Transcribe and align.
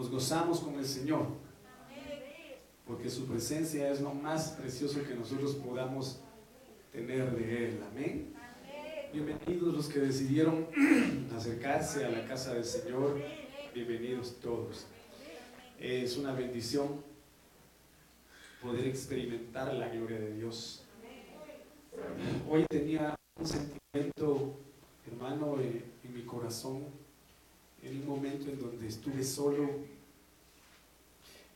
nos 0.00 0.10
gozamos 0.10 0.60
con 0.60 0.76
el 0.76 0.86
Señor, 0.86 1.26
porque 2.86 3.10
su 3.10 3.26
presencia 3.26 3.90
es 3.90 4.00
lo 4.00 4.14
más 4.14 4.52
precioso 4.52 5.04
que 5.06 5.14
nosotros 5.14 5.56
podamos 5.56 6.22
tener 6.90 7.30
de 7.36 7.66
Él. 7.66 7.82
Amén. 7.86 8.32
Bienvenidos 9.12 9.74
los 9.74 9.88
que 9.88 9.98
decidieron 9.98 10.66
acercarse 11.36 12.06
a 12.06 12.08
la 12.08 12.26
casa 12.26 12.54
del 12.54 12.64
Señor. 12.64 13.20
Bienvenidos 13.74 14.40
todos. 14.40 14.86
Es 15.78 16.16
una 16.16 16.32
bendición 16.32 17.04
poder 18.62 18.86
experimentar 18.86 19.74
la 19.74 19.90
gloria 19.90 20.18
de 20.18 20.32
Dios. 20.32 20.82
Hoy 22.48 22.64
tenía 22.70 23.14
un 23.38 23.46
sentimiento, 23.46 24.56
hermano, 25.06 25.60
eh, 25.60 25.84
en 26.02 26.14
mi 26.14 26.22
corazón, 26.22 26.86
en 27.82 28.00
un 28.00 28.06
momento 28.06 28.50
en 28.50 28.58
donde 28.60 28.86
estuve 28.86 29.22
solo. 29.24 29.68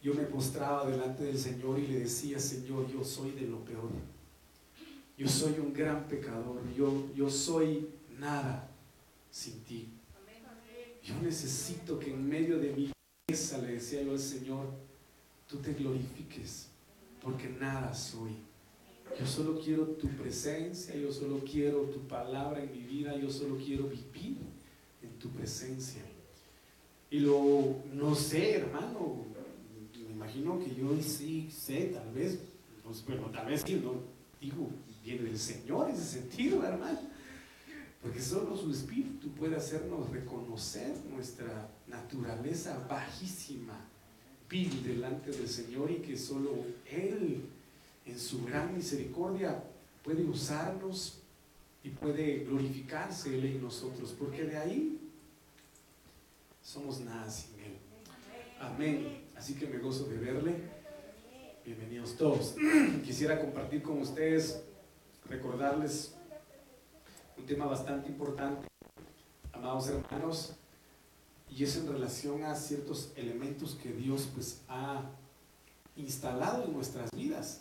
Yo 0.02 0.14
me 0.14 0.24
postraba 0.24 0.88
delante 0.88 1.24
del 1.24 1.38
Señor 1.38 1.78
y 1.78 1.86
le 1.86 2.00
decía, 2.00 2.38
Señor, 2.38 2.90
yo 2.92 3.02
soy 3.02 3.30
de 3.32 3.46
lo 3.46 3.64
peor 3.64 3.90
yo 5.16 5.28
soy 5.28 5.52
un 5.60 5.72
gran 5.72 6.08
pecador, 6.08 6.60
yo, 6.76 7.08
yo 7.14 7.30
soy 7.30 7.88
nada 8.18 8.68
sin 9.30 9.60
ti. 9.62 9.88
Yo 11.02 11.14
necesito 11.22 11.98
que 11.98 12.10
en 12.10 12.28
medio 12.28 12.58
de 12.58 12.72
mi 12.72 12.90
cabeza 13.28 13.58
le 13.58 13.74
decía 13.74 14.02
yo 14.02 14.12
al 14.12 14.18
Señor, 14.18 14.66
tú 15.46 15.58
te 15.58 15.74
glorifiques, 15.74 16.68
porque 17.22 17.48
nada 17.48 17.94
soy. 17.94 18.32
Yo 19.18 19.26
solo 19.26 19.60
quiero 19.60 19.84
tu 19.88 20.08
presencia, 20.08 20.96
yo 20.96 21.12
solo 21.12 21.40
quiero 21.44 21.82
tu 21.82 22.00
palabra 22.08 22.62
en 22.62 22.72
mi 22.72 22.80
vida, 22.80 23.16
yo 23.16 23.30
solo 23.30 23.56
quiero 23.56 23.84
vivir 23.84 24.38
en 25.02 25.18
tu 25.20 25.28
presencia. 25.28 26.02
Y 27.14 27.20
lo, 27.20 27.76
no 27.92 28.12
sé, 28.16 28.56
hermano, 28.56 29.24
me 30.04 30.14
imagino 30.14 30.58
que 30.58 30.74
yo 30.74 31.00
sí 31.00 31.48
sé, 31.48 31.92
tal 31.94 32.12
vez, 32.12 32.40
pues, 32.82 33.06
bueno, 33.06 33.30
tal 33.30 33.46
vez 33.46 33.62
sí, 33.64 33.80
no, 33.80 33.92
digo, 34.40 34.68
viene 35.04 35.22
del 35.22 35.38
Señor 35.38 35.90
ese 35.90 36.02
sentido, 36.02 36.64
hermano. 36.64 36.98
Porque 38.02 38.20
solo 38.20 38.56
su 38.56 38.68
espíritu 38.72 39.28
puede 39.28 39.54
hacernos 39.54 40.10
reconocer 40.10 40.92
nuestra 41.08 41.70
naturaleza 41.86 42.84
bajísima, 42.90 43.78
vil 44.50 44.82
delante 44.82 45.30
del 45.30 45.48
Señor 45.48 45.92
y 45.92 45.98
que 45.98 46.18
solo 46.18 46.50
Él, 46.90 47.42
en 48.06 48.18
su 48.18 48.44
gran 48.44 48.74
misericordia, 48.74 49.62
puede 50.02 50.24
usarnos 50.24 51.20
y 51.84 51.90
puede 51.90 52.40
glorificarse 52.40 53.38
Él 53.38 53.44
en 53.44 53.62
nosotros, 53.62 54.12
porque 54.18 54.42
de 54.42 54.56
ahí 54.56 55.03
somos 56.64 57.00
nada 57.00 57.30
sin 57.30 57.60
Él. 57.60 57.76
Amén. 58.58 59.22
Así 59.36 59.54
que 59.54 59.66
me 59.66 59.78
gozo 59.78 60.06
de 60.06 60.16
verle. 60.16 60.54
Bienvenidos 61.64 62.16
todos. 62.16 62.56
Quisiera 63.04 63.38
compartir 63.38 63.82
con 63.82 64.00
ustedes 64.00 64.64
recordarles 65.26 66.14
un 67.36 67.44
tema 67.44 67.66
bastante 67.66 68.08
importante, 68.08 68.66
amados 69.52 69.88
hermanos, 69.88 70.54
y 71.50 71.64
es 71.64 71.76
en 71.76 71.86
relación 71.86 72.44
a 72.44 72.54
ciertos 72.54 73.12
elementos 73.16 73.74
que 73.74 73.92
Dios 73.92 74.28
pues 74.34 74.62
ha 74.68 75.02
instalado 75.96 76.64
en 76.64 76.72
nuestras 76.72 77.10
vidas. 77.10 77.60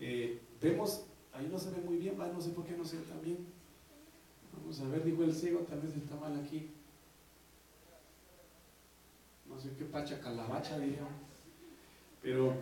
Eh, 0.00 0.40
vemos, 0.62 1.04
ahí 1.34 1.46
no 1.50 1.58
se 1.58 1.70
ve 1.70 1.82
muy 1.82 1.98
bien, 1.98 2.16
no 2.16 2.40
sé 2.40 2.50
por 2.50 2.64
qué 2.64 2.74
no 2.74 2.84
se 2.84 2.96
ve 2.96 3.02
tan 3.02 3.20
bien. 3.20 3.46
Vamos 4.54 4.80
a 4.80 4.88
ver, 4.88 5.04
dijo 5.04 5.22
el 5.24 5.34
ciego, 5.34 5.60
tal 5.60 5.80
vez 5.80 5.94
está 5.94 6.16
mal 6.16 6.38
aquí. 6.40 6.70
No 9.48 9.58
sé 9.58 9.70
qué 9.78 9.84
pacha 9.84 10.20
calabacha 10.20 10.78
diría. 10.78 11.06
Pero 12.22 12.54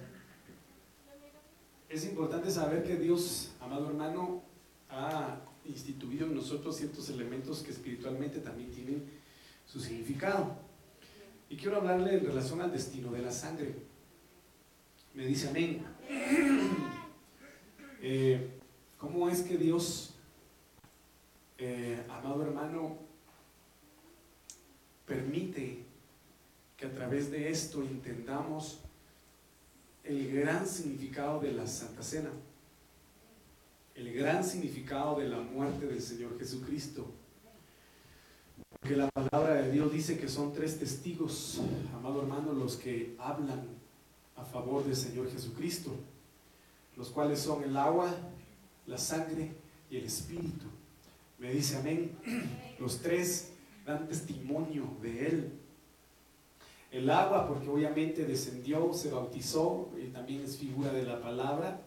es 1.88 2.04
importante 2.04 2.50
saber 2.50 2.84
que 2.84 2.96
Dios, 2.96 3.52
amado 3.60 3.88
hermano, 3.88 4.42
ha 4.88 5.38
instituido 5.64 6.26
en 6.26 6.34
nosotros 6.34 6.76
ciertos 6.76 7.08
elementos 7.10 7.62
que 7.62 7.70
espiritualmente 7.72 8.40
también 8.40 8.70
tienen 8.70 9.04
su 9.66 9.80
significado. 9.80 10.56
Y 11.48 11.56
quiero 11.56 11.76
hablarle 11.76 12.18
en 12.18 12.26
relación 12.26 12.60
al 12.60 12.72
destino 12.72 13.10
de 13.12 13.22
la 13.22 13.30
sangre. 13.32 13.74
Me 15.14 15.26
dice 15.26 15.48
amén. 15.48 15.84
Eh, 18.08 18.50
¿Cómo 18.98 19.28
es 19.28 19.40
que 19.40 19.56
Dios, 19.56 20.14
eh, 21.58 22.04
amado 22.08 22.42
hermano, 22.42 22.98
permite 25.06 25.85
que 26.76 26.86
a 26.86 26.92
través 26.92 27.30
de 27.30 27.50
esto 27.50 27.82
entendamos 27.82 28.80
el 30.04 30.32
gran 30.32 30.66
significado 30.66 31.40
de 31.40 31.52
la 31.52 31.66
Santa 31.66 32.02
Cena, 32.02 32.30
el 33.94 34.12
gran 34.12 34.44
significado 34.44 35.18
de 35.18 35.28
la 35.28 35.40
muerte 35.40 35.86
del 35.86 36.02
Señor 36.02 36.38
Jesucristo. 36.38 37.06
Que 38.82 38.94
la 38.94 39.08
palabra 39.10 39.54
de 39.54 39.72
Dios 39.72 39.90
dice 39.90 40.18
que 40.18 40.28
son 40.28 40.52
tres 40.52 40.78
testigos, 40.78 41.60
amado 41.94 42.20
hermano, 42.22 42.52
los 42.52 42.76
que 42.76 43.16
hablan 43.18 43.66
a 44.36 44.44
favor 44.44 44.84
del 44.84 44.94
Señor 44.94 45.30
Jesucristo, 45.30 45.92
los 46.94 47.08
cuales 47.08 47.40
son 47.40 47.64
el 47.64 47.76
agua, 47.76 48.14
la 48.86 48.98
sangre 48.98 49.50
y 49.90 49.96
el 49.96 50.04
Espíritu. 50.04 50.66
Me 51.38 51.50
dice 51.52 51.76
amén. 51.78 52.12
Los 52.78 53.00
tres 53.00 53.50
dan 53.84 54.06
testimonio 54.06 54.84
de 55.02 55.26
Él. 55.26 55.52
El 56.96 57.10
agua, 57.10 57.46
porque 57.46 57.68
obviamente 57.68 58.24
descendió, 58.24 58.90
se 58.94 59.10
bautizó, 59.10 59.90
y 60.02 60.06
también 60.06 60.40
es 60.40 60.56
figura 60.56 60.90
de 60.90 61.02
la 61.02 61.20
palabra. 61.20 61.82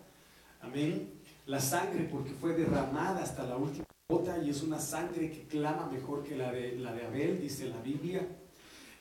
Amén. 0.61 1.09
La 1.47 1.59
sangre, 1.59 2.07
porque 2.11 2.29
fue 2.29 2.53
derramada 2.53 3.23
hasta 3.23 3.43
la 3.43 3.57
última 3.57 3.85
gota 4.07 4.37
y 4.37 4.51
es 4.51 4.61
una 4.61 4.77
sangre 4.77 5.31
que 5.31 5.47
clama 5.47 5.89
mejor 5.91 6.23
que 6.23 6.35
la 6.35 6.51
de, 6.51 6.75
la 6.75 6.93
de 6.93 7.07
Abel, 7.07 7.41
dice 7.41 7.69
la 7.69 7.81
Biblia. 7.81 8.21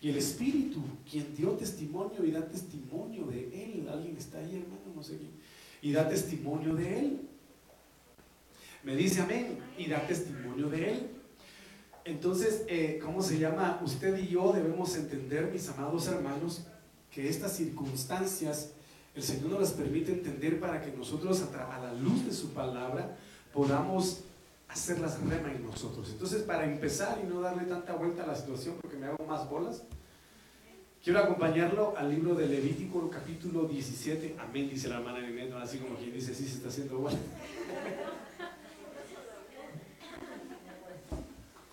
Y 0.01 0.09
el 0.09 0.17
Espíritu, 0.17 0.81
quien 1.11 1.37
dio 1.37 1.51
testimonio 1.51 2.25
y 2.25 2.31
da 2.31 2.41
testimonio 2.41 3.27
de 3.27 3.65
Él. 3.65 3.87
¿Alguien 3.93 4.17
está 4.17 4.39
ahí, 4.39 4.57
hermano? 4.63 4.95
No 4.97 5.03
sé 5.03 5.19
quién. 5.19 5.33
Y 5.83 5.93
da 5.93 6.09
testimonio 6.09 6.75
de 6.75 7.01
Él. 7.01 7.21
Me 8.83 8.97
dice 8.97 9.21
amén. 9.21 9.59
Y 9.77 9.89
da 9.89 10.07
testimonio 10.07 10.71
de 10.71 10.91
Él. 10.91 11.18
Entonces, 12.09 12.65
eh, 12.69 12.99
¿cómo 13.05 13.23
se 13.23 13.39
llama? 13.39 13.81
Usted 13.85 14.17
y 14.17 14.29
yo 14.29 14.51
debemos 14.53 14.97
entender, 14.97 15.51
mis 15.53 15.69
amados 15.69 16.09
hermanos, 16.09 16.63
que 17.11 17.29
estas 17.29 17.53
circunstancias 17.55 18.71
el 19.15 19.23
Señor 19.23 19.51
nos 19.51 19.61
las 19.61 19.73
permite 19.73 20.13
entender 20.13 20.59
para 20.59 20.81
que 20.81 20.91
nosotros, 20.91 21.43
a, 21.43 21.79
la 21.79 21.93
luz 21.93 22.25
de 22.25 22.33
su 22.33 22.55
palabra, 22.55 23.15
podamos 23.53 24.21
hacerlas 24.69 25.21
rema 25.21 25.53
en 25.53 25.63
nosotros. 25.63 26.09
Entonces, 26.11 26.45
para 26.45 26.65
empezar 26.65 27.21
y 27.23 27.27
no 27.27 27.43
darle 27.43 27.65
tanta 27.65 27.95
vuelta 27.95 28.25
a 28.25 28.29
la 28.29 28.35
situación 28.35 28.77
porque 28.81 28.97
me 28.97 29.07
hago 29.07 29.27
más 29.27 29.47
bolas, 29.51 29.83
quiero 31.05 31.19
acompañarlo 31.19 31.95
al 31.95 32.09
libro 32.09 32.35
de 32.35 32.47
Levítico, 32.47 33.11
capítulo 33.11 33.65
17. 33.65 34.37
Amén, 34.39 34.71
dice 34.71 34.89
la 34.89 34.97
hermana 34.97 35.29
Inés, 35.29 35.53
así 35.61 35.77
como 35.77 35.97
quien 35.97 36.15
dice, 36.15 36.35
sí 36.35 36.47
se 36.47 36.57
está 36.57 36.69
haciendo 36.69 37.01
bueno. 37.01 37.19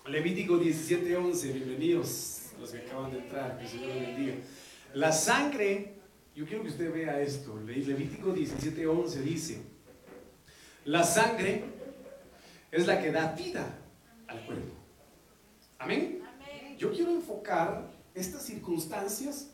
Levítico 0.08 0.56
17:11, 0.56 1.52
bienvenidos 1.52 2.52
a 2.56 2.60
los 2.60 2.70
que 2.70 2.78
acaban 2.78 3.10
de 3.10 3.18
entrar, 3.18 3.58
que 3.58 3.64
el 3.64 3.68
Señor 3.68 3.88
los 3.88 4.00
bendiga. 4.02 4.34
La 4.94 5.10
sangre, 5.10 5.94
yo 6.32 6.46
quiero 6.46 6.62
que 6.62 6.68
usted 6.68 6.94
vea 6.94 7.20
esto, 7.20 7.58
Levítico 7.60 8.32
17:11 8.32 9.22
dice, 9.22 9.62
la 10.84 11.02
sangre 11.02 11.64
es 12.70 12.86
la 12.86 13.02
que 13.02 13.10
da 13.10 13.32
vida 13.32 13.78
al 14.28 14.46
cuerpo. 14.46 14.74
Amén. 15.80 16.22
Yo 16.78 16.92
quiero 16.92 17.10
enfocar 17.10 17.90
estas 18.14 18.42
circunstancias 18.42 19.50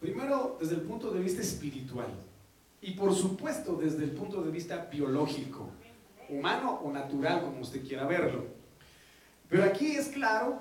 primero 0.00 0.58
desde 0.60 0.74
el 0.74 0.82
punto 0.82 1.10
de 1.10 1.20
vista 1.20 1.40
espiritual 1.40 2.08
y 2.82 2.92
por 2.92 3.14
supuesto 3.14 3.76
desde 3.76 4.04
el 4.04 4.10
punto 4.10 4.42
de 4.42 4.50
vista 4.50 4.86
biológico, 4.92 5.70
humano 6.28 6.78
o 6.84 6.92
natural, 6.92 7.40
como 7.40 7.60
usted 7.60 7.82
quiera 7.82 8.06
verlo. 8.06 8.57
Pero 9.48 9.64
aquí 9.64 9.96
es 9.96 10.08
claro 10.08 10.60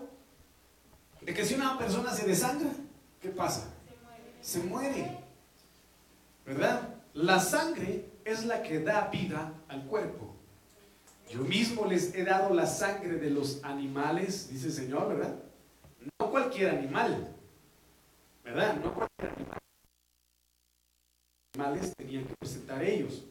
de 1.21 1.33
que 1.33 1.45
si 1.45 1.55
una 1.55 1.77
persona 1.77 2.13
se 2.13 2.25
desangra, 2.25 2.69
¿qué 3.21 3.29
pasa? 3.29 3.73
Se 4.41 4.59
muere. 4.63 5.17
¿Verdad? 6.45 6.95
La 7.13 7.39
sangre 7.39 8.05
es 8.23 8.45
la 8.45 8.63
que 8.63 8.79
da 8.79 9.09
vida 9.09 9.53
al 9.67 9.85
cuerpo. 9.85 10.33
Yo 11.29 11.41
mismo 11.41 11.85
les 11.85 12.15
he 12.15 12.23
dado 12.23 12.53
la 12.53 12.65
sangre 12.65 13.15
de 13.17 13.29
los 13.29 13.61
animales, 13.63 14.49
dice 14.49 14.67
el 14.67 14.73
Señor, 14.73 15.09
¿verdad? 15.09 15.35
No 16.19 16.31
cualquier 16.31 16.69
animal, 16.69 17.35
¿verdad? 18.45 18.75
No 18.75 18.93
cualquier 18.93 19.33
animal. 19.33 19.57
Animales 21.55 21.93
tenían 21.97 22.23
que 22.23 22.35
presentar 22.39 22.81
ellos. 22.81 23.25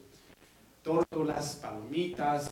Tórtolas, 0.83 1.55
palomitas, 1.55 2.51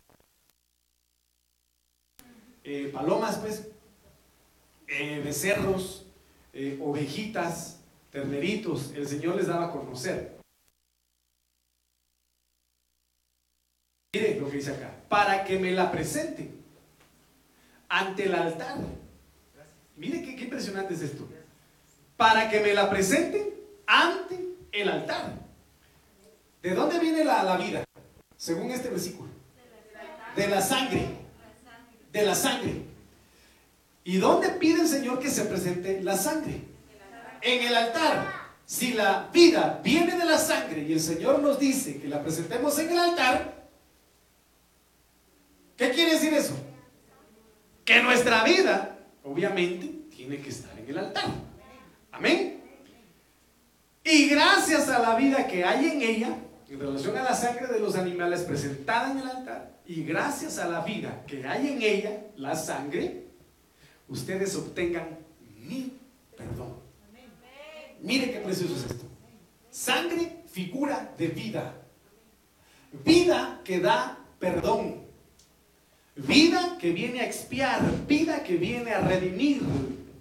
palomas, 2.91 3.37
pues, 3.37 3.67
eh, 4.87 5.21
becerros, 5.23 6.05
eh, 6.53 6.79
ovejitas, 6.81 7.79
terneritos, 8.11 8.93
el 8.95 9.07
Señor 9.07 9.35
les 9.35 9.47
daba 9.47 9.65
a 9.65 9.71
conocer. 9.71 10.37
Mire 14.13 14.39
lo 14.39 14.49
que 14.49 14.57
dice 14.57 14.71
acá, 14.71 14.95
para 15.09 15.43
que 15.43 15.59
me 15.59 15.71
la 15.71 15.91
presente 15.91 16.49
ante 17.89 18.25
el 18.25 18.35
altar. 18.35 18.77
Mire 19.97 20.21
qué, 20.21 20.43
impresionante 20.43 20.93
es 20.93 21.01
esto. 21.01 21.27
Para 22.15 22.49
que 22.49 22.59
me 22.61 22.73
la 22.73 22.89
presenten 22.89 23.53
ante 23.87 24.39
el 24.71 24.89
altar. 24.89 25.33
¿De 26.61 26.73
dónde 26.73 26.99
viene 26.99 27.25
la, 27.25 27.43
la 27.43 27.57
vida? 27.57 27.83
Según 28.37 28.71
este 28.71 28.89
versículo. 28.89 29.29
De 30.35 30.47
la 30.47 30.61
sangre. 30.61 31.24
De 32.15 32.25
la 32.25 32.33
sangre. 32.33 32.81
¿Y 34.05 34.17
dónde 34.17 34.49
pide 34.51 34.81
el 34.81 34.87
Señor 34.87 35.19
que 35.19 35.29
se 35.29 35.43
presente 35.43 36.01
la 36.01 36.15
sangre? 36.15 36.61
En 37.41 37.67
el 37.67 37.75
altar. 37.75 38.33
Si 38.65 38.93
la 38.93 39.29
vida 39.33 39.81
viene 39.83 40.17
de 40.17 40.23
la 40.23 40.37
sangre 40.37 40.85
y 40.87 40.93
el 40.93 41.01
Señor 41.01 41.39
nos 41.41 41.59
dice 41.59 41.99
que 41.99 42.07
la 42.07 42.21
presentemos 42.21 42.79
en 42.79 42.91
el 42.91 42.99
altar, 42.99 43.55
¿Qué 45.77 45.91
quiere 45.91 46.13
decir 46.13 46.33
eso? 46.33 46.55
Que 47.83 48.01
nuestra 48.01 48.43
vida, 48.43 48.97
obviamente, 49.23 49.91
tiene 50.15 50.39
que 50.39 50.49
estar 50.49 50.77
en 50.79 50.89
el 50.89 50.97
altar. 50.97 51.25
Amén. 52.11 52.61
Y 54.03 54.29
gracias 54.29 54.87
a 54.87 54.99
la 54.99 55.15
vida 55.15 55.47
que 55.47 55.65
hay 55.65 55.85
en 55.87 56.01
ella, 56.01 56.37
en 56.69 56.79
relación 56.79 57.17
a 57.17 57.23
la 57.23 57.35
sangre 57.35 57.67
de 57.67 57.79
los 57.79 57.95
animales 57.95 58.41
presentada 58.41 59.11
en 59.11 59.19
el 59.19 59.27
altar, 59.27 59.79
y 59.85 60.03
gracias 60.03 60.57
a 60.57 60.67
la 60.67 60.81
vida 60.81 61.23
que 61.27 61.45
hay 61.45 61.67
en 61.67 61.81
ella, 61.81 62.25
la 62.37 62.55
sangre, 62.55 63.25
ustedes 64.07 64.55
obtengan 64.55 65.19
mi 65.59 65.93
perdón. 66.35 66.85
Mire 68.01 68.31
qué 68.31 68.39
precioso 68.39 68.75
es 68.75 68.91
esto. 68.91 69.05
Sangre, 69.69 70.43
figura 70.47 71.13
de 71.17 71.27
vida. 71.27 71.73
Vida 73.03 73.61
que 73.63 73.79
da 73.79 74.19
perdón. 74.39 75.03
Vida 76.15 76.77
que 76.79 76.91
viene 76.91 77.21
a 77.21 77.25
expiar, 77.25 77.81
vida 78.07 78.43
que 78.43 78.55
viene 78.55 78.91
a 78.91 79.01
redimir, 79.01 79.61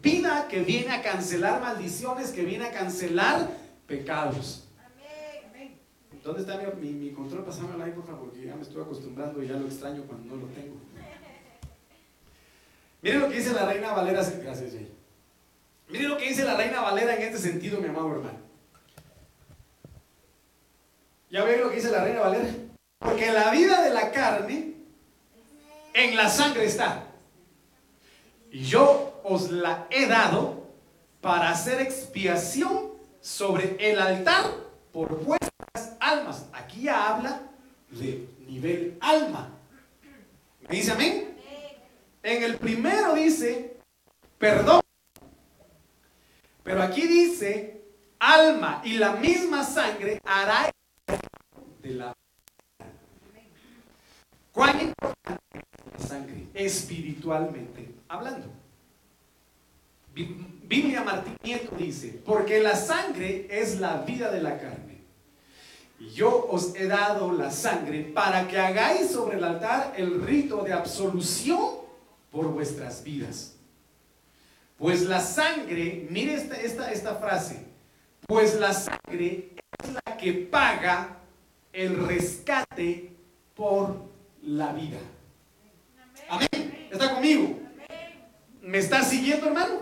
vida 0.03 0.49
que 0.49 0.61
viene 0.63 0.93
a 0.93 1.03
cancelar 1.03 1.61
maldiciones, 1.61 2.31
que 2.31 2.45
viene 2.45 2.65
a 2.65 2.73
cancelar 2.73 3.51
pecados. 3.87 4.64
¿Dónde 6.25 6.41
está 6.41 6.59
mi, 6.81 7.11
control? 7.11 7.45
Pásamelo 7.45 7.85
ahí, 7.85 7.93
por 7.93 8.07
favor, 8.07 8.31
porque 8.31 8.47
ya 8.47 8.57
me 8.57 8.63
estoy 8.63 8.83
acostumbrando 8.83 9.43
y 9.43 9.49
ya 9.49 9.57
lo 9.57 9.67
extraño 9.67 10.05
cuando 10.05 10.35
no 10.35 10.43
lo 10.43 10.49
tengo. 10.55 10.77
Miren 13.03 13.21
lo 13.21 13.29
que 13.29 13.37
dice 13.37 13.53
la 13.53 13.67
reina 13.67 13.93
Valera. 13.93 14.23
Gracias. 14.23 14.73
Miren 15.91 16.09
lo 16.09 16.17
que 16.17 16.29
dice 16.29 16.45
la 16.45 16.57
reina 16.57 16.81
Valera 16.81 17.17
en 17.17 17.23
este 17.23 17.37
sentido, 17.37 17.79
mi 17.79 17.89
amado 17.89 18.11
hermano. 18.13 18.39
¿Ya 21.31 21.45
ven 21.45 21.61
lo 21.61 21.69
que 21.69 21.77
dice 21.77 21.91
la 21.91 22.03
reina 22.03 22.21
Valera? 22.21 22.49
Porque 23.01 23.31
la 23.31 23.51
vida 23.51 23.83
de 23.83 23.91
la 23.91 24.11
carne 24.11 24.77
en 25.93 26.17
la 26.17 26.31
sangre 26.31 26.65
está. 26.65 27.07
Y 28.51 28.65
yo 28.65 29.21
os 29.25 29.51
la 29.51 29.87
he 29.91 30.07
dado 30.07 30.71
para 31.21 31.51
hacer 31.51 31.83
expiación 31.83 32.93
sobre 33.21 33.77
el 33.79 34.01
altar 34.01 34.47
por 34.91 35.23
vuestras 35.23 35.54
almas. 36.05 36.47
Aquí 36.53 36.83
ya 36.83 37.09
habla 37.15 37.41
de 37.91 38.29
nivel 38.47 38.99
alma. 39.01 39.51
¿Me 40.69 40.77
dice 40.77 40.93
amén? 40.93 41.37
En 42.23 42.43
el 42.43 42.57
primero 42.57 43.15
dice 43.15 43.77
perdón. 44.39 44.81
Pero 46.63 46.83
aquí 46.83 47.07
dice 47.07 47.83
alma 48.19 48.81
y 48.85 48.95
la 48.95 49.13
misma 49.13 49.65
sangre 49.65 50.21
hará 50.25 50.71
de 51.83 51.91
la 51.91 52.13
¿Cuán 54.53 54.81
importante 54.81 55.65
sangre, 55.99 56.47
espiritualmente 56.55 57.95
hablando. 58.09 58.47
Biblia 60.15 61.03
Martín 61.03 61.37
dice, 61.77 62.23
porque 62.25 62.61
la 62.61 62.77
sangre 62.77 63.49
es 63.51 63.81
la 63.81 63.99
vida 64.03 64.31
de 64.31 64.41
la 64.41 64.59
carne. 64.59 65.04
Y 66.05 66.11
yo 66.11 66.47
os 66.51 66.75
he 66.77 66.87
dado 66.87 67.33
la 67.33 67.51
sangre 67.51 68.03
para 68.03 68.47
que 68.47 68.59
hagáis 68.59 69.11
sobre 69.11 69.39
el 69.39 69.45
altar 69.45 69.95
el 69.97 70.21
rito 70.21 70.63
de 70.63 70.73
absolución 70.73 71.77
por 72.31 72.49
vuestras 72.49 73.03
vidas. 73.03 73.55
Pues 74.77 75.03
la 75.03 75.21
sangre, 75.21 76.07
mire 76.11 76.35
esta, 76.35 76.57
esta, 76.57 76.93
esta 76.93 77.15
frase, 77.15 77.65
pues 78.27 78.59
la 78.61 78.75
sangre 78.75 79.53
es 79.83 79.93
la 79.93 80.17
que 80.19 80.33
paga 80.33 81.17
el 81.73 82.07
rescate 82.07 83.13
por 83.55 83.97
la 84.43 84.73
vida. 84.73 84.99
Amén. 86.29 86.89
¿Está 86.91 87.15
conmigo? 87.15 87.59
¿Me 88.61 88.79
está 88.79 89.03
siguiendo, 89.03 89.47
hermano? 89.47 89.81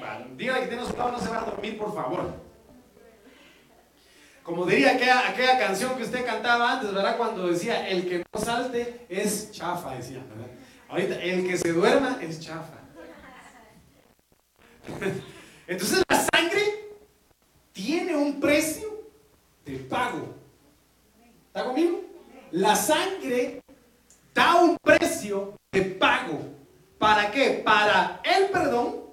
Vale. 0.00 0.26
Dígale 0.36 0.60
que 0.60 0.68
tiene 0.68 0.86
su 0.86 0.96
lado, 0.96 1.12
no 1.12 1.18
se 1.18 1.28
va 1.28 1.40
a 1.40 1.44
dormir, 1.44 1.76
por 1.76 1.92
favor. 1.94 2.45
Como 4.46 4.64
diría 4.64 4.92
aquella, 4.92 5.28
aquella, 5.28 5.58
canción 5.58 5.96
que 5.96 6.04
usted 6.04 6.24
cantaba 6.24 6.74
antes, 6.74 6.94
¿verdad? 6.94 7.16
Cuando 7.16 7.48
decía, 7.48 7.88
el 7.88 8.08
que 8.08 8.24
no 8.32 8.40
salte 8.40 9.04
es 9.08 9.50
chafa, 9.50 9.96
decía, 9.96 10.24
¿verdad? 10.28 10.46
Ahorita, 10.88 11.20
el 11.20 11.44
que 11.44 11.58
se 11.58 11.72
duerma 11.72 12.20
es 12.22 12.38
chafa. 12.38 12.78
Entonces 15.66 16.00
la 16.08 16.28
sangre 16.32 16.62
tiene 17.72 18.14
un 18.14 18.38
precio 18.38 19.08
de 19.64 19.78
pago. 19.78 20.36
¿Está 21.48 21.64
conmigo? 21.64 22.02
La 22.52 22.76
sangre 22.76 23.60
da 24.32 24.62
un 24.62 24.76
precio 24.80 25.56
de 25.72 25.82
pago. 25.82 26.38
¿Para 27.00 27.32
qué? 27.32 27.62
Para 27.64 28.20
el 28.22 28.46
perdón, 28.50 29.06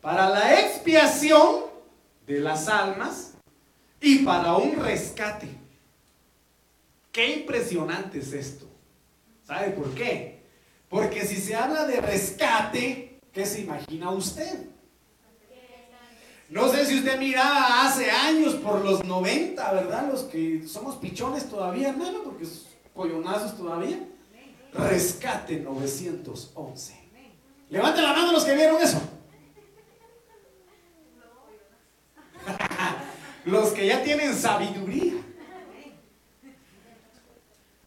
para 0.00 0.28
la 0.28 0.60
expiación 0.60 1.64
de 2.24 2.38
las 2.38 2.68
almas 2.68 3.29
y 4.00 4.18
para 4.18 4.56
un 4.56 4.76
rescate. 4.76 5.48
Qué 7.12 7.36
impresionante 7.36 8.20
es 8.20 8.32
esto. 8.32 8.66
¿Sabe 9.46 9.70
por 9.70 9.92
qué? 9.94 10.40
Porque 10.88 11.24
si 11.26 11.36
se 11.36 11.54
habla 11.54 11.86
de 11.86 12.00
rescate, 12.00 13.20
¿qué 13.32 13.46
se 13.46 13.62
imagina 13.62 14.10
usted? 14.10 14.66
No 16.48 16.68
sé 16.68 16.84
si 16.84 16.98
usted 16.98 17.18
miraba 17.18 17.86
hace 17.86 18.10
años 18.10 18.54
por 18.54 18.84
los 18.84 19.04
90, 19.04 19.72
¿verdad? 19.72 20.08
Los 20.10 20.22
que 20.22 20.66
somos 20.66 20.96
pichones 20.96 21.48
todavía, 21.48 21.90
hermano, 21.90 22.24
porque 22.24 22.44
pollonazos 22.92 23.56
todavía. 23.56 24.04
Rescate 24.72 25.60
911. 25.60 26.94
Levanten 27.70 28.02
la 28.02 28.12
mano 28.12 28.32
los 28.32 28.44
que 28.44 28.54
vieron 28.54 28.82
eso. 28.82 29.00
Los 33.44 33.70
que 33.70 33.86
ya 33.86 34.02
tienen 34.02 34.34
sabiduría. 34.34 35.14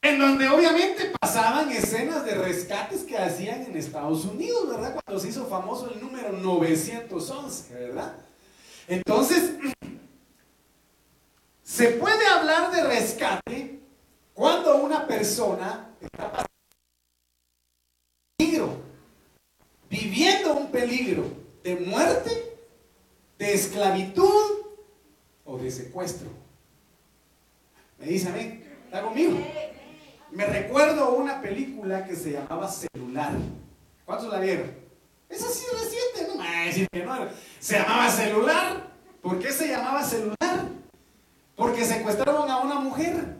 En 0.01 0.19
donde 0.19 0.49
obviamente 0.49 1.13
pasaban 1.19 1.71
escenas 1.71 2.25
de 2.25 2.35
rescates 2.35 3.03
que 3.03 3.17
hacían 3.17 3.63
en 3.63 3.77
Estados 3.77 4.25
Unidos, 4.25 4.67
¿verdad? 4.67 4.99
Cuando 5.01 5.21
se 5.21 5.29
hizo 5.29 5.45
famoso 5.45 5.89
el 5.93 6.01
número 6.01 6.33
911, 6.33 7.73
¿verdad? 7.73 8.13
Entonces, 8.89 9.53
se 11.63 11.87
puede 11.91 12.27
hablar 12.27 12.71
de 12.71 12.83
rescate 12.83 13.79
cuando 14.33 14.75
una 14.75 15.07
persona 15.07 15.89
está 16.01 16.31
pasando 16.31 16.53
viviendo 19.89 20.53
un 20.53 20.71
peligro 20.71 21.23
de 21.63 21.75
muerte, 21.75 22.57
de 23.37 23.53
esclavitud 23.53 24.62
o 25.53 25.57
de 25.57 25.69
secuestro. 25.69 26.27
Me 27.99 28.07
dice 28.07 28.29
a 28.29 28.31
mí, 28.31 28.63
¿está 28.85 29.03
conmigo? 29.03 29.37
Me 30.31 30.45
recuerdo 30.47 31.13
una 31.13 31.41
película 31.41 32.05
que 32.05 32.15
se 32.15 32.31
llamaba 32.31 32.67
Celular. 32.67 33.33
¿Cuántos 34.03 34.29
la 34.29 34.39
vieron? 34.39 34.71
Es 35.29 35.43
así 35.43 35.65
reciente, 35.71 36.35
no 36.35 36.43
no. 37.05 37.27
Se 37.59 37.77
llamaba 37.77 38.09
Celular. 38.09 38.93
¿Por 39.21 39.39
qué 39.39 39.51
se 39.51 39.67
llamaba 39.67 40.03
Celular? 40.03 40.69
Porque 41.55 41.85
secuestraron 41.85 42.49
a 42.49 42.57
una 42.57 42.79
mujer 42.79 43.37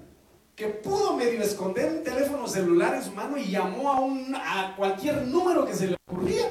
que 0.56 0.68
pudo 0.68 1.18
medio 1.18 1.42
esconder 1.42 1.92
un 1.92 2.04
teléfono 2.04 2.48
celular 2.48 2.94
en 2.94 3.04
su 3.04 3.12
mano 3.12 3.38
y 3.38 3.50
llamó 3.50 3.92
a, 3.92 4.00
un, 4.00 4.36
a 4.36 4.76
cualquier 4.78 5.26
número 5.26 5.66
que 5.66 5.74
se 5.74 5.88
le 5.88 5.98
ocurría. 6.08 6.46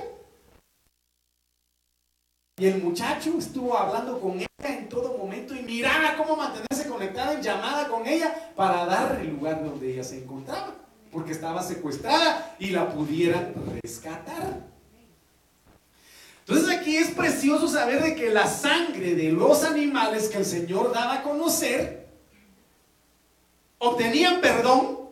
Y 2.59 2.67
el 2.67 2.83
muchacho 2.83 3.39
estuvo 3.39 3.77
hablando 3.77 4.21
con 4.21 4.37
ella 4.39 4.47
en 4.63 4.89
todo 4.89 5.17
momento 5.17 5.55
y 5.55 5.63
miraba 5.63 6.17
cómo 6.17 6.37
mantenerse 6.37 6.89
conectada 6.89 7.33
en 7.33 7.43
llamada 7.43 7.89
con 7.89 8.07
ella 8.07 8.53
para 8.55 8.85
darle 8.85 9.23
el 9.23 9.31
lugar 9.31 9.65
donde 9.65 9.93
ella 9.93 10.05
se 10.05 10.23
encontraba, 10.23 10.75
porque 11.11 11.33
estaba 11.33 11.63
secuestrada 11.63 12.55
y 12.59 12.71
la 12.71 12.93
pudiera 12.93 13.53
rescatar. 13.83 14.61
Entonces 16.41 16.77
aquí 16.77 16.97
es 16.97 17.13
precioso 17.13 17.69
saber 17.69 18.03
de 18.03 18.15
que 18.15 18.31
la 18.31 18.47
sangre 18.47 19.15
de 19.15 19.33
los 19.33 19.65
animales 19.65 20.29
que 20.29 20.39
el 20.39 20.45
Señor 20.45 20.93
daba 20.93 21.15
a 21.15 21.23
conocer 21.23 22.09
obtenían 23.79 24.41
perdón, 24.41 25.09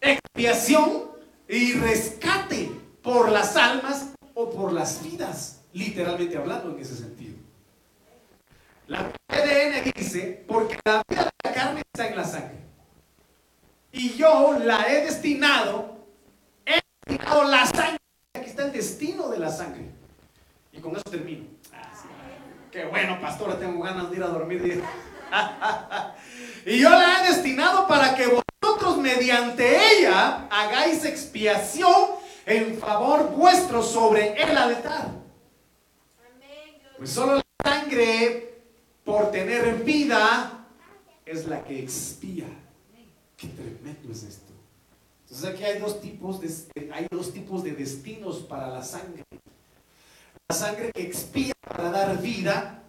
expiación 0.00 1.04
y 1.48 1.74
rescate 1.74 2.70
por 3.02 3.30
las 3.30 3.56
almas 3.56 4.08
o 4.34 4.50
por 4.50 4.72
las 4.72 5.02
vidas, 5.02 5.57
literalmente 5.78 6.36
hablando 6.36 6.70
en 6.70 6.80
ese 6.80 6.96
sentido. 6.96 7.36
La 8.88 9.12
PDN 9.26 9.92
dice, 9.94 10.44
porque 10.46 10.78
la 10.84 11.02
vida 11.08 11.24
de 11.24 11.30
la 11.44 11.54
carne 11.54 11.82
está 11.92 12.08
en 12.08 12.16
la 12.16 12.24
sangre. 12.24 12.58
Y 13.92 14.10
yo 14.14 14.58
la 14.58 14.88
he 14.88 15.04
destinado, 15.04 16.06
he 16.66 16.80
destinado 17.06 17.44
la 17.44 17.66
sangre. 17.66 17.98
Aquí 18.34 18.50
está 18.50 18.64
el 18.64 18.72
destino 18.72 19.28
de 19.28 19.38
la 19.38 19.50
sangre. 19.50 19.90
Y 20.72 20.80
con 20.80 20.92
eso 20.92 21.04
termino. 21.10 21.46
Ah, 21.72 21.92
Qué 22.72 22.84
bueno, 22.86 23.20
pastora, 23.20 23.58
tengo 23.58 23.82
ganas 23.82 24.10
de 24.10 24.16
ir 24.16 24.22
a 24.22 24.28
dormir. 24.28 24.82
y 26.66 26.78
yo 26.78 26.90
la 26.90 27.24
he 27.24 27.28
destinado 27.28 27.86
para 27.86 28.14
que 28.14 28.26
vosotros 28.26 28.98
mediante 28.98 29.98
ella 29.98 30.46
hagáis 30.50 31.04
expiación 31.04 31.92
en 32.46 32.78
favor 32.78 33.30
vuestro 33.30 33.82
sobre 33.82 34.42
el 34.42 34.56
altar. 34.56 35.27
Pues 36.98 37.10
solo 37.10 37.36
la 37.36 37.44
sangre 37.64 38.62
por 39.04 39.30
tener 39.30 39.84
vida 39.84 40.66
es 41.24 41.46
la 41.46 41.62
que 41.62 41.78
expía. 41.78 42.46
Qué 43.36 43.46
tremendo 43.46 44.10
es 44.10 44.24
esto. 44.24 44.52
Entonces 45.22 45.48
aquí 45.48 45.62
hay 45.62 45.78
dos 45.78 46.00
tipos 46.00 46.40
de, 46.40 46.90
hay 46.92 47.06
dos 47.08 47.32
tipos 47.32 47.62
de 47.62 47.72
destinos 47.72 48.38
para 48.38 48.68
la 48.68 48.82
sangre. 48.82 49.22
La 50.48 50.56
sangre 50.56 50.90
que 50.92 51.02
expía 51.02 51.52
para 51.60 51.90
dar 51.90 52.20
vida 52.20 52.82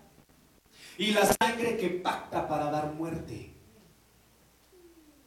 y 0.98 1.12
la 1.12 1.32
sangre 1.40 1.78
que 1.78 1.90
pacta 1.90 2.48
para 2.48 2.72
dar 2.72 2.92
muerte. 2.94 3.54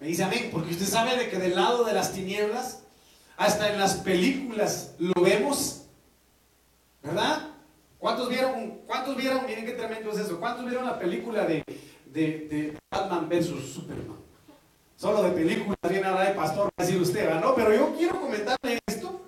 Me 0.00 0.08
dice 0.08 0.24
amén, 0.24 0.50
porque 0.52 0.72
usted 0.72 0.86
sabe 0.86 1.16
de 1.16 1.30
que 1.30 1.38
del 1.38 1.54
lado 1.54 1.84
de 1.84 1.92
las 1.92 2.12
tinieblas, 2.12 2.82
hasta 3.36 3.72
en 3.72 3.78
las 3.78 3.94
películas 3.98 4.96
lo 4.98 5.22
vemos, 5.22 5.84
¿verdad? 7.00 7.51
¿Cuántos 8.02 8.28
vieron, 8.28 8.80
cuántos 8.84 9.16
vieron, 9.16 9.46
miren 9.46 9.64
qué 9.64 9.74
tremendo 9.74 10.10
es 10.10 10.18
eso, 10.18 10.40
cuántos 10.40 10.66
vieron 10.66 10.84
la 10.84 10.98
película 10.98 11.44
de, 11.44 11.62
de, 12.06 12.76
Batman 12.90 13.28
versus 13.28 13.72
Superman? 13.72 14.16
Solo 14.96 15.22
de 15.22 15.30
películas 15.30 15.76
viene 15.88 16.08
ahora 16.08 16.24
de 16.24 16.34
pastor, 16.34 16.64
va 16.64 16.70
a 16.78 16.84
decir 16.84 17.00
usted, 17.00 17.32
¿no? 17.38 17.54
Pero 17.54 17.72
yo 17.72 17.94
quiero 17.96 18.20
comentarle 18.20 18.80
esto, 18.88 19.20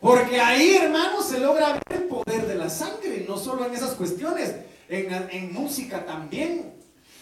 porque 0.00 0.40
ahí, 0.40 0.78
hermanos, 0.78 1.26
se 1.26 1.38
logra 1.38 1.74
ver 1.74 2.00
el 2.00 2.08
poder 2.08 2.48
de 2.48 2.56
la 2.56 2.68
sangre, 2.68 3.24
no 3.28 3.36
solo 3.36 3.66
en 3.66 3.72
esas 3.72 3.92
cuestiones, 3.92 4.56
en, 4.88 5.28
en 5.30 5.52
música 5.52 6.04
también. 6.04 6.74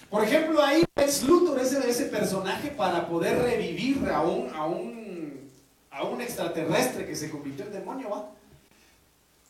Por 0.08 0.24
ejemplo, 0.24 0.62
ahí 0.62 0.82
es 0.96 1.22
Luthor, 1.24 1.60
ese, 1.60 1.86
ese 1.90 2.06
personaje, 2.06 2.70
para 2.70 3.06
poder 3.06 3.42
revivir 3.42 4.08
a 4.08 4.22
un, 4.22 4.48
a 4.54 4.64
un, 4.64 5.50
a 5.90 6.04
un 6.04 6.22
extraterrestre 6.22 7.04
que 7.04 7.14
se 7.14 7.28
convirtió 7.28 7.66
en 7.66 7.72
demonio, 7.72 8.08
¿va? 8.08 8.39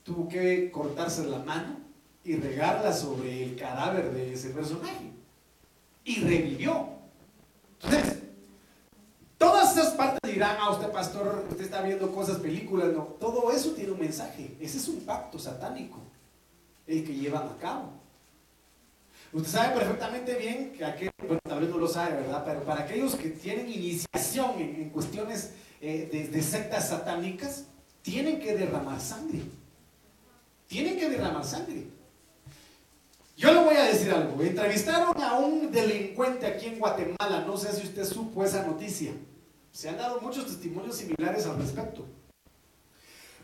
Tuvo 0.02 0.28
que 0.28 0.71
cortarse 0.71 1.25
la 1.26 1.38
mano 1.38 1.78
y 2.25 2.37
regarla 2.37 2.92
sobre 2.92 3.45
el 3.45 3.57
cadáver 3.57 4.12
de 4.12 4.35
ese 4.35 4.50
personaje. 4.50 5.12
Y 6.04 6.21
revivió. 6.21 6.88
Entonces, 7.83 8.19
todas 9.38 9.76
esas 9.76 9.95
partes 9.95 10.30
dirán, 10.30 10.57
ah, 10.61 10.71
usted 10.71 10.90
pastor, 10.90 11.47
usted 11.50 11.64
está 11.64 11.83
viendo 11.83 12.11
cosas, 12.12 12.38
películas, 12.38 12.92
no. 12.92 13.04
Todo 13.19 13.50
eso 13.52 13.73
tiene 13.73 13.92
un 13.92 14.00
mensaje. 14.00 14.57
Ese 14.61 14.78
es 14.78 14.88
un 14.88 15.00
pacto 15.00 15.38
satánico, 15.38 15.99
el 16.87 17.04
que 17.04 17.14
llevan 17.14 17.49
a 17.49 17.57
cabo. 17.59 17.90
Usted 19.33 19.50
sabe 19.50 19.78
perfectamente 19.78 20.35
bien 20.35 20.73
que 20.73 20.85
aquel, 20.85 21.11
bueno, 21.21 21.38
tal 21.45 21.61
vez 21.61 21.71
no 21.71 21.78
lo 21.78 21.87
sabe, 21.87 22.16
¿verdad? 22.16 22.42
Pero 22.45 22.64
para 22.64 22.83
aquellos 22.83 23.14
que 23.14 23.30
tienen 23.30 23.71
iniciación 23.71 24.59
en, 24.59 24.90
cuestiones 24.90 25.52
eh, 25.80 26.28
de 26.33 26.42
sectas 26.42 26.88
satánicas, 26.88 27.66
tienen 28.02 28.40
que 28.40 28.57
derramar 28.57 29.00
sangre 29.00 29.42
tienen 30.71 30.97
que 30.97 31.11
derramar 31.11 31.45
sangre. 31.45 31.85
Yo 33.37 33.53
le 33.53 33.59
voy 33.59 33.75
a 33.75 33.85
decir 33.87 34.12
algo. 34.12 34.41
Entrevistaron 34.41 35.21
a 35.21 35.37
un 35.37 35.73
delincuente 35.73 36.47
aquí 36.47 36.67
en 36.67 36.79
Guatemala. 36.79 37.45
No 37.45 37.57
sé 37.57 37.73
si 37.73 37.89
usted 37.89 38.05
supo 38.05 38.45
esa 38.45 38.65
noticia. 38.65 39.12
Se 39.73 39.89
han 39.89 39.99
dado 39.99 40.21
muchos 40.21 40.47
testimonios 40.47 40.97
similares 40.97 41.45
al 41.47 41.59
respecto. 41.59 42.07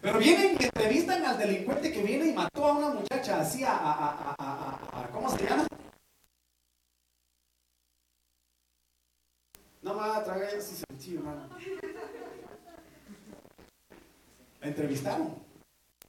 Pero 0.01 0.21
vienen 0.21 0.57
y 0.61 0.65
entrevistan 0.65 1.25
al 1.25 1.37
delincuente 1.37 1.93
que 1.93 2.03
viene 2.03 2.27
y 2.27 2.33
mató 2.33 2.65
a 2.65 2.79
una 2.79 2.91
muchacha 2.91 3.41
así 3.41 3.65
a, 3.67 5.09
¿cómo 5.13 5.29
se 5.29 5.45
llama? 5.45 5.67
No 9.83 9.95
me 9.95 10.01
va 10.01 10.19
a 10.19 10.25
tragar 10.25 10.55
así 10.57 10.77
sencillo, 10.89 11.21
hermano. 11.21 11.49
La 14.61 14.69
entrevistaron. 14.69 15.46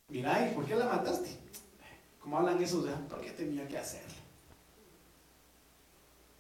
Mira, 0.10 0.50
¿y 0.50 0.56
por 0.56 0.66
qué 0.66 0.76
la 0.76 0.86
mataste? 0.86 1.30
Como 2.20 2.38
hablan 2.38 2.62
esos, 2.62 2.86
¿por 2.86 3.08
Porque 3.08 3.32
tenía 3.32 3.68
que 3.68 3.78
hacerlo. 3.78 4.16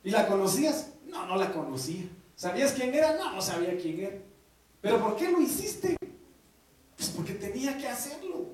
¿Y 0.03 0.09
la 0.09 0.27
conocías? 0.27 0.91
No, 1.05 1.25
no 1.25 1.35
la 1.35 1.51
conocía. 1.51 2.07
¿Sabías 2.35 2.73
quién 2.73 2.93
era? 2.93 3.17
No, 3.17 3.33
no 3.33 3.41
sabía 3.41 3.77
quién 3.77 3.99
era. 3.99 4.17
¿Pero 4.81 5.01
por 5.01 5.15
qué 5.15 5.31
lo 5.31 5.41
hiciste? 5.41 5.97
Pues 6.95 7.09
porque 7.09 7.33
tenía 7.33 7.77
que 7.77 7.87
hacerlo. 7.87 8.45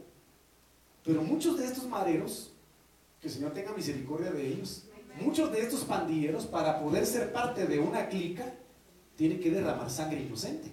Pero 1.03 1.21
muchos 1.21 1.59
de 1.59 1.65
estos 1.65 1.85
maderos, 1.87 2.53
que 3.21 3.27
el 3.27 3.33
Señor 3.33 3.53
tenga 3.53 3.73
misericordia 3.73 4.31
de 4.31 4.47
ellos, 4.47 4.85
muchos 5.21 5.51
de 5.51 5.61
estos 5.61 5.81
pandilleros, 5.81 6.45
para 6.45 6.79
poder 6.79 7.05
ser 7.05 7.31
parte 7.31 7.67
de 7.67 7.77
una 7.77 8.07
clica, 8.09 8.51
tienen 9.15 9.39
que 9.39 9.51
derramar 9.51 9.89
sangre 9.91 10.21
inocente. 10.21 10.71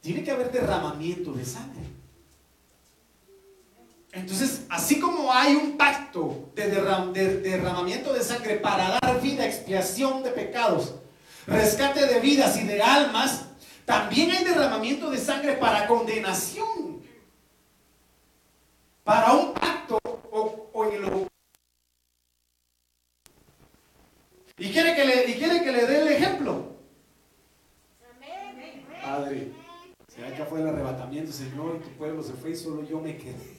Tiene 0.00 0.24
que 0.24 0.30
haber 0.30 0.50
derramamiento 0.50 1.32
de 1.32 1.44
sangre. 1.44 1.97
Entonces, 4.12 4.62
así 4.70 4.98
como 4.98 5.32
hay 5.32 5.54
un 5.54 5.76
pacto 5.76 6.50
de, 6.54 6.68
derramamiento 6.68 8.12
de 8.12 8.22
sangre 8.22 8.56
para 8.56 8.98
dar 9.00 9.20
vida, 9.20 9.46
expiación 9.46 10.22
de 10.22 10.30
pecados, 10.30 10.94
rescate 11.46 12.06
de 12.06 12.20
vidas 12.20 12.58
y 12.58 12.64
de 12.64 12.82
almas, 12.82 13.46
también 13.84 14.30
hay 14.30 14.44
derramamiento 14.44 15.10
de 15.10 15.18
sangre 15.18 15.54
para 15.54 15.86
condenación. 15.86 17.02
Para 19.04 19.32
un 19.32 19.54
pacto 19.54 19.98
o, 20.02 20.84
en 20.84 21.02
lo... 21.02 21.28
¿Y 24.58 24.72
quiere, 24.72 24.94
que 24.94 25.04
le, 25.04 25.30
¿Y 25.30 25.34
quiere 25.34 25.62
que 25.62 25.72
le 25.72 25.86
dé 25.86 26.00
el 26.02 26.08
ejemplo? 26.08 26.76
Padre, 29.02 29.52
será 30.08 30.34
que 30.34 30.44
fue 30.44 30.60
el 30.60 30.68
arrebatamiento, 30.68 31.32
Señor, 31.32 31.80
tu 31.80 31.88
pueblo 31.90 32.22
se 32.22 32.32
fue 32.32 32.50
y 32.50 32.56
solo 32.56 32.82
yo 32.82 33.00
me 33.00 33.16
quedé. 33.16 33.57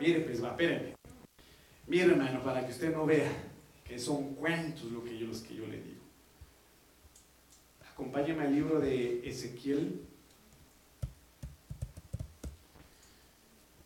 Mire, 0.00 0.20
pues, 0.20 0.40
espérenme. 0.40 0.94
Mire, 1.86 2.04
hermano, 2.04 2.42
para 2.42 2.64
que 2.64 2.72
usted 2.72 2.92
no 2.92 3.06
vea 3.06 3.30
que 3.84 3.98
son 3.98 4.34
cuentos 4.34 4.90
lo 4.90 5.04
que 5.04 5.18
yo, 5.18 5.26
los 5.26 5.42
que 5.42 5.54
yo 5.54 5.66
le 5.66 5.82
digo. 5.82 6.02
Acompáñeme 7.92 8.44
al 8.44 8.54
libro 8.54 8.80
de 8.80 9.28
Ezequiel. 9.28 10.00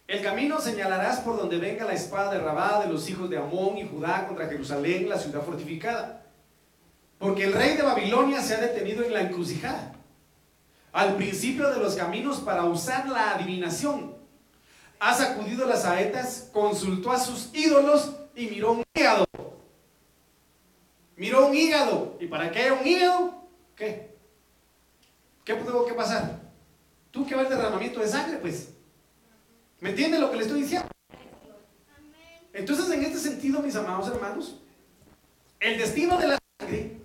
El 0.06 0.22
camino 0.22 0.60
señalarás 0.60 1.20
por 1.20 1.36
donde 1.36 1.58
venga 1.58 1.84
la 1.84 1.92
espada 1.92 2.32
de 2.32 2.40
Rabá 2.40 2.84
de 2.84 2.92
los 2.92 3.08
hijos 3.08 3.30
de 3.30 3.38
Amón 3.38 3.78
y 3.78 3.86
Judá 3.86 4.26
contra 4.26 4.48
Jerusalén, 4.48 5.08
la 5.08 5.16
ciudad 5.16 5.42
fortificada. 5.42 6.26
Porque 7.18 7.44
el 7.44 7.52
rey 7.52 7.76
de 7.76 7.84
Babilonia 7.84 8.42
se 8.42 8.54
ha 8.54 8.60
detenido 8.60 9.04
en 9.04 9.12
la 9.12 9.20
encrucijada, 9.20 9.92
al 10.92 11.14
principio 11.14 11.70
de 11.70 11.78
los 11.78 11.94
caminos 11.94 12.40
para 12.40 12.64
usar 12.64 13.08
la 13.08 13.36
adivinación. 13.36 14.16
Ha 14.98 15.14
sacudido 15.14 15.64
las 15.64 15.82
saetas, 15.82 16.50
consultó 16.52 17.12
a 17.12 17.18
sus 17.20 17.54
ídolos 17.54 18.12
y 18.34 18.46
miró 18.48 18.72
un 18.72 18.82
hígado. 18.94 19.24
Miró 21.16 21.46
un 21.46 21.54
hígado. 21.54 22.16
¿Y 22.18 22.26
para 22.26 22.50
qué 22.50 22.62
haya 22.62 22.72
un 22.72 22.86
hígado? 22.86 23.44
¿Qué? 23.76 24.09
¿Qué 25.44 25.54
tuvo 25.54 25.86
que 25.86 25.94
pasar? 25.94 26.40
Tú 27.10 27.26
que 27.26 27.34
el 27.34 27.48
derramamiento 27.48 28.00
de 28.00 28.08
sangre, 28.08 28.38
pues. 28.38 28.70
¿Me 29.80 29.90
entiende 29.90 30.18
lo 30.18 30.30
que 30.30 30.36
le 30.36 30.42
estoy 30.42 30.62
diciendo? 30.62 30.88
Entonces, 32.52 32.90
en 32.90 33.04
este 33.04 33.18
sentido, 33.18 33.60
mis 33.60 33.74
amados 33.76 34.08
hermanos, 34.08 34.60
el 35.58 35.78
destino 35.78 36.18
de 36.18 36.28
la 36.28 36.38
sangre 36.58 37.00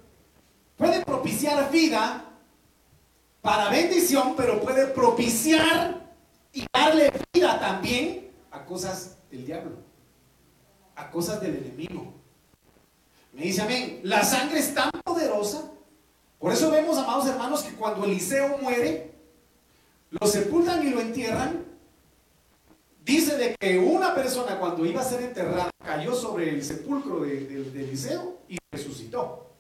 puede 0.76 1.04
propiciar 1.06 1.72
vida 1.72 2.26
para 3.42 3.70
bendición, 3.70 4.36
pero 4.36 4.60
puede 4.62 4.88
propiciar 4.88 6.02
y 6.52 6.66
darle 6.74 7.12
vida 7.34 7.60
también 7.60 8.32
a 8.52 8.66
cosas 8.66 9.18
del 9.30 9.46
diablo, 9.46 9.78
a 10.96 11.10
cosas 11.10 11.40
del 11.42 11.56
enemigo. 11.56 12.14
Me 13.34 13.44
dice 13.44 13.62
amén. 13.62 14.00
La 14.04 14.24
sangre 14.24 14.60
es 14.60 14.74
tan 14.74 14.90
poderosa. 15.04 15.72
Por 16.40 16.52
eso 16.52 16.70
vemos, 16.72 16.98
amados 16.98 17.28
hermanos, 17.28 17.64
que 17.64 17.76
cuando 17.76 18.06
Eliseo 18.06 18.58
muere, 18.60 19.12
lo 20.10 20.28
sepultan 20.28 20.86
y 20.88 20.92
lo 20.92 21.02
entierran 21.02 21.66
Dice 23.06 23.38
de 23.38 23.56
que 23.60 23.78
una 23.78 24.16
persona 24.16 24.58
cuando 24.58 24.84
iba 24.84 25.00
a 25.00 25.04
ser 25.04 25.22
enterrada 25.22 25.70
cayó 25.78 26.16
sobre 26.16 26.50
el 26.50 26.64
sepulcro 26.64 27.20
de, 27.20 27.38
Eliseo 27.38 28.40
y 28.50 28.58
resucitó. 28.72 29.52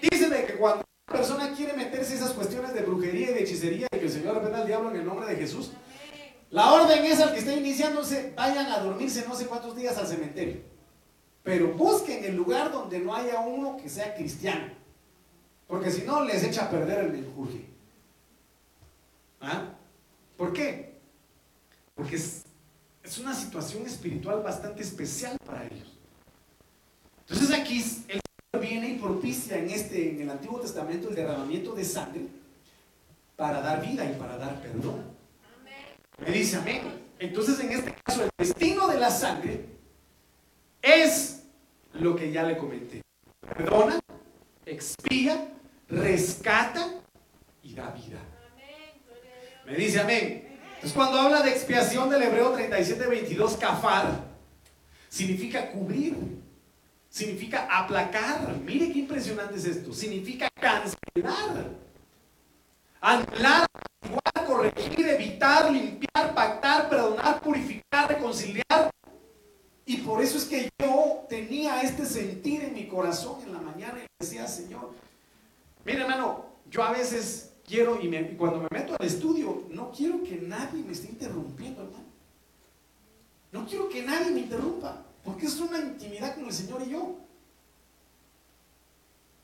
Dice 0.00 0.28
de 0.28 0.46
que 0.46 0.54
cuando 0.54 0.84
una 1.08 1.18
persona 1.18 1.52
quiere 1.56 1.72
meterse 1.72 2.14
esas 2.14 2.30
cuestiones 2.30 2.72
de 2.74 2.82
brujería 2.82 3.32
y 3.32 3.34
de 3.34 3.42
hechicería 3.42 3.88
y 3.92 3.98
que 3.98 4.04
el 4.04 4.12
Señor 4.12 4.34
reprenda 4.34 4.60
al 4.60 4.68
diablo 4.68 4.90
en 4.90 4.96
el 4.98 5.04
nombre 5.04 5.26
de 5.26 5.34
Jesús, 5.34 5.72
la 6.50 6.72
orden 6.72 7.04
es 7.04 7.18
al 7.18 7.32
que 7.32 7.40
está 7.40 7.54
iniciándose, 7.54 8.32
vayan 8.36 8.70
a 8.70 8.78
dormirse 8.78 9.24
no 9.26 9.34
sé 9.34 9.46
cuántos 9.46 9.74
días 9.74 9.98
al 9.98 10.06
cementerio. 10.06 10.62
Pero 11.42 11.72
busquen 11.72 12.24
el 12.24 12.36
lugar 12.36 12.70
donde 12.70 12.98
no 13.00 13.14
haya 13.14 13.40
uno 13.40 13.76
que 13.76 13.88
sea 13.88 14.14
cristiano. 14.14 14.72
Porque 15.66 15.90
si 15.90 16.02
no, 16.02 16.24
les 16.24 16.42
echa 16.42 16.64
a 16.64 16.70
perder 16.70 17.06
el 17.06 17.12
menjurje. 17.12 17.64
¿Ah? 19.40 19.72
¿Por 20.36 20.52
qué? 20.52 20.94
Porque 21.94 22.16
es, 22.16 22.44
una 23.20 23.34
situación 23.34 23.84
espiritual 23.86 24.42
bastante 24.42 24.82
especial 24.82 25.36
para 25.44 25.66
ellos. 25.66 25.98
Entonces 27.26 27.58
aquí 27.58 27.78
el 27.78 28.20
Señor 28.20 28.60
viene 28.60 28.88
y 28.90 28.98
propicia 28.98 29.58
en, 29.58 29.70
este, 29.70 30.12
en 30.12 30.20
el 30.22 30.30
Antiguo 30.30 30.60
Testamento 30.60 31.08
el 31.08 31.14
derramamiento 31.14 31.74
de 31.74 31.84
sangre 31.84 32.26
para 33.36 33.60
dar 33.60 33.84
vida 33.84 34.04
y 34.04 34.14
para 34.14 34.36
dar 34.36 34.60
perdón. 34.62 35.04
Me 36.18 36.30
dice 36.30 36.56
amén. 36.56 36.82
Entonces 37.18 37.58
en 37.60 37.72
este 37.72 37.94
caso 38.04 38.22
el 38.22 38.30
destino 38.38 38.86
de 38.88 38.98
la 38.98 39.10
sangre 39.10 39.66
es 40.82 41.42
lo 41.94 42.16
que 42.16 42.32
ya 42.32 42.42
le 42.42 42.56
comenté. 42.56 43.02
Perdona, 43.56 43.98
expía, 44.66 45.52
rescata 45.88 46.86
y 47.62 47.74
da 47.74 47.90
vida. 47.90 48.18
Me 49.66 49.74
dice 49.74 50.00
amén. 50.00 50.58
Entonces 50.74 50.92
cuando 50.92 51.18
habla 51.20 51.42
de 51.42 51.50
expiación 51.50 52.08
del 52.08 52.22
Hebreo 52.22 52.52
37, 52.52 53.06
22, 53.06 53.56
kafar, 53.56 54.24
significa 55.08 55.70
cubrir, 55.70 56.16
significa 57.08 57.68
aplacar. 57.70 58.56
Mire 58.64 58.90
qué 58.92 59.00
impresionante 59.00 59.56
es 59.56 59.66
esto. 59.66 59.92
Significa 59.92 60.48
cancelar, 60.58 61.70
anular, 63.00 63.66
corregir, 64.46 65.06
evitar, 65.06 65.70
limpiar, 65.70 66.34
pactar, 66.34 66.88
perdonar, 66.88 67.40
purificar, 67.40 68.08
reconciliar. 68.08 68.69
Y 69.90 69.96
por 69.96 70.22
eso 70.22 70.38
es 70.38 70.44
que 70.44 70.70
yo 70.78 71.26
tenía 71.28 71.82
este 71.82 72.06
sentir 72.06 72.62
en 72.62 72.74
mi 72.74 72.86
corazón 72.86 73.42
en 73.44 73.52
la 73.52 73.60
mañana 73.60 73.98
y 73.98 74.06
decía, 74.20 74.46
Señor, 74.46 74.92
mire 75.84 76.02
hermano, 76.02 76.46
yo 76.70 76.84
a 76.84 76.92
veces 76.92 77.54
quiero, 77.66 78.00
y, 78.00 78.08
cuando 78.36 78.60
me 78.60 78.68
meto 78.70 78.94
al 78.96 79.04
estudio, 79.04 79.64
no 79.68 79.90
quiero 79.90 80.22
que 80.22 80.36
nadie 80.36 80.84
me 80.84 80.92
esté 80.92 81.08
interrumpiendo, 81.08 81.82
hermano. 81.82 82.04
No 83.50 83.66
quiero 83.66 83.88
que 83.88 84.02
nadie 84.02 84.30
me 84.30 84.42
interrumpa, 84.42 85.04
porque 85.24 85.46
es 85.46 85.58
una 85.58 85.80
intimidad 85.80 86.36
con 86.36 86.44
el 86.44 86.52
Señor 86.52 86.82
y 86.86 86.90
yo. 86.90 87.16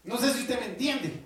No 0.04 0.16
sé 0.16 0.32
si 0.32 0.42
usted 0.42 0.60
me 0.60 0.66
entiende. 0.66 1.24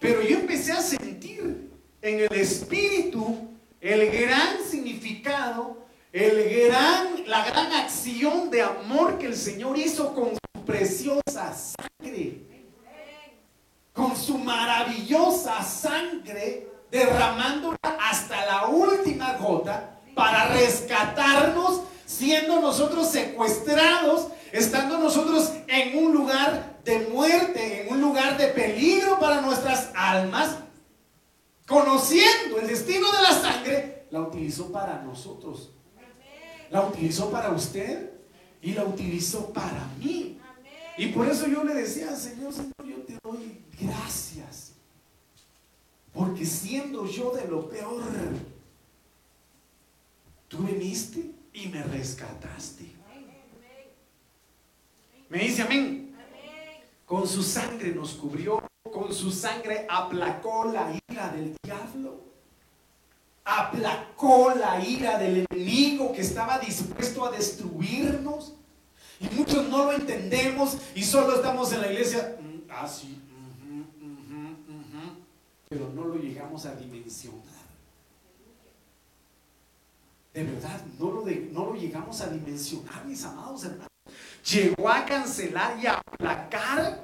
Pero 0.00 0.22
yo 0.22 0.38
empecé 0.38 0.72
a 0.72 0.80
sentir 0.80 1.70
en 2.00 2.20
el 2.20 2.32
espíritu 2.32 3.50
el 3.82 4.10
gran 4.18 4.64
significado, 4.66 5.81
el 6.12 6.66
gran, 6.68 7.26
la 7.26 7.44
gran 7.44 7.72
acción 7.72 8.50
de 8.50 8.62
amor 8.62 9.18
que 9.18 9.26
el 9.26 9.36
Señor 9.36 9.78
hizo 9.78 10.14
con 10.14 10.30
su 10.30 10.64
preciosa 10.64 11.54
sangre 11.54 12.52
con 13.92 14.16
su 14.16 14.38
maravillosa 14.38 15.62
sangre, 15.62 16.68
derramándola 16.90 17.76
hasta 18.00 18.44
la 18.46 18.66
última 18.66 19.34
gota 19.34 20.00
para 20.14 20.48
rescatarnos, 20.48 21.82
siendo 22.06 22.60
nosotros 22.60 23.08
secuestrados, 23.08 24.28
estando 24.50 24.98
nosotros 24.98 25.52
en 25.68 26.04
un 26.04 26.12
lugar 26.12 26.80
de 26.84 27.00
muerte, 27.08 27.82
en 27.82 27.92
un 27.94 28.00
lugar 28.00 28.36
de 28.36 28.48
peligro 28.48 29.18
para 29.18 29.40
nuestras 29.40 29.90
almas, 29.94 30.56
conociendo 31.66 32.58
el 32.60 32.66
destino 32.66 33.10
de 33.12 33.22
la 33.22 33.32
sangre, 33.32 34.06
la 34.10 34.20
utilizó 34.20 34.70
para 34.70 35.02
nosotros. 35.02 35.70
La 36.72 36.86
utilizó 36.86 37.30
para 37.30 37.50
usted 37.50 38.10
y 38.62 38.72
la 38.72 38.84
utilizó 38.84 39.52
para 39.52 39.86
mí. 39.98 40.40
Y 40.96 41.08
por 41.08 41.28
eso 41.28 41.46
yo 41.46 41.62
le 41.64 41.74
decía, 41.74 42.16
Señor, 42.16 42.50
Señor, 42.50 42.72
yo 42.86 42.96
te 43.02 43.18
doy 43.22 43.60
gracias. 43.78 44.72
Porque 46.14 46.46
siendo 46.46 47.06
yo 47.06 47.32
de 47.32 47.46
lo 47.46 47.68
peor, 47.68 48.02
tú 50.48 50.58
viniste 50.64 51.30
y 51.52 51.68
me 51.68 51.82
rescataste. 51.82 52.90
Me 55.28 55.38
dice 55.40 55.62
amén. 55.62 56.16
Con 57.04 57.28
su 57.28 57.42
sangre 57.42 57.94
nos 57.94 58.14
cubrió, 58.14 58.66
con 58.90 59.12
su 59.12 59.30
sangre 59.30 59.86
aplacó 59.90 60.64
la 60.72 60.98
ira 61.06 61.28
del 61.28 61.54
diablo. 61.62 62.31
Aplacó 63.44 64.54
la 64.54 64.84
ira 64.84 65.18
del 65.18 65.46
enemigo 65.50 66.12
que 66.12 66.20
estaba 66.20 66.58
dispuesto 66.58 67.24
a 67.24 67.30
destruirnos. 67.30 68.54
Y 69.20 69.34
muchos 69.34 69.68
no 69.68 69.84
lo 69.84 69.92
entendemos 69.92 70.78
y 70.94 71.02
solo 71.02 71.36
estamos 71.36 71.72
en 71.72 71.80
la 71.80 71.92
iglesia. 71.92 72.36
Mm, 72.40 72.70
ah, 72.70 72.88
sí, 72.88 73.22
pero 75.72 75.88
no 75.88 76.04
lo 76.04 76.16
llegamos 76.16 76.66
a 76.66 76.74
dimensionar. 76.74 77.40
De 80.34 80.44
verdad, 80.44 80.82
no 80.98 81.10
lo, 81.10 81.24
no 81.24 81.66
lo 81.66 81.74
llegamos 81.74 82.20
a 82.20 82.28
dimensionar, 82.28 83.06
mis 83.06 83.24
amados 83.24 83.64
hermanos. 83.64 83.88
Llegó 84.50 84.88
a 84.88 85.06
cancelar 85.06 85.78
y 85.82 85.86
a 85.86 85.94
aplacar 85.94 87.02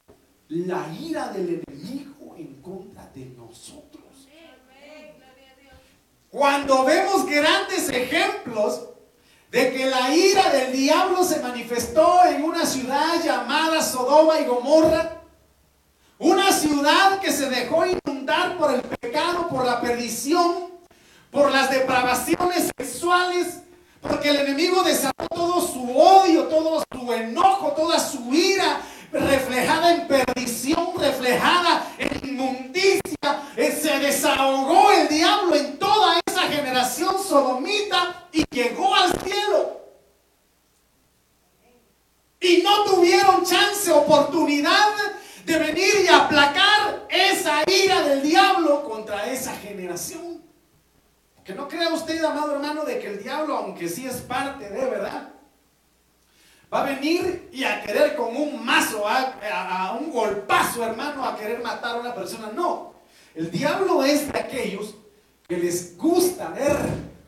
la 0.49 0.93
ira 0.93 1.33
del 1.33 1.63
enemigo 1.67 2.35
en 2.37 2.61
contra 2.61 3.07
de 3.15 3.25
nosotros. 3.27 3.88
Cuando 6.31 6.85
vemos 6.85 7.25
grandes 7.25 7.89
ejemplos 7.89 8.83
de 9.51 9.73
que 9.73 9.87
la 9.87 10.15
ira 10.15 10.51
del 10.51 10.73
diablo 10.73 11.25
se 11.25 11.41
manifestó 11.41 12.23
en 12.27 12.45
una 12.45 12.67
ciudad 12.67 13.23
llamada 13.25 13.81
Sodoma 13.81 14.39
y 14.39 14.45
Gomorra, 14.45 15.23
una 16.19 16.53
ciudad 16.53 17.19
que 17.21 17.33
se 17.33 17.49
dejó 17.49 17.85
inundar 17.87 18.59
por 18.59 18.75
el 18.75 18.83
pecado, 18.83 19.49
por 19.49 19.65
la 19.65 19.81
perdición, 19.81 20.69
por 21.31 21.51
las 21.51 21.71
depravaciones 21.71 22.71
sexuales, 22.77 23.61
porque 24.03 24.29
el 24.29 24.37
enemigo 24.37 24.83
desató 24.83 25.27
todo 25.35 25.67
su 25.67 25.99
odio, 25.99 26.45
todo 26.45 26.83
su 26.93 27.13
enojo, 27.13 27.73
toda 27.73 27.99
su 27.99 28.35
ira 28.35 28.83
reflejada 29.13 29.95
en 29.95 30.07
perdición, 30.07 30.93
reflejada 30.99 31.87
en 31.97 32.08
inmundicia, 32.39 33.43
eh, 33.57 33.73
se 33.73 33.99
desahogó 33.99 34.93
el 34.93 35.09
diablo 35.09 35.55
en 35.57 35.79
toda 35.79 36.21
esa 36.27 36.43
generación 36.43 37.17
sodomita 37.23 38.29
y 38.33 38.45
llegó 38.51 38.95
al 38.95 39.13
cielo. 39.21 39.81
Y 42.41 42.63
no 42.63 42.85
tuvieron 42.85 43.45
chance, 43.45 43.91
oportunidad 43.91 44.95
de 45.45 45.59
venir 45.59 45.95
y 46.05 46.09
aplacar 46.09 47.07
esa 47.09 47.63
ira 47.67 48.03
del 48.03 48.23
diablo 48.23 48.85
contra 48.85 49.31
esa 49.31 49.57
generación. 49.57 50.43
Que 51.45 51.55
no 51.55 51.67
crea 51.67 51.89
usted, 51.89 52.23
amado 52.23 52.53
hermano, 52.53 52.85
de 52.85 53.01
que 53.01 53.09
el 53.09 53.23
diablo, 53.23 53.57
aunque 53.57 53.89
sí 53.89 54.07
es 54.07 54.17
parte 54.17 54.69
de 54.69 54.85
verdad, 54.85 55.33
va 56.73 56.83
a 56.83 56.95
venir 56.95 57.49
y 57.53 57.65
a 57.65 57.83
querer 57.83 58.15
con 58.15 58.37
un 58.37 58.65
mazo, 58.65 59.05
a, 59.07 59.97
un 59.99 60.11
golpazo, 60.11 60.85
hermano, 60.85 61.25
a 61.25 61.37
querer 61.37 61.63
matar 61.63 61.97
a 61.97 62.01
una 62.01 62.15
persona. 62.15 62.51
No, 62.55 62.95
el 63.35 63.51
diablo 63.51 64.03
es 64.05 64.31
de 64.31 64.39
aquellos 64.39 64.95
que 65.47 65.57
les 65.57 65.97
gusta 65.97 66.51
ver 66.51 66.77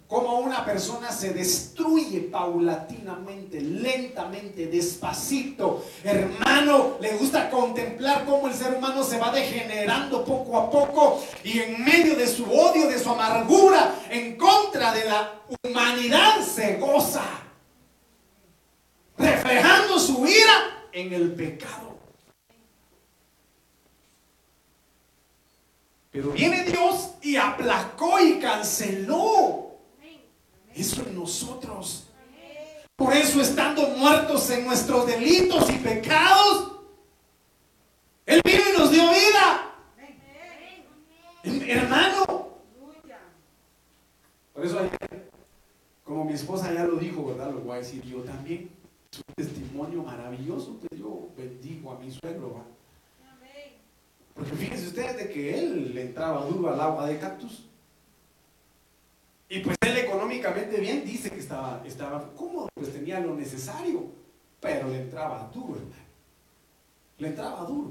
cómo 0.07 0.41
una 0.41 0.65
persona 0.65 1.13
se 1.13 1.33
destruye 1.33 2.23
paulatinamente, 2.23 3.61
lentamente, 3.61 4.67
despacito. 4.67 5.85
Hermano, 6.03 6.97
le 7.01 7.17
gusta 7.17 7.49
contemplar 7.49 8.25
cómo 8.27 8.49
el 8.49 8.55
ser 8.55 8.75
humano 8.75 9.05
se 9.05 9.19
va 9.19 9.31
degenerando 9.31 10.25
poco 10.25 10.59
a 10.59 10.69
poco 10.69 11.23
y 11.45 11.61
en 11.61 11.85
medio 11.85 12.17
de 12.17 12.27
su 12.27 12.45
odio, 12.45 12.89
de 12.89 12.99
su 12.99 13.09
amargura, 13.09 13.95
en 14.11 14.37
contra 14.37 14.93
de 14.93 15.05
la 15.05 15.41
humanidad, 15.63 16.41
se 16.43 16.77
goza, 16.77 17.23
reflejando 19.21 19.99
su 19.99 20.27
ira 20.27 20.87
en 20.93 21.13
el 21.13 21.33
pecado. 21.33 21.99
Pero 26.11 26.31
viene 26.31 26.65
Dios 26.65 27.11
y 27.23 27.37
aplacó 27.37 28.19
y 28.19 28.41
canceló 28.41 29.79
eso 30.75 31.03
en 31.03 31.15
nosotros. 31.15 32.07
Por 32.97 33.15
eso 33.15 33.41
estando 33.41 33.89
muertos 33.91 34.51
en 34.51 34.67
nuestros 34.67 35.07
delitos 35.07 35.71
y 35.71 35.79
pecados, 35.79 36.73
Él 38.27 38.43
vino 38.45 38.63
y 38.75 38.79
nos 38.79 38.91
dio 38.91 39.03
vida. 39.03 39.75
Hermano. 41.43 42.51
Por 44.53 44.67
eso 44.67 44.79
ayer, 44.81 45.31
como 46.05 46.25
mi 46.25 46.35
esposa 46.35 46.73
ya 46.75 46.85
lo 46.85 46.97
dijo, 46.97 47.25
¿verdad? 47.25 47.53
Lo 47.53 47.61
voy 47.61 47.77
a 47.77 47.79
decir 47.79 48.03
yo 48.03 48.19
también. 48.19 48.80
Es 49.13 49.19
un 49.19 49.35
testimonio 49.35 50.03
maravilloso 50.05 50.79
que 50.81 50.97
yo 50.97 51.31
bendigo 51.37 51.93
a 51.93 51.99
mi 51.99 52.11
suegro. 52.11 52.65
Porque 54.35 54.53
fíjense 54.53 54.87
ustedes 54.87 55.17
de 55.17 55.31
que 55.31 55.59
él 55.59 55.95
le 55.95 56.03
entraba 56.03 56.45
duro 56.47 56.73
al 56.73 56.81
agua 56.81 57.07
de 57.07 57.19
cactus. 57.19 57.67
Y 59.49 59.61
pues 59.61 59.77
él 59.81 59.99
económicamente 59.99 60.79
bien 60.81 61.05
dice 61.05 61.31
que 61.31 61.41
estaba, 61.41 61.83
estaba 61.85 62.33
cómodo, 62.35 62.69
pues 62.73 62.93
tenía 62.93 63.19
lo 63.19 63.35
necesario, 63.35 64.07
pero 64.61 64.89
le 64.89 65.01
entraba 65.03 65.51
duro. 65.53 65.81
Le 67.19 67.29
entraba 67.29 67.65
duro. 67.65 67.91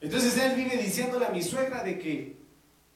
Entonces 0.00 0.36
él 0.36 0.56
vive 0.56 0.76
diciéndole 0.78 1.26
a 1.26 1.30
mi 1.30 1.42
suegra 1.42 1.84
de 1.84 1.96
que, 1.96 2.41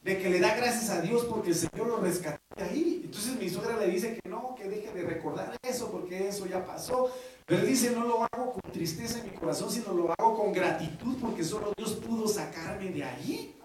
de 0.07 0.19
que 0.19 0.31
le 0.31 0.39
da 0.39 0.55
gracias 0.55 0.89
a 0.91 1.01
Dios 1.01 1.25
porque 1.25 1.51
el 1.51 1.57
Señor 1.57 1.89
lo 1.89 1.97
rescató 1.97 2.41
de 2.55 2.63
ahí. 2.63 3.01
Entonces 3.05 3.37
mi 3.41 3.51
suegra 3.51 3.77
le 3.77 3.89
dice 3.89 4.17
que 4.23 4.29
no, 4.31 4.55
que 4.55 4.69
deje 4.69 4.93
de 4.93 5.03
recordar 5.03 5.57
eso 5.69 5.91
porque 5.91 6.29
eso 6.29 6.47
ya 6.47 6.65
pasó. 6.65 7.11
Pero 7.45 7.67
dice, 7.67 7.91
no 7.91 8.07
lo 8.07 8.23
hago 8.23 8.53
con 8.53 8.73
tristeza 8.73 9.19
en 9.19 9.25
mi 9.25 9.33
corazón, 9.33 9.69
sino 9.69 9.93
lo 9.93 10.15
hago 10.17 10.37
con 10.37 10.53
gratitud 10.53 11.17
porque 11.21 11.43
solo 11.43 11.73
Dios 11.77 11.95
pudo 11.95 12.29
sacarme 12.29 12.91
de 12.91 13.03
ahí. 13.03 13.57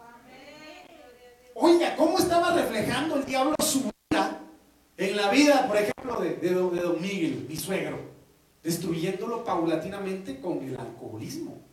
Oiga, 1.53 1.95
¿cómo 1.95 2.17
estaba 2.17 2.55
reflejando 2.55 3.17
el 3.17 3.25
diablo 3.25 3.53
su 3.63 3.91
vida 4.09 4.41
en 4.97 5.15
la 5.15 5.29
vida, 5.29 5.67
por 5.67 5.77
ejemplo, 5.77 6.21
de, 6.21 6.49
don 6.49 6.99
Miguel, 6.99 7.45
mi 7.47 7.55
suegro? 7.55 7.99
Destruyéndolo 8.63 9.43
paulatinamente 9.43 10.41
con 10.41 10.57
el 10.63 10.75
alcoholismo. 10.75 11.70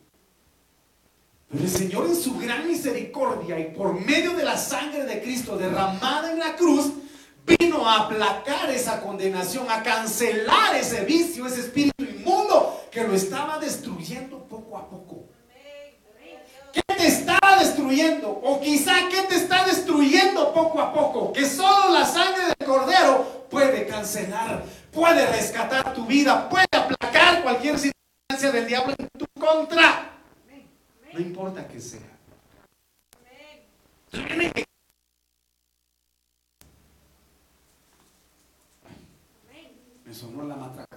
Pero 1.51 1.65
el 1.65 1.71
Señor 1.71 2.07
en 2.07 2.17
su 2.17 2.39
gran 2.39 2.69
misericordia 2.69 3.59
y 3.59 3.73
por 3.75 3.99
medio 3.99 4.35
de 4.35 4.45
la 4.45 4.59
sangre 4.59 5.05
de 5.05 5.23
Cristo 5.23 5.57
derramada 5.57 6.31
en 6.31 6.39
la 6.39 6.57
cruz, 6.57 6.93
vino 7.47 7.89
a 7.89 8.05
aplacar 8.05 8.71
esa 8.71 9.01
condenación, 9.01 9.71
a 9.71 9.83
cancelar 9.83 10.77
ese 10.77 11.07
vicio, 11.07 11.47
ese 11.47 11.61
espíritu 11.61 12.05
inmundo 12.05 12.85
que 12.91 13.03
lo 13.05 13.15
estaba 13.15 13.59
destruyendo 13.59 14.47
poco 14.47 14.77
a 14.77 14.91
poco. 14.91 15.25
¿Qué 16.71 16.83
te 16.95 17.07
estaba 17.07 17.57
destruyendo? 17.59 18.29
O 18.29 18.61
quizá 18.61 19.09
¿qué 19.11 19.23
te 19.23 19.37
está 19.37 19.65
destruyendo 19.65 20.53
poco 20.53 20.83
a 20.83 20.93
poco? 20.93 21.33
Que 21.33 21.47
solo 21.47 21.95
la 21.95 22.05
sangre 22.05 22.45
del 22.45 22.69
cordero 22.69 23.47
puede 23.49 23.87
cancelar, 23.87 24.65
puede 24.93 25.27
rescatar 25.27 25.95
tu 25.95 26.05
vida, 26.05 26.47
puede 26.51 26.67
aplacar 26.73 27.43
cualquier 27.43 27.79
circunstancia 27.79 28.53
del 28.53 28.69
diablo 28.69 28.95
en 28.99 29.09
tu 29.19 29.27
contra. 29.41 30.18
No 31.19 31.25
importa 31.25 31.67
que 31.67 31.81
sea. 31.81 32.01
Me 40.05 40.15
sonó 40.15 40.45
la 40.45 40.55
matraca. 40.55 40.97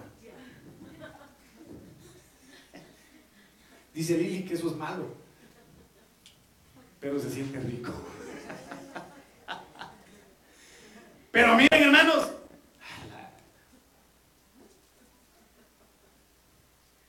Dice 3.96 4.18
Lili 4.18 4.46
que 4.46 4.54
eso 4.54 4.70
es 4.70 4.76
malo 4.76 5.22
pero 7.00 7.18
se 7.18 7.32
siente 7.32 7.60
rico. 7.60 7.92
Pero 11.32 11.56
miren, 11.56 11.84
hermanos, 11.84 12.30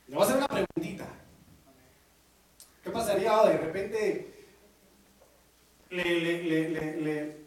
le 0.07 0.15
voy 0.15 0.23
a 0.23 0.25
hacer 0.25 0.37
una 0.37 0.47
preguntita. 0.47 1.22
¿Qué 2.93 2.99
pasaría 2.99 3.43
de 3.45 3.57
repente 3.57 4.33
le, 5.89 7.37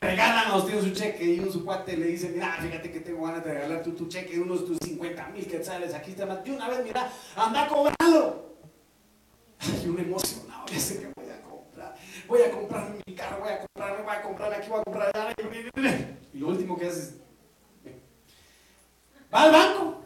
regalan 0.00 0.48
a 0.48 0.56
usted 0.56 0.80
su 0.80 0.90
cheque 0.90 1.24
y 1.24 1.38
un 1.38 1.52
su 1.52 1.64
cuate 1.64 1.96
le 1.96 2.06
dice, 2.06 2.30
mira, 2.30 2.56
fíjate 2.60 2.90
que 2.90 2.98
tengo 2.98 3.24
ganas 3.24 3.44
de 3.44 3.54
regalar 3.54 3.84
tu, 3.84 4.08
cheque 4.08 4.32
de 4.32 4.40
unos 4.40 4.66
tus 4.66 4.78
50 4.78 5.28
mil 5.28 5.46
quetzales, 5.46 5.94
aquí 5.94 6.10
está, 6.10 6.26
de 6.26 6.50
una 6.50 6.68
vez, 6.68 6.82
mira, 6.82 7.12
anda 7.36 7.62
a 7.62 7.68
cobrarlo. 7.68 8.56
Y 9.84 9.88
un 9.88 10.00
emocionado, 10.00 10.66
ya 10.66 10.80
sé 10.80 10.98
que 10.98 11.06
voy 11.14 11.30
a 11.30 11.40
voy 12.26 12.42
a 12.42 12.50
comprar 12.50 12.92
mi 13.06 13.14
carro, 13.14 13.38
voy 13.38 13.52
a 13.52 13.58
comprar, 13.60 14.02
voy 14.02 14.14
a 14.16 14.22
comprar 14.22 14.54
aquí, 14.54 14.68
voy 14.68 14.80
a 14.80 14.82
comprar 14.82 15.10
allá. 15.14 15.34
Y 16.32 16.38
lo 16.38 16.48
último 16.48 16.76
que 16.76 16.88
hace 16.88 16.98
es, 16.98 17.14
va 19.32 19.42
al 19.44 19.52
banco. 19.52 20.02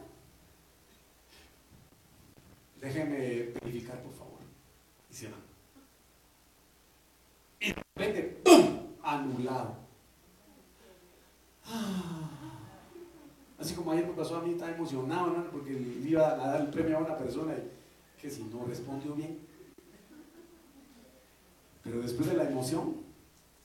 Déjeme 2.79 3.17
verificar, 3.63 3.99
por 4.01 4.13
favor. 4.13 4.26
Y 7.59 7.67
de 7.69 7.83
repente, 7.95 8.41
¡pum! 8.43 8.79
Anulado. 9.01 9.75
Ah. 11.65 12.29
Así 13.57 13.73
como 13.73 13.91
ayer 13.91 14.05
me 14.05 14.13
pasó 14.13 14.37
a 14.37 14.41
mí, 14.41 14.51
estaba 14.51 14.71
emocionado, 14.71 15.31
¿no? 15.31 15.49
Porque 15.49 15.71
le 15.71 16.09
iba 16.09 16.27
a 16.27 16.35
dar 16.35 16.61
el 16.61 16.67
premio 16.67 16.97
a 16.97 17.01
una 17.01 17.17
persona 17.17 17.55
y 17.55 18.21
que 18.21 18.29
si 18.29 18.43
no 18.43 18.65
respondió 18.65 19.15
bien, 19.15 19.39
pero 21.83 22.01
después 22.01 22.29
de 22.29 22.35
la 22.35 22.43
emoción, 22.43 22.97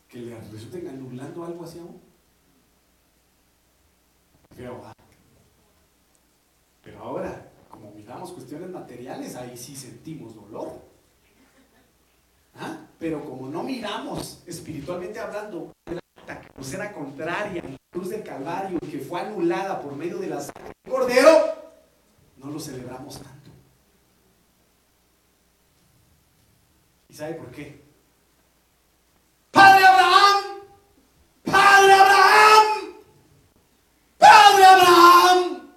que 0.09 0.21
le 0.21 0.41
resulten 0.41 0.89
anulando 0.89 1.45
algo 1.45 1.65
hacia 1.65 1.83
uno. 1.83 2.01
Feo, 4.55 4.83
Pero 6.83 6.99
ahora, 7.01 7.51
como 7.69 7.91
miramos 7.93 8.33
cuestiones 8.33 8.71
materiales, 8.71 9.35
ahí 9.35 9.57
sí 9.57 9.75
sentimos 9.75 10.35
dolor. 10.35 10.92
¿Ah? 12.55 12.79
Pero 12.99 13.25
como 13.25 13.49
no 13.49 13.63
miramos, 13.63 14.43
espiritualmente 14.47 15.19
hablando, 15.19 15.73
la 15.91 16.03
nos 16.57 16.73
era 16.73 16.93
contraria, 16.93 17.63
la 17.63 17.77
cruz 17.93 18.11
del 18.11 18.23
Calvario, 18.23 18.79
que 18.79 18.99
fue 18.99 19.21
anulada 19.21 19.81
por 19.81 19.97
medio 19.97 20.19
de 20.19 20.29
la 20.29 20.41
sangre 20.41 20.73
del 20.85 20.93
Cordero, 20.93 21.31
no 22.37 22.51
lo 22.51 22.61
celebramos 22.61 23.21
tanto. 23.21 23.51
¿Y 27.09 27.15
sabe 27.15 27.35
por 27.35 27.51
qué? 27.51 27.83
Padre 29.51 29.85
Abraham, 29.85 30.45
Padre 31.45 31.93
Abraham, 31.93 32.67
Padre 34.19 34.65
Abraham, 34.65 35.71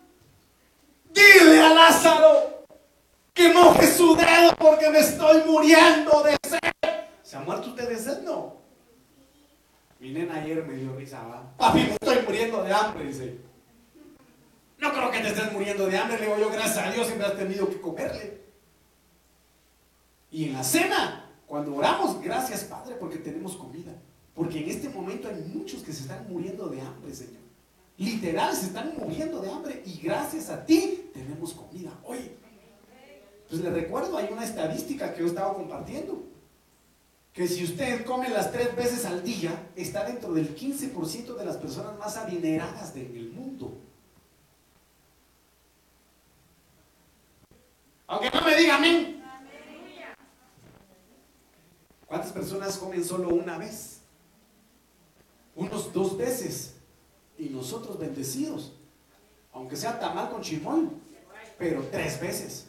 dile 1.14 1.62
a 1.62 1.74
Lázaro 1.74 2.64
que 3.34 3.52
moje 3.52 3.92
su 3.92 4.16
dedo 4.16 4.56
porque 4.58 4.90
me 4.90 5.00
estoy 5.00 5.44
muriendo 5.46 6.24
de. 6.24 6.45
¿Se 7.36 7.42
ha 7.42 7.44
muerto 7.44 7.72
usted 7.72 7.90
de 7.90 7.98
sed? 7.98 8.22
No. 8.24 8.56
Mi 10.00 10.14
nena 10.14 10.36
ayer 10.36 10.66
me 10.66 10.76
dio 10.76 10.96
risa. 10.96 11.20
Papi, 11.58 11.82
estoy 11.82 12.20
muriendo 12.26 12.64
de 12.64 12.72
hambre, 12.72 13.08
dice. 13.08 13.38
No 14.78 14.94
creo 14.94 15.12
que 15.12 15.20
te 15.20 15.28
estés 15.28 15.52
muriendo 15.52 15.86
de 15.86 15.98
hambre, 15.98 16.18
le 16.18 16.28
digo 16.28 16.38
yo, 16.40 16.50
gracias 16.50 16.78
a 16.78 16.92
Dios 16.92 17.08
siempre 17.08 17.28
has 17.28 17.36
tenido 17.36 17.68
que 17.68 17.82
comerle. 17.82 18.42
Y 20.32 20.46
en 20.46 20.54
la 20.54 20.64
cena, 20.64 21.30
cuando 21.46 21.76
oramos, 21.76 22.22
gracias 22.22 22.64
Padre 22.64 22.96
porque 22.96 23.18
tenemos 23.18 23.58
comida. 23.58 23.92
Porque 24.34 24.64
en 24.64 24.70
este 24.70 24.88
momento 24.88 25.28
hay 25.28 25.44
muchos 25.54 25.84
que 25.84 25.92
se 25.92 26.04
están 26.04 26.26
muriendo 26.30 26.70
de 26.70 26.80
hambre, 26.80 27.14
Señor. 27.14 27.44
Literal, 27.98 28.56
se 28.56 28.68
están 28.68 28.94
muriendo 28.98 29.42
de 29.42 29.52
hambre 29.52 29.84
y 29.86 30.00
gracias 30.00 30.50
a 30.50 30.66
ti 30.66 31.10
tenemos 31.14 31.54
comida. 31.54 32.00
Oye, 32.06 32.38
pues 33.50 33.60
le 33.60 33.72
recuerdo, 33.72 34.16
hay 34.18 34.30
una 34.32 34.46
estadística 34.46 35.14
que 35.14 35.20
yo 35.20 35.28
estaba 35.28 35.54
compartiendo. 35.54 36.34
Que 37.36 37.50
si 37.50 37.66
usted 37.66 38.06
come 38.06 38.30
las 38.30 38.54
tres 38.54 38.74
veces 38.78 39.04
al 39.04 39.22
día, 39.22 39.70
está 39.76 40.06
dentro 40.06 40.34
del 40.34 40.56
15% 40.56 41.36
de 41.36 41.44
las 41.44 41.58
personas 41.58 41.98
más 42.00 42.16
adineradas 42.16 42.94
del 42.94 43.30
mundo. 43.34 43.78
Aunque 48.08 48.32
no 48.32 48.42
me 48.42 48.56
diga 48.56 48.78
amén. 48.78 49.22
¿Cuántas 52.08 52.32
personas 52.32 52.78
comen 52.78 53.04
solo 53.04 53.28
una 53.28 53.58
vez? 53.58 54.00
Unos 55.56 55.92
dos 55.92 56.18
veces. 56.18 56.76
Y 57.38 57.50
nosotros 57.50 58.00
bendecidos. 58.00 58.72
Aunque 59.52 59.76
sea 59.76 60.00
tamal 60.00 60.30
con 60.30 60.42
chimol. 60.42 60.90
Pero 61.58 61.86
tres 61.92 62.18
veces. 62.22 62.68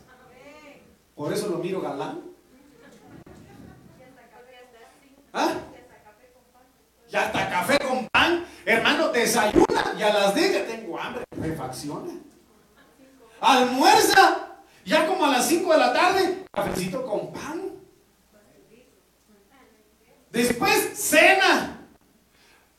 Por 1.15 1.33
eso 1.33 1.47
lo 1.47 1.59
miro 1.59 1.81
galán. 1.81 2.35
¿Ah? 5.39 5.61
Hasta 7.17 7.49
café 7.49 7.79
con 7.79 8.07
pan. 8.09 8.45
Hermano, 8.65 9.09
desayuna 9.09 9.95
y 9.99 10.03
a 10.03 10.13
las 10.13 10.35
10 10.35 10.53
ya 10.53 10.67
tengo 10.67 10.99
hambre. 10.99 11.25
Refacciona. 11.31 12.13
Almuerza. 13.41 14.59
Ya 14.85 15.07
como 15.07 15.25
a 15.25 15.31
las 15.31 15.47
5 15.49 15.73
de 15.73 15.79
la 15.79 15.93
tarde, 15.93 16.45
cafecito 16.53 17.05
con 17.05 17.33
pan. 17.33 17.73
Después, 20.31 20.93
cena. 20.95 21.81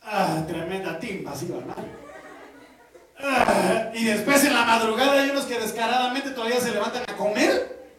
Ah, 0.02 0.44
tremenda 0.48 1.00
timba, 1.00 1.36
sí, 1.36 1.48
¿verdad? 1.48 1.84
Ah, 3.20 3.92
y 3.94 4.06
después 4.06 4.44
en 4.46 4.54
la 4.54 4.64
madrugada 4.64 5.22
hay 5.22 5.32
unos 5.32 5.46
que 5.46 5.60
descaradamente 5.60 6.30
todavía 6.30 6.62
se 6.62 6.72
levantan 6.72 7.04
a 7.08 7.18
comer. 7.18 7.90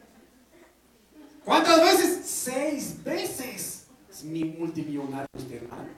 ¿Cuántas 1.44 1.80
veces? 1.82 2.24
Seis 2.24 3.02
veces. 3.04 3.88
Es 4.08 4.24
mi 4.24 4.44
multimillonario 4.44 5.26
usted, 5.36 5.62
hermano. 5.62 5.88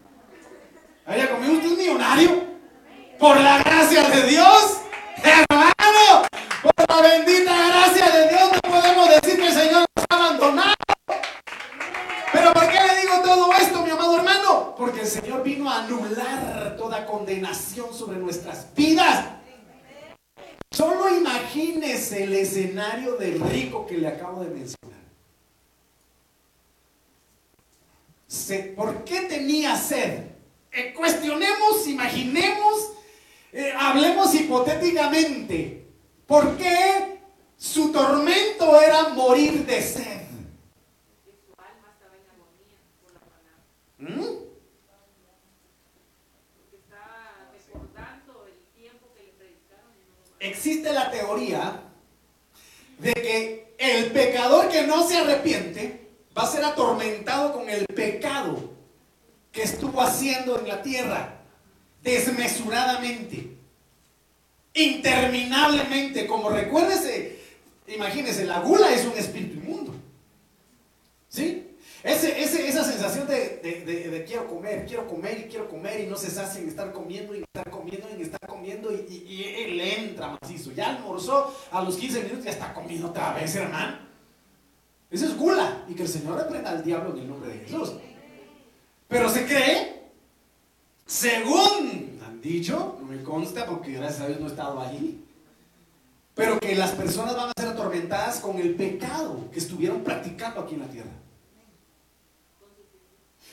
¿Haya 1.10 1.28
comido 1.28 1.54
usted 1.54 1.70
un 1.70 1.76
millonario? 1.76 2.44
Por 3.18 3.40
la 3.40 3.58
gracia 3.64 4.08
de 4.10 4.28
Dios, 4.28 4.80
hermano. 5.16 6.22
Por 6.62 6.88
la 6.88 7.00
bendita 7.02 7.52
gracia 7.66 8.10
de 8.10 8.28
Dios 8.28 8.50
no 8.52 8.70
podemos 8.70 9.08
decir 9.08 9.40
que 9.40 9.48
el 9.48 9.52
Señor 9.52 9.84
nos 9.96 10.06
ha 10.08 10.14
abandonado. 10.14 10.74
Pero 12.32 12.52
¿por 12.52 12.68
qué 12.68 12.78
le 12.86 13.00
digo 13.00 13.22
todo 13.24 13.52
esto, 13.54 13.84
mi 13.84 13.90
amado 13.90 14.18
hermano? 14.18 14.76
Porque 14.78 15.00
el 15.00 15.08
Señor 15.08 15.42
vino 15.42 15.68
a 15.68 15.82
anular 15.82 16.76
toda 16.78 17.04
condenación 17.04 17.92
sobre 17.92 18.18
nuestras 18.18 18.72
vidas. 18.76 19.30
Solo 20.70 21.12
imagínese 21.12 22.22
el 22.22 22.34
escenario 22.34 23.16
del 23.16 23.40
rico 23.50 23.84
que 23.84 23.98
le 23.98 24.06
acabo 24.06 24.44
de 24.44 24.50
mencionar. 24.50 25.00
¿Por 28.76 29.04
qué 29.04 29.22
tenía 29.22 29.74
sed? 29.74 30.39
Eh, 30.72 30.94
cuestionemos, 30.94 31.86
imaginemos, 31.88 32.92
eh, 33.52 33.72
hablemos 33.76 34.34
hipotéticamente. 34.34 35.84
¿Por 36.26 36.56
qué 36.56 37.18
su 37.56 37.90
tormento 37.90 38.80
era 38.80 39.08
morir 39.08 39.66
de 39.66 39.82
sed? 39.82 40.20
¿Mm? 43.98 44.40
Existe 50.38 50.90
la 50.94 51.10
teoría 51.10 51.82
de 52.98 53.12
que 53.12 53.74
el 53.76 54.10
pecador 54.10 54.70
que 54.70 54.86
no 54.86 55.06
se 55.06 55.18
arrepiente 55.18 56.08
va 56.36 56.44
a 56.44 56.46
ser 56.46 56.64
atormentado 56.64 57.52
con 57.52 57.68
el 57.68 57.84
pecado 57.86 58.79
que 59.52 59.62
estuvo 59.62 60.00
haciendo 60.00 60.58
en 60.60 60.68
la 60.68 60.82
tierra 60.82 61.40
desmesuradamente, 62.02 63.56
interminablemente, 64.74 66.26
como 66.26 66.50
recuérdese, 66.50 67.38
imagínese, 67.88 68.44
la 68.44 68.60
gula 68.60 68.92
es 68.92 69.04
un 69.04 69.18
espíritu 69.18 69.58
inmundo. 69.58 69.94
¿Sí? 71.28 71.66
Ese, 72.02 72.42
ese- 72.42 72.66
esa 72.66 72.82
sensación 72.82 73.26
de, 73.26 73.60
de- 73.62 74.08
de- 74.10 74.24
quiero 74.24 74.46
comer, 74.48 74.86
quiero 74.86 75.06
comer 75.06 75.44
y 75.46 75.50
quiero 75.50 75.68
comer 75.68 76.00
y 76.00 76.06
no 76.06 76.16
se 76.16 76.30
sacia 76.30 76.60
en 76.62 76.68
estar 76.68 76.92
comiendo 76.92 77.34
y 77.34 77.42
estar 77.42 77.68
comiendo 77.70 78.08
y 78.18 78.22
estar 78.22 78.40
comiendo 78.48 78.90
y, 78.92 79.06
y- 79.12 79.32
y 79.34 79.44
él 79.44 79.80
entra 79.80 80.38
macizo. 80.40 80.72
Ya 80.72 80.96
almorzó 80.96 81.54
a 81.70 81.82
los 81.82 81.96
15 81.96 82.22
minutos 82.22 82.44
ya 82.44 82.50
está 82.52 82.72
comiendo 82.72 83.08
otra 83.08 83.34
vez, 83.34 83.54
hermano. 83.54 83.98
Eso 85.10 85.26
es 85.26 85.36
gula 85.36 85.84
y 85.88 85.94
que 85.94 86.02
el 86.02 86.08
Señor 86.08 86.38
reprenda 86.38 86.70
al 86.70 86.82
diablo 86.84 87.12
en 87.14 87.18
el 87.22 87.28
nombre 87.28 87.50
de 87.52 87.58
Jesús. 87.66 87.92
Pero 89.10 89.28
se 89.28 89.44
cree, 89.44 90.04
según 91.04 92.20
han 92.24 92.40
dicho, 92.40 92.96
no 93.00 93.06
me 93.08 93.20
consta 93.24 93.66
porque 93.66 93.90
gracias 93.90 94.20
a 94.20 94.28
Dios 94.28 94.38
no 94.38 94.46
he 94.46 94.50
estado 94.50 94.80
ahí, 94.80 95.24
pero 96.32 96.60
que 96.60 96.76
las 96.76 96.92
personas 96.92 97.34
van 97.34 97.48
a 97.48 97.60
ser 97.60 97.70
atormentadas 97.70 98.38
con 98.38 98.56
el 98.60 98.76
pecado 98.76 99.50
que 99.50 99.58
estuvieron 99.58 100.04
practicando 100.04 100.60
aquí 100.60 100.74
en 100.74 100.80
la 100.80 100.86
tierra. 100.86 101.10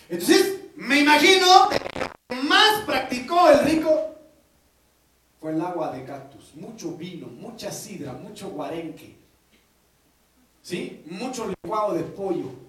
Entonces, 0.07 0.59
me 0.75 0.99
imagino 0.99 1.47
que 1.69 2.35
más 2.35 2.83
practicó 2.85 3.49
el 3.49 3.59
rico 3.61 4.15
fue 5.41 5.53
el 5.53 5.61
agua 5.61 5.91
de 5.91 6.03
cactus, 6.05 6.53
mucho 6.53 6.95
vino, 6.95 7.25
mucha 7.25 7.71
sidra, 7.71 8.13
mucho 8.13 8.49
guarenque, 8.49 9.15
¿sí? 10.61 11.03
Mucho 11.09 11.47
licuado 11.47 11.95
de 11.95 12.03
pollo. 12.03 12.66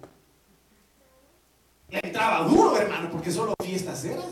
Le 1.91 1.99
entraba 2.03 2.47
duro, 2.47 2.77
hermano, 2.77 3.09
porque 3.09 3.31
solo 3.31 3.53
fiestas 3.63 4.05
era. 4.05 4.23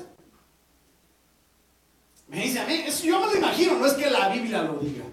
Me 2.27 2.43
dice 2.43 2.59
a 2.59 2.65
mí, 2.65 2.83
eso 2.85 3.05
yo 3.05 3.19
me 3.19 3.27
lo 3.27 3.37
imagino, 3.37 3.75
no 3.77 3.85
es 3.85 3.93
que 3.93 4.09
la 4.09 4.29
Biblia 4.29 4.63
lo 4.63 4.73
diga. 4.79 5.05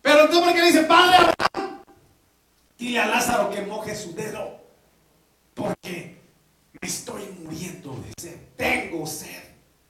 Pero 0.00 0.20
entonces, 0.20 0.44
¿por 0.44 0.52
qué 0.54 0.60
le 0.60 0.66
dice, 0.66 0.82
Padre 0.84 1.16
Abraham? 1.16 1.82
Dile 2.78 3.00
a 3.00 3.06
Lázaro 3.06 3.50
que 3.50 3.62
moje 3.62 3.94
su 3.94 4.14
dedo, 4.14 4.60
porque 5.54 6.18
me 6.80 6.88
estoy 6.88 7.24
muriendo 7.42 7.92
de 7.92 8.12
sed, 8.20 8.36
tengo 8.56 9.06
sed. 9.06 9.44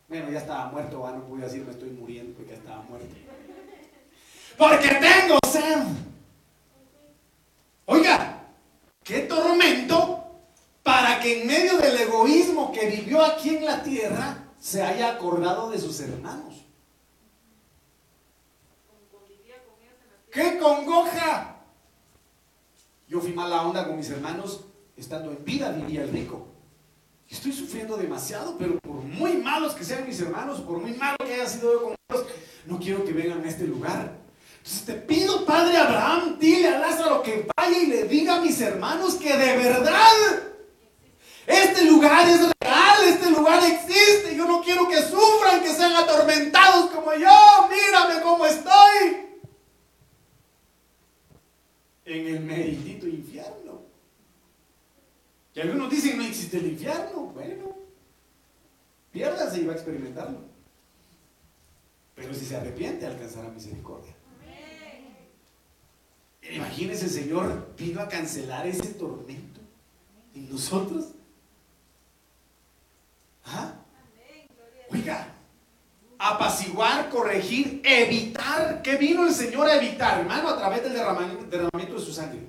Bueno, 0.09 0.31
ya 0.31 0.41
estaba 0.41 0.67
muerto, 0.67 1.01
va, 1.01 1.13
no 1.13 1.25
podía 1.25 1.47
decir 1.47 1.65
me 1.65 1.73
estoy 1.73 1.91
muriendo 1.91 2.35
porque 2.35 2.53
ya 2.53 2.59
estaba 2.59 2.83
muerto. 2.83 3.15
Porque 4.59 4.89
tengo 4.89 5.39
sed. 5.51 5.85
Oiga, 7.87 8.45
qué 9.03 9.21
tormento 9.21 10.14
en 11.25 11.47
medio 11.47 11.79
del 11.79 11.97
egoísmo 11.97 12.73
que 12.73 12.87
vivió 12.87 13.23
aquí 13.23 13.57
en 13.57 13.65
la 13.65 13.83
tierra 13.83 14.53
se 14.61 14.83
haya 14.83 15.13
acordado 15.13 15.71
de 15.71 15.79
sus 15.79 15.99
hermanos. 16.01 16.55
¡Qué 20.31 20.59
congoja! 20.59 21.63
Yo 23.07 23.21
fui 23.21 23.33
mala 23.33 23.63
onda 23.63 23.87
con 23.87 23.97
mis 23.97 24.11
hermanos 24.11 24.65
estando 24.97 25.31
en 25.31 25.45
vida, 25.45 25.73
diría 25.73 26.03
el 26.03 26.11
rico. 26.11 26.49
Estoy 27.31 27.53
sufriendo 27.53 27.97
demasiado, 27.97 28.57
pero 28.59 28.79
por 28.81 28.97
muy 28.97 29.35
malos 29.35 29.75
que 29.75 29.85
sean 29.85 30.07
mis 30.07 30.21
hermanos, 30.21 30.61
por 30.61 30.79
muy 30.79 30.93
malo 30.95 31.17
que 31.19 31.35
haya 31.35 31.47
sido 31.47 31.73
yo 31.73 31.83
con 31.83 31.95
ellos, 32.09 32.27
no 32.67 32.79
quiero 32.79 33.05
que 33.05 33.13
vengan 33.13 33.45
a 33.45 33.49
este 33.49 33.67
lugar. 33.67 34.17
Entonces 34.59 34.85
te 34.85 34.95
pido, 34.95 35.45
Padre 35.45 35.77
Abraham, 35.77 36.39
dile 36.39 36.69
a 36.69 36.79
Lázaro 36.79 37.23
que 37.23 37.47
vaya 37.57 37.79
y 37.79 37.87
le 37.87 38.05
diga 38.05 38.37
a 38.37 38.41
mis 38.41 38.61
hermanos 38.61 39.15
que 39.15 39.37
de 39.37 39.57
verdad 39.57 40.44
este 41.47 41.85
lugar 41.85 42.29
es 42.29 42.41
real, 42.61 43.05
este 43.07 43.31
lugar 43.31 43.63
existe. 43.65 44.37
Yo 44.37 44.47
no 44.47 44.63
quiero 44.63 44.89
que 44.89 45.03
sufran, 45.03 45.63
que 45.63 45.73
sean 45.73 45.95
atormentados 45.95 46.91
como 46.91 47.13
yo. 47.15 47.69
Mírame 47.71 48.23
cómo 48.23 48.47
estoy 48.47 49.25
en 52.05 52.27
el 52.27 52.41
meritito 52.41 53.07
infierno. 53.07 53.83
Y 55.55 55.61
algunos 55.61 55.91
dicen 55.91 56.19
no 56.19 56.25
existe 56.25 56.59
el 56.59 56.67
infierno. 56.67 57.33
Bueno, 57.35 57.77
piérdase 59.13 59.61
y 59.61 59.67
va 59.67 59.73
a 59.73 59.77
experimentarlo. 59.77 60.41
Pero 62.15 62.33
si 62.35 62.45
se 62.45 62.57
arrepiente, 62.57 63.07
alcanzará 63.07 63.49
misericordia. 63.49 64.15
Imagínese, 66.51 67.07
el 67.07 67.11
Señor 67.11 67.75
vino 67.77 68.01
a 68.01 68.09
cancelar 68.09 68.67
ese 68.67 68.87
tormento 68.95 69.61
en 70.35 70.51
nosotros. 70.51 71.14
¿Ah? 73.47 73.75
Oiga, 74.91 75.29
apaciguar, 76.19 77.09
corregir, 77.11 77.83
evitar. 77.85 78.81
¿Qué 78.83 78.97
vino 78.97 79.27
el 79.27 79.35
Señor 79.35 79.69
a 79.69 79.77
evitar, 79.77 80.21
hermano? 80.21 80.49
A 80.49 80.59
través 80.59 80.83
del 80.83 80.93
derramamiento, 80.93 81.95
de 81.95 82.01
su 82.01 82.13
sangre. 82.13 82.41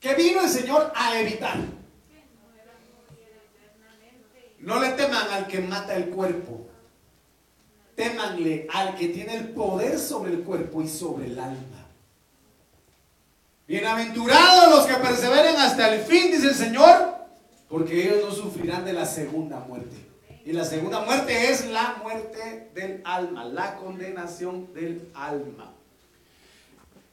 ¿Qué 0.00 0.14
vino 0.14 0.40
el 0.40 0.48
Señor 0.48 0.92
a 0.94 1.18
evitar? 1.20 1.56
No 4.60 4.80
le 4.80 4.90
teman 4.90 5.28
al 5.30 5.46
que 5.46 5.60
mata 5.60 5.94
el 5.94 6.10
cuerpo. 6.10 6.66
Témanle 7.94 8.66
al 8.72 8.96
que 8.96 9.08
tiene 9.08 9.36
el 9.36 9.48
poder 9.50 9.98
sobre 9.98 10.32
el 10.32 10.42
cuerpo 10.42 10.82
y 10.82 10.88
sobre 10.88 11.26
el 11.26 11.38
alma. 11.38 11.86
Bienaventurados 13.66 14.70
los 14.70 14.86
que 14.86 14.94
perseveren 14.94 15.56
hasta 15.56 15.94
el 15.94 16.02
fin, 16.02 16.32
dice 16.32 16.48
el 16.48 16.54
Señor, 16.54 17.11
porque 17.72 18.02
ellos 18.02 18.22
no 18.22 18.30
sufrirán 18.30 18.84
de 18.84 18.92
la 18.92 19.06
segunda 19.06 19.60
muerte. 19.60 19.96
Y 20.44 20.52
la 20.52 20.62
segunda 20.62 21.06
muerte 21.06 21.50
es 21.50 21.70
la 21.70 22.02
muerte 22.02 22.68
del 22.74 23.00
alma, 23.02 23.46
la 23.46 23.76
condenación 23.76 24.74
del 24.74 25.08
alma. 25.14 25.72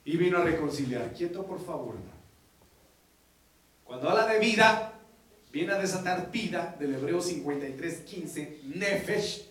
Y 0.04 0.18
vino 0.18 0.38
a 0.38 0.44
reconciliar. 0.44 1.14
Quieto, 1.14 1.46
por 1.46 1.66
favor. 1.66 1.96
Cuando 3.86 4.10
habla 4.10 4.28
de 4.28 4.40
vida, 4.40 5.00
viene 5.54 5.72
a 5.72 5.78
desatar 5.80 6.30
vida 6.30 6.76
del 6.78 6.96
Hebreo 6.96 7.22
53, 7.22 8.02
15, 8.02 8.60
Nefesh. 8.76 9.46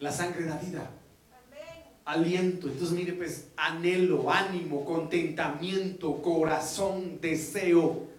La 0.00 0.10
sangre 0.10 0.44
da 0.44 0.56
vida. 0.56 0.90
Aliento. 2.04 2.66
Entonces, 2.66 2.96
mire, 2.98 3.12
pues, 3.12 3.46
anhelo, 3.56 4.28
ánimo, 4.28 4.84
contentamiento, 4.84 6.20
corazón, 6.20 7.20
deseo 7.20 8.10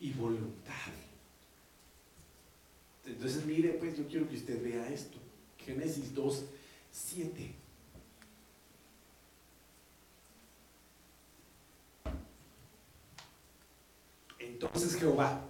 y 0.00 0.12
voluntad. 0.12 0.74
Entonces, 3.06 3.44
mire, 3.44 3.70
pues 3.70 3.96
yo 3.96 4.06
quiero 4.06 4.28
que 4.28 4.36
usted 4.36 4.62
vea 4.62 4.88
esto. 4.88 5.18
Génesis 5.58 6.14
2, 6.14 6.44
7. 6.90 7.54
Entonces 14.38 14.96
Jehová, 14.96 15.40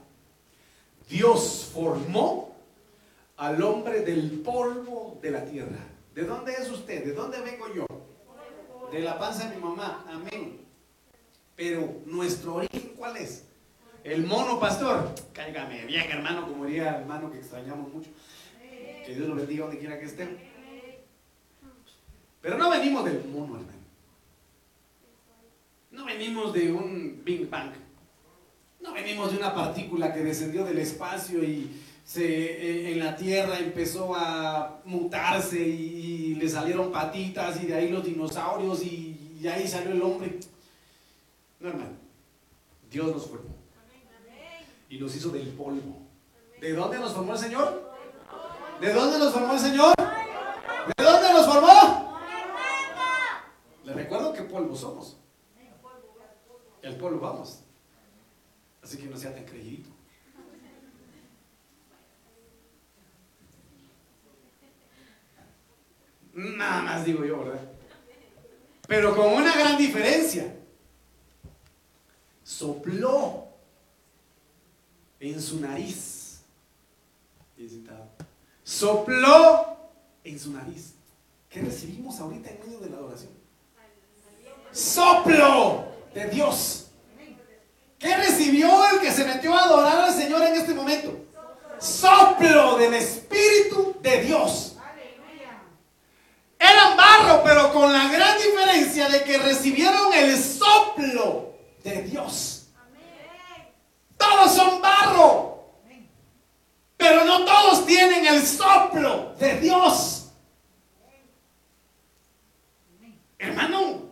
Dios 1.08 1.70
formó 1.72 2.56
al 3.36 3.62
hombre 3.62 4.02
del 4.02 4.40
polvo 4.40 5.18
de 5.20 5.30
la 5.30 5.44
tierra. 5.44 5.84
¿De 6.14 6.24
dónde 6.24 6.52
es 6.52 6.70
usted? 6.70 7.04
¿De 7.04 7.12
dónde 7.12 7.40
vengo 7.40 7.72
yo? 7.74 7.86
De 8.92 9.00
la 9.00 9.18
panza 9.18 9.48
de 9.48 9.56
mi 9.56 9.62
mamá. 9.62 10.04
Amén. 10.08 10.60
Pero 11.56 12.02
nuestro 12.06 12.54
origen, 12.54 12.92
¿cuál 12.96 13.16
es? 13.16 13.44
El 14.04 14.26
mono 14.26 14.58
pastor. 14.58 15.14
Cáigame 15.32 15.84
bien, 15.84 16.10
hermano, 16.10 16.46
como 16.46 16.64
diría 16.64 16.98
hermano 16.98 17.30
que 17.30 17.38
extrañamos 17.38 17.92
mucho. 17.92 18.08
Que 19.04 19.14
Dios 19.14 19.28
lo 19.28 19.34
bendiga 19.34 19.64
donde 19.64 19.78
quiera 19.78 19.98
que 19.98 20.06
esté. 20.06 20.28
Pero 22.40 22.56
no 22.56 22.70
venimos 22.70 23.04
del 23.04 23.24
mono, 23.24 23.56
hermano. 23.56 23.78
No 25.90 26.04
venimos 26.06 26.52
de 26.54 26.72
un 26.72 27.20
Big 27.24 27.48
Bang. 27.50 27.72
No 28.80 28.94
venimos 28.94 29.32
de 29.32 29.38
una 29.38 29.54
partícula 29.54 30.14
que 30.14 30.20
descendió 30.20 30.64
del 30.64 30.78
espacio 30.78 31.44
y 31.44 31.70
se, 32.02 32.24
eh, 32.24 32.92
en 32.92 32.98
la 33.00 33.14
Tierra 33.14 33.58
empezó 33.58 34.14
a 34.14 34.80
mutarse 34.86 35.60
y, 35.60 36.34
le 36.36 36.48
salieron 36.48 36.90
patitas 36.90 37.62
y 37.62 37.66
de 37.66 37.74
ahí 37.74 37.88
los 37.90 38.02
dinosaurios 38.02 38.82
y, 38.82 39.36
y 39.38 39.46
ahí 39.46 39.68
salió 39.68 39.92
el 39.92 40.00
hombre. 40.00 40.40
No, 41.58 41.68
hermano. 41.68 41.90
Dios 42.90 43.12
nos 43.12 43.26
formó 43.26 43.59
y 44.90 44.98
nos 44.98 45.14
hizo 45.14 45.30
del 45.30 45.48
polvo. 45.50 46.02
¿De 46.60 46.74
dónde 46.74 46.98
nos 46.98 47.14
formó 47.14 47.32
el 47.32 47.38
Señor? 47.38 47.94
¿De 48.80 48.92
dónde 48.92 49.18
nos 49.18 49.32
formó 49.32 49.54
el 49.54 49.60
Señor? 49.60 49.94
¿De 49.96 51.04
dónde 51.04 51.32
nos 51.32 51.46
formó? 51.46 52.18
Le 53.84 53.94
recuerdo 53.94 54.32
que 54.32 54.42
polvo 54.42 54.76
somos. 54.76 55.16
El 56.82 56.96
polvo 56.96 57.20
vamos. 57.20 57.62
Así 58.82 58.98
que 58.98 59.06
no 59.06 59.16
sea 59.16 59.32
tan 59.32 59.44
creyidito. 59.44 59.90
Nada 66.34 66.82
más 66.82 67.04
digo 67.04 67.24
yo, 67.24 67.44
¿verdad? 67.44 67.60
Pero 68.88 69.14
con 69.14 69.34
una 69.34 69.54
gran 69.56 69.76
diferencia. 69.76 70.56
Sopló 72.42 73.49
en 75.20 75.40
su 75.40 75.60
nariz. 75.60 76.40
Sopló 78.64 79.76
en 80.24 80.38
su 80.40 80.52
nariz. 80.52 80.94
¿Qué 81.48 81.60
recibimos 81.60 82.18
ahorita 82.18 82.50
en 82.50 82.60
medio 82.60 82.80
de 82.80 82.90
la 82.90 82.96
adoración? 82.96 83.32
Soplo 84.72 85.84
de 86.14 86.26
Dios. 86.28 86.86
¿Qué 87.98 88.16
recibió 88.16 88.70
el 88.92 89.00
que 89.00 89.12
se 89.12 89.24
metió 89.24 89.54
a 89.54 89.64
adorar 89.64 90.00
al 90.00 90.14
Señor 90.14 90.42
en 90.42 90.54
este 90.54 90.72
momento? 90.72 91.14
Soplo 91.78 92.78
del 92.78 92.94
Espíritu 92.94 93.96
de 94.00 94.22
Dios. 94.22 94.76
Eran 96.58 96.96
barro, 96.96 97.42
pero 97.42 97.72
con 97.72 97.92
la 97.92 98.08
gran 98.08 98.38
diferencia 98.38 99.08
de 99.08 99.24
que 99.24 99.38
recibieron 99.38 100.12
el 100.14 100.36
soplo 100.36 101.54
de 101.82 102.02
Dios. 102.02 102.59
Todos 104.30 104.54
son 104.54 104.80
barro, 104.80 105.72
pero 106.96 107.24
no 107.24 107.44
todos 107.44 107.84
tienen 107.84 108.24
el 108.26 108.46
soplo 108.46 109.34
de 109.40 109.58
Dios. 109.58 110.28
Hermano, 113.38 114.02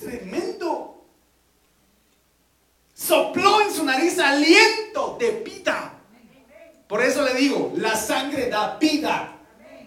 tremendo 0.00 1.06
sopló 2.92 3.60
en 3.60 3.72
su 3.72 3.84
nariz 3.84 4.18
aliento 4.18 5.16
de 5.20 5.30
vida. 5.42 5.94
Por 6.88 7.00
eso 7.00 7.22
le 7.22 7.34
digo, 7.34 7.72
la 7.76 7.94
sangre 7.94 8.48
da 8.48 8.76
vida, 8.78 9.36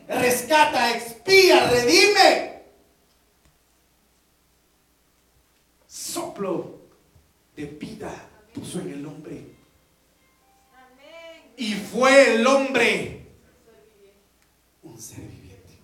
rescata, 0.07 0.91
expía, 0.95 1.69
redime. 1.69 2.63
Soplo 5.85 6.79
de 7.57 7.65
vida 7.65 8.27
puso 8.57 8.79
en 8.79 8.91
el 8.91 9.05
hombre. 9.05 9.45
Y 11.55 11.73
fue 11.73 12.35
el 12.35 12.45
hombre 12.45 13.25
un 14.83 14.99
ser 14.99 15.21
viviente. 15.21 15.79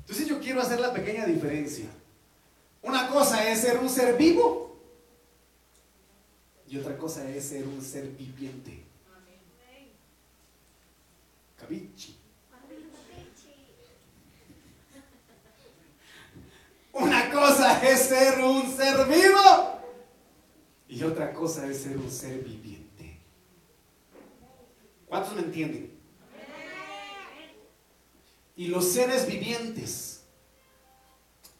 Entonces 0.00 0.26
yo 0.26 0.40
quiero 0.40 0.60
hacer 0.60 0.80
la 0.80 0.92
pequeña 0.92 1.24
diferencia. 1.24 1.86
Una 2.82 3.08
cosa 3.08 3.48
es 3.50 3.60
ser 3.60 3.78
un 3.78 3.88
ser 3.88 4.16
vivo 4.16 4.78
y 6.68 6.78
otra 6.78 6.96
cosa 6.96 7.28
es 7.28 7.44
ser 7.44 7.66
un 7.66 7.80
ser 7.82 8.08
viviente. 8.08 8.84
Cabichi. 11.58 12.19
Una 16.92 17.30
cosa 17.30 17.80
es 17.88 18.00
ser 18.00 18.40
un 18.40 18.70
ser 18.76 19.06
vivo 19.06 19.80
y 20.88 21.02
otra 21.04 21.32
cosa 21.32 21.66
es 21.68 21.82
ser 21.82 21.96
un 21.96 22.10
ser 22.10 22.42
viviente. 22.42 23.20
¿Cuántos 25.06 25.34
me 25.34 25.42
entienden? 25.42 25.98
Y 28.56 28.66
los 28.68 28.92
seres 28.92 29.26
vivientes 29.26 30.20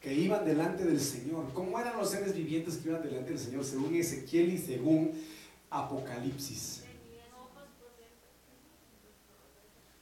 que 0.01 0.15
iban 0.15 0.45
delante 0.45 0.85
del 0.85 1.01
Señor. 1.01 1.53
¿Cómo 1.53 1.79
eran 1.79 1.97
los 1.97 2.11
seres 2.11 2.35
vivientes 2.35 2.77
que 2.79 2.89
iban 2.89 3.03
delante 3.03 3.31
del 3.31 3.39
Señor 3.39 3.65
según 3.65 3.95
Ezequiel 3.95 4.55
y 4.55 4.59
según 4.59 5.13
Apocalipsis? 5.69 6.85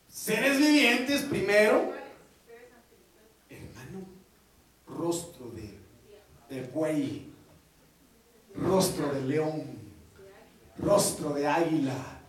Seres 0.09 0.59
vivientes 0.59 1.23
primero, 1.23 1.93
rostro 4.97 5.51
de, 5.51 5.79
de 6.49 6.63
buey, 6.69 7.33
rostro 8.55 9.13
de 9.13 9.23
león, 9.23 9.79
rostro 10.79 11.35
de 11.35 11.47
águila, 11.47 12.21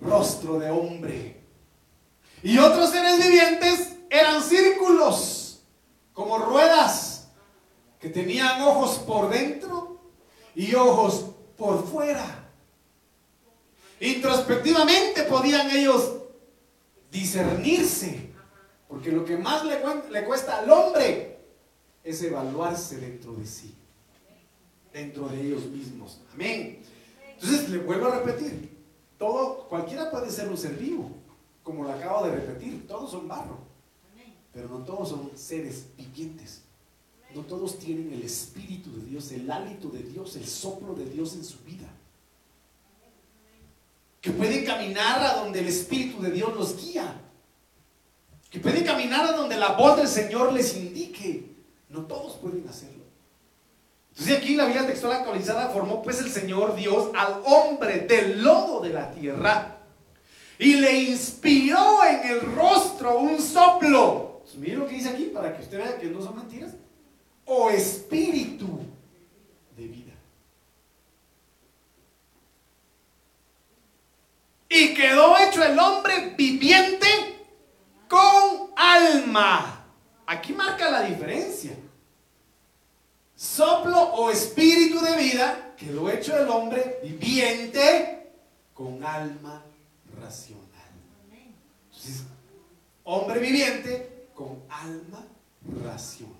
rostro 0.00 0.58
de 0.58 0.70
hombre. 0.70 1.40
Y 2.42 2.58
otros 2.58 2.90
seres 2.90 3.18
vivientes 3.18 3.96
eran 4.10 4.42
círculos 4.42 5.60
como 6.12 6.38
ruedas 6.38 7.28
que 8.00 8.08
tenían 8.08 8.62
ojos 8.62 8.98
por 8.98 9.28
dentro 9.28 10.00
y 10.54 10.74
ojos 10.74 11.26
por 11.56 11.86
fuera. 11.86 12.48
Introspectivamente 14.00 15.24
podían 15.24 15.70
ellos 15.70 16.14
discernirse, 17.10 18.32
porque 18.86 19.10
lo 19.10 19.24
que 19.24 19.36
más 19.36 19.64
le, 19.64 19.80
le 20.10 20.24
cuesta 20.24 20.58
al 20.58 20.70
hombre 20.70 21.27
es 22.10 22.22
evaluarse 22.22 22.98
dentro 22.98 23.34
de 23.34 23.46
sí, 23.46 23.74
dentro 24.92 25.28
de 25.28 25.40
ellos 25.40 25.66
mismos. 25.66 26.20
Amén. 26.32 26.80
Entonces 27.34 27.68
le 27.70 27.78
vuelvo 27.78 28.06
a 28.06 28.18
repetir, 28.18 28.76
todo, 29.18 29.68
cualquiera 29.68 30.10
puede 30.10 30.30
ser 30.30 30.48
un 30.48 30.56
ser 30.56 30.74
vivo, 30.74 31.10
como 31.62 31.84
lo 31.84 31.92
acabo 31.92 32.26
de 32.26 32.34
repetir, 32.34 32.86
todos 32.86 33.10
son 33.10 33.28
barro 33.28 33.68
pero 34.58 34.68
no 34.70 34.78
todos 34.78 35.10
son 35.10 35.30
seres 35.36 35.86
vivientes. 35.96 36.62
No 37.32 37.42
todos 37.42 37.78
tienen 37.78 38.12
el 38.12 38.22
Espíritu 38.22 38.90
de 38.90 39.04
Dios, 39.04 39.30
el 39.30 39.48
hálito 39.48 39.88
de 39.88 40.02
Dios, 40.02 40.34
el 40.34 40.46
soplo 40.46 40.94
de 40.94 41.04
Dios 41.04 41.34
en 41.34 41.44
su 41.44 41.58
vida. 41.58 41.86
Que 44.20 44.32
pueden 44.32 44.64
caminar 44.64 45.22
a 45.22 45.42
donde 45.42 45.60
el 45.60 45.68
Espíritu 45.68 46.20
de 46.20 46.32
Dios 46.32 46.56
los 46.56 46.76
guía. 46.82 47.20
Que 48.50 48.58
pueden 48.58 48.84
caminar 48.84 49.26
a 49.26 49.36
donde 49.36 49.56
la 49.56 49.76
voz 49.76 49.98
del 49.98 50.08
Señor 50.08 50.52
les 50.52 50.76
indique. 50.76 51.57
No 51.88 52.02
todos 52.02 52.36
pueden 52.36 52.66
hacerlo. 52.68 53.04
Entonces 54.10 54.36
aquí 54.36 54.56
la 54.56 54.64
Biblia 54.64 54.86
textual 54.86 55.12
actualizada 55.12 55.68
formó 55.70 56.02
pues 56.02 56.18
el 56.20 56.30
Señor 56.30 56.74
Dios 56.74 57.10
al 57.16 57.40
hombre 57.44 58.00
del 58.00 58.42
lodo 58.42 58.80
de 58.80 58.90
la 58.90 59.12
tierra 59.12 59.78
y 60.58 60.74
le 60.74 60.92
inspiró 61.04 62.04
en 62.04 62.28
el 62.28 62.40
rostro 62.40 63.18
un 63.18 63.40
soplo. 63.40 64.42
Pues 64.42 64.76
lo 64.76 64.86
que 64.86 64.94
dice 64.96 65.10
aquí 65.10 65.24
para 65.26 65.56
que 65.56 65.62
usted 65.62 65.78
vea 65.78 65.98
que 65.98 66.06
no 66.06 66.20
son 66.20 66.36
mentiras. 66.36 66.72
O 67.44 67.70
espíritu 67.70 68.80
de 69.76 69.86
vida. 69.86 70.12
Y 74.68 74.94
quedó 74.94 75.38
hecho 75.38 75.62
el 75.62 75.78
hombre 75.78 76.34
viviente 76.36 77.06
con 78.08 78.70
alma. 78.76 79.77
Aquí 80.30 80.52
marca 80.52 80.90
la 80.90 81.04
diferencia. 81.04 81.74
Soplo 83.34 83.98
o 83.98 84.30
espíritu 84.30 85.00
de 85.00 85.16
vida 85.16 85.74
quedó 85.74 86.10
hecho 86.10 86.36
el 86.36 86.46
hombre 86.50 87.00
viviente 87.02 88.30
con 88.74 89.02
alma 89.02 89.64
racional. 90.20 90.66
Entonces, 91.86 92.24
hombre 93.04 93.40
viviente 93.40 94.28
con 94.34 94.62
alma 94.68 95.24
racional. 95.82 96.36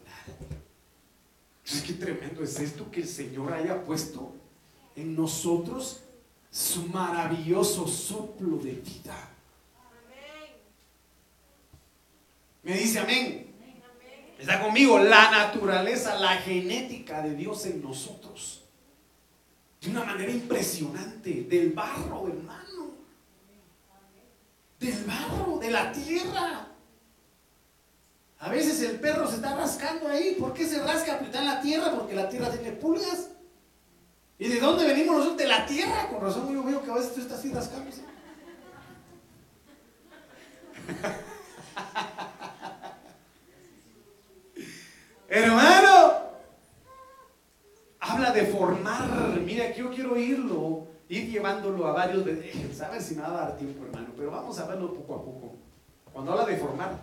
Entonces, 1.65 1.83
qué 1.87 1.95
tremendo 1.95 2.43
es 2.43 2.61
esto 2.61 2.91
que 2.91 3.01
el 3.01 3.09
Señor 3.09 3.55
haya 3.55 3.83
puesto 3.85 4.35
en 4.97 5.17
nosotros 5.17 6.01
su 6.51 6.89
maravilloso 6.89 7.89
soplo 7.89 8.59
de 8.59 8.73
vida. 8.73 9.31
Me 12.63 12.77
dice 12.77 12.99
amén. 12.99 13.48
Está 14.39 14.63
conmigo 14.63 15.01
la 15.01 15.31
naturaleza, 15.33 16.15
la 16.15 16.37
genética 16.37 17.21
de 17.23 17.35
Dios 17.35 17.67
en 17.67 17.83
nosotros. 17.83 18.65
De 19.81 19.91
una 19.91 20.05
manera 20.05 20.31
impresionante, 20.31 21.43
del 21.43 21.73
barro, 21.73 22.29
hermano. 22.29 22.93
Del 24.79 25.05
barro, 25.05 25.59
de 25.59 25.71
la 25.73 25.91
tierra. 25.91 26.69
A 28.39 28.49
veces 28.51 28.81
el 28.83 29.01
perro 29.01 29.29
se 29.29 29.37
está 29.37 29.57
rascando 29.57 30.09
ahí. 30.09 30.37
¿Por 30.39 30.55
qué 30.55 30.65
se 30.65 30.81
rasca? 30.85 31.19
Porque 31.19 31.37
en 31.37 31.45
la 31.45 31.61
tierra, 31.61 31.93
porque 31.93 32.15
la 32.15 32.29
tierra 32.29 32.51
tiene 32.51 32.71
pulgas. 32.73 33.31
¿Y 34.39 34.47
de 34.47 34.61
dónde 34.61 34.87
venimos 34.87 35.17
nosotros? 35.17 35.39
De 35.39 35.49
la 35.49 35.67
tierra. 35.67 36.09
Con 36.09 36.21
razón 36.21 36.53
yo 36.53 36.63
veo 36.63 36.81
que 36.85 36.91
a 36.93 36.95
veces 36.95 37.15
tú 37.15 37.21
estás 37.23 37.41
así 37.41 37.53
rascándose. 37.53 38.03
Hermano, 45.29 46.15
habla 48.01 48.33
de 48.33 48.47
formar. 48.47 49.39
Mira, 49.45 49.75
yo 49.75 49.91
quiero 49.91 50.17
irlo, 50.17 50.87
ir 51.09 51.31
llevándolo 51.31 51.87
a 51.87 51.93
varios. 51.93 52.25
De, 52.25 52.73
¿Sabes 52.75 53.05
si 53.05 53.15
me 53.15 53.23
va 53.23 53.29
a 53.29 53.45
dar 53.45 53.57
tiempo, 53.59 53.85
hermano? 53.85 54.09
Pero 54.17 54.31
vamos 54.31 54.59
a 54.59 54.67
verlo 54.67 54.95
poco 54.95 55.15
a 55.15 55.25
poco. 55.25 55.55
Cuando 56.13 56.33
habla 56.33 56.47
de 56.47 56.57
formar. 56.57 56.99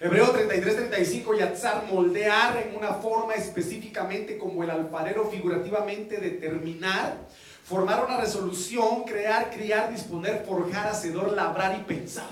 Hebreo 0.00 0.30
33, 0.30 0.76
35, 0.76 1.34
Yatzar, 1.34 1.84
moldear 1.90 2.56
en 2.56 2.76
una 2.76 2.94
forma 2.94 3.34
específicamente 3.34 4.36
como 4.36 4.64
el 4.64 4.70
alfarero 4.70 5.30
figurativamente 5.30 6.18
determinar, 6.18 7.16
formar 7.64 8.04
una 8.04 8.20
resolución, 8.20 9.04
crear, 9.04 9.50
criar, 9.50 9.92
disponer, 9.92 10.44
forjar, 10.44 10.88
hacedor, 10.88 11.32
labrar 11.32 11.78
y 11.78 11.84
pensar. 11.84 12.28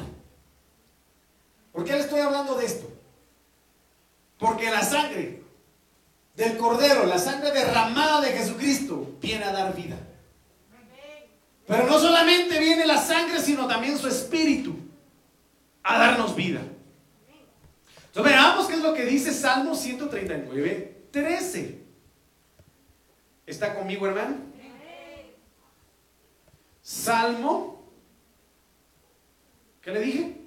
¿Por 1.73 1.85
qué 1.85 1.93
le 1.93 2.01
estoy 2.01 2.21
hablando 2.21 2.57
de 2.57 2.67
esto? 2.67 3.02
Porque 4.43 4.69
la 4.73 4.83
sangre 4.83 5.41
del 6.35 6.57
Cordero, 6.59 7.07
la 7.07 7.17
sangre 7.17 7.53
derramada 7.53 8.21
de 8.21 8.33
Jesucristo, 8.33 9.17
viene 9.21 9.45
a 9.45 9.53
dar 9.53 9.73
vida. 9.77 9.97
Pero 11.65 11.87
no 11.87 11.97
solamente 12.01 12.59
viene 12.59 12.85
la 12.85 12.99
sangre, 13.01 13.39
sino 13.41 13.69
también 13.69 13.97
su 13.97 14.09
espíritu 14.09 14.75
a 15.85 15.97
darnos 15.97 16.35
vida. 16.35 16.61
Entonces 18.07 18.33
veamos 18.33 18.67
qué 18.67 18.75
es 18.75 18.81
lo 18.81 18.93
que 18.95 19.05
dice 19.05 19.33
Salmo 19.33 19.77
139, 19.77 21.05
13. 21.13 21.79
¿Está 23.47 23.77
conmigo, 23.77 24.09
hermano? 24.09 24.39
Salmo. 26.83 27.81
¿Qué 29.81 29.93
le 29.93 30.01
dije? 30.01 30.43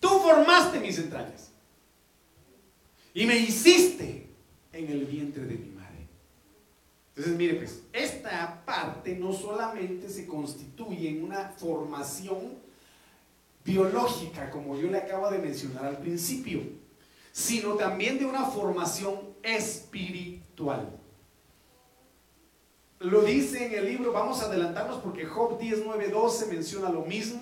Tú 0.00 0.08
formaste 0.20 0.80
entrañas 0.98 1.52
y 3.14 3.26
me 3.26 3.36
hiciste 3.36 4.28
en 4.72 4.88
el 4.88 5.04
vientre 5.06 5.44
de 5.44 5.54
mi 5.54 5.70
madre. 5.70 6.06
Entonces, 7.08 7.36
mire, 7.36 7.54
pues, 7.54 7.82
esta 7.92 8.62
parte 8.64 9.16
no 9.16 9.32
solamente 9.32 10.08
se 10.08 10.26
constituye 10.26 11.08
en 11.08 11.24
una 11.24 11.48
formación 11.48 12.58
biológica, 13.64 14.50
como 14.50 14.78
yo 14.78 14.88
le 14.88 14.98
acabo 14.98 15.30
de 15.30 15.38
mencionar 15.38 15.84
al 15.84 15.98
principio, 15.98 16.62
sino 17.32 17.74
también 17.74 18.18
de 18.18 18.24
una 18.24 18.44
formación 18.44 19.18
espiritual. 19.42 20.88
Lo 23.00 23.22
dice 23.22 23.66
en 23.66 23.74
el 23.74 23.86
libro, 23.86 24.12
vamos 24.12 24.42
a 24.42 24.46
adelantarnos 24.46 25.00
porque 25.00 25.24
Job 25.24 25.58
10, 25.58 25.82
9, 25.84 26.08
12 26.08 26.46
menciona 26.46 26.88
lo 26.90 27.02
mismo. 27.02 27.40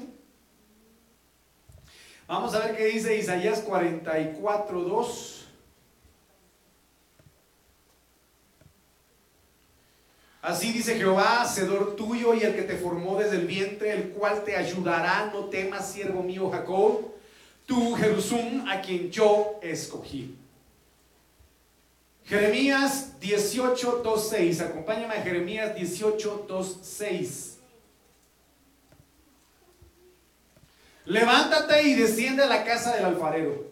Vamos 2.28 2.54
a 2.54 2.58
ver 2.58 2.76
qué 2.76 2.86
dice 2.86 3.16
Isaías 3.16 3.60
44, 3.60 4.80
2. 4.80 5.46
Así 10.42 10.72
dice 10.72 10.96
Jehová, 10.96 11.42
hacedor 11.42 11.96
tuyo 11.96 12.34
y 12.34 12.42
el 12.42 12.54
que 12.54 12.62
te 12.62 12.76
formó 12.76 13.18
desde 13.18 13.36
el 13.36 13.46
vientre, 13.46 13.92
el 13.92 14.10
cual 14.10 14.44
te 14.44 14.56
ayudará, 14.56 15.30
no 15.32 15.46
temas, 15.46 15.90
siervo 15.90 16.22
mío 16.22 16.50
Jacob, 16.50 17.12
tú 17.64 17.94
Jerusum, 17.94 18.68
a 18.68 18.80
quien 18.80 19.10
yo 19.10 19.58
escogí. 19.62 20.36
Jeremías 22.24 23.18
18, 23.20 24.00
2, 24.02 24.28
6. 24.28 24.60
Acompáñame 24.62 25.14
a 25.14 25.22
Jeremías 25.22 25.74
18, 25.76 26.46
2, 26.48 26.78
6. 26.82 27.55
Levántate 31.06 31.82
y 31.84 31.94
desciende 31.94 32.42
a 32.42 32.46
la 32.46 32.64
casa 32.64 32.94
del 32.94 33.04
alfarero, 33.04 33.66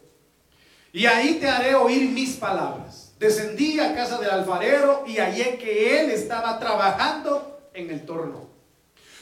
y 0.93 1.07
ahí 1.07 1.35
te 1.35 1.49
haré 1.49 1.75
oír 1.75 2.11
mis 2.11 2.37
palabras. 2.37 3.13
Descendí 3.19 3.81
a 3.81 3.95
casa 3.95 4.19
del 4.19 4.31
alfarero 4.31 5.05
y 5.07 5.17
hallé 5.17 5.59
que 5.59 6.01
él 6.01 6.11
estaba 6.11 6.59
trabajando 6.61 7.69
en 7.75 7.91
el 7.91 8.05
torno. 8.07 8.49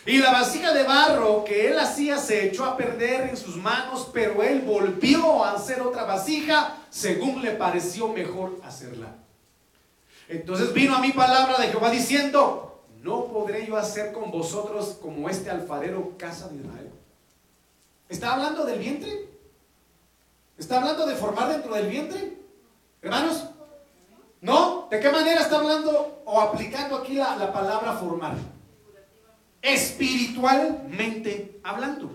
Y 0.04 0.18
la 0.18 0.32
vasija 0.32 0.74
de 0.74 0.82
barro 0.82 1.44
que 1.44 1.68
él 1.68 1.78
hacía 1.78 2.18
se 2.18 2.46
echó 2.46 2.64
a 2.64 2.76
perder 2.76 3.30
en 3.30 3.36
sus 3.36 3.56
manos, 3.56 4.10
pero 4.12 4.42
él 4.42 4.60
volvió 4.60 5.44
a 5.44 5.52
hacer 5.52 5.80
otra 5.80 6.04
vasija 6.04 6.76
según 6.90 7.42
le 7.42 7.52
pareció 7.52 8.08
mejor 8.08 8.60
hacerla. 8.64 9.14
Entonces 10.28 10.74
vino 10.74 10.96
a 10.96 11.00
mi 11.00 11.12
palabra 11.12 11.58
de 11.58 11.68
Jehová 11.68 11.90
diciendo, 11.90 12.84
no 13.00 13.26
podré 13.26 13.66
yo 13.66 13.76
hacer 13.76 14.12
con 14.12 14.30
vosotros 14.30 14.98
como 15.00 15.30
este 15.30 15.50
alfarero 15.50 16.18
casa 16.18 16.48
de 16.48 16.56
Israel. 16.56 16.91
¿Está 18.12 18.34
hablando 18.34 18.64
del 18.66 18.78
vientre? 18.78 19.26
¿Está 20.58 20.76
hablando 20.76 21.06
de 21.06 21.14
formar 21.14 21.48
dentro 21.48 21.72
del 21.72 21.88
vientre? 21.88 22.36
Hermanos, 23.00 23.46
¿no? 24.42 24.86
¿De 24.90 25.00
qué 25.00 25.10
manera 25.10 25.40
está 25.40 25.56
hablando 25.56 26.22
o 26.26 26.38
aplicando 26.38 26.96
aquí 26.96 27.14
la, 27.14 27.36
la 27.36 27.50
palabra 27.50 27.94
formar? 27.94 28.34
Espiritualmente 29.62 31.58
hablando. 31.62 32.10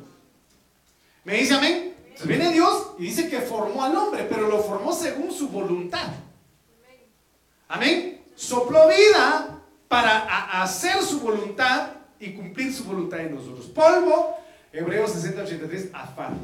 ¿Me 1.23 1.37
dice 1.37 1.55
amén? 1.55 1.95
Entonces 2.03 2.27
viene 2.27 2.51
Dios 2.51 2.91
y 2.99 3.05
dice 3.05 3.27
que 3.27 3.41
formó 3.41 3.83
al 3.83 3.95
hombre, 3.95 4.27
pero 4.29 4.47
lo 4.47 4.59
formó 4.59 4.93
según 4.93 5.31
su 5.31 5.49
voluntad. 5.49 6.09
Amén. 7.69 8.23
Sopló 8.35 8.87
vida 8.87 9.61
para 9.87 10.61
hacer 10.61 11.01
su 11.01 11.21
voluntad 11.21 11.89
y 12.19 12.33
cumplir 12.33 12.71
su 12.71 12.83
voluntad 12.83 13.19
en 13.19 13.33
nosotros. 13.33 13.65
Polvo 13.65 14.36
Hebreos 14.73 15.11
60, 15.11 15.43
afán. 15.93 16.37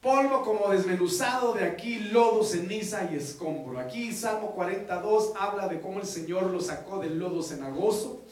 Polvo 0.00 0.42
como 0.42 0.68
desmenuzado 0.70 1.54
de 1.54 1.64
aquí, 1.64 1.98
lodo, 2.10 2.42
ceniza 2.42 3.08
y 3.12 3.16
escombro. 3.16 3.78
Aquí 3.78 4.12
Salmo 4.12 4.50
42 4.52 5.32
habla 5.38 5.68
de 5.68 5.80
cómo 5.80 6.00
el 6.00 6.06
Señor 6.06 6.44
lo 6.50 6.60
sacó 6.60 6.98
del 6.98 7.18
lodo 7.18 7.42
cenagoso. 7.42 8.22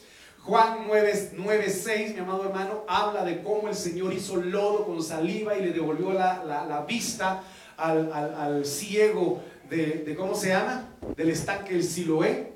Juan 0.43 0.79
9, 0.87 1.31
9, 1.37 1.69
6, 1.69 2.13
mi 2.15 2.19
amado 2.19 2.45
hermano, 2.45 2.83
habla 2.87 3.23
de 3.23 3.41
cómo 3.43 3.67
el 3.69 3.75
Señor 3.75 4.11
hizo 4.11 4.35
lodo 4.37 4.85
con 4.85 5.01
saliva 5.01 5.55
y 5.55 5.61
le 5.61 5.71
devolvió 5.71 6.11
la, 6.11 6.43
la- 6.43 6.65
vista 6.81 7.43
al, 7.77 8.11
al- 8.11 8.33
ciego 8.65 9.41
de, 9.69 10.03
de, 10.05 10.15
¿cómo 10.15 10.35
se 10.35 10.49
llama? 10.49 10.89
Del 11.15 11.29
estanque 11.29 11.73
del 11.73 11.83
Siloé. 11.83 12.50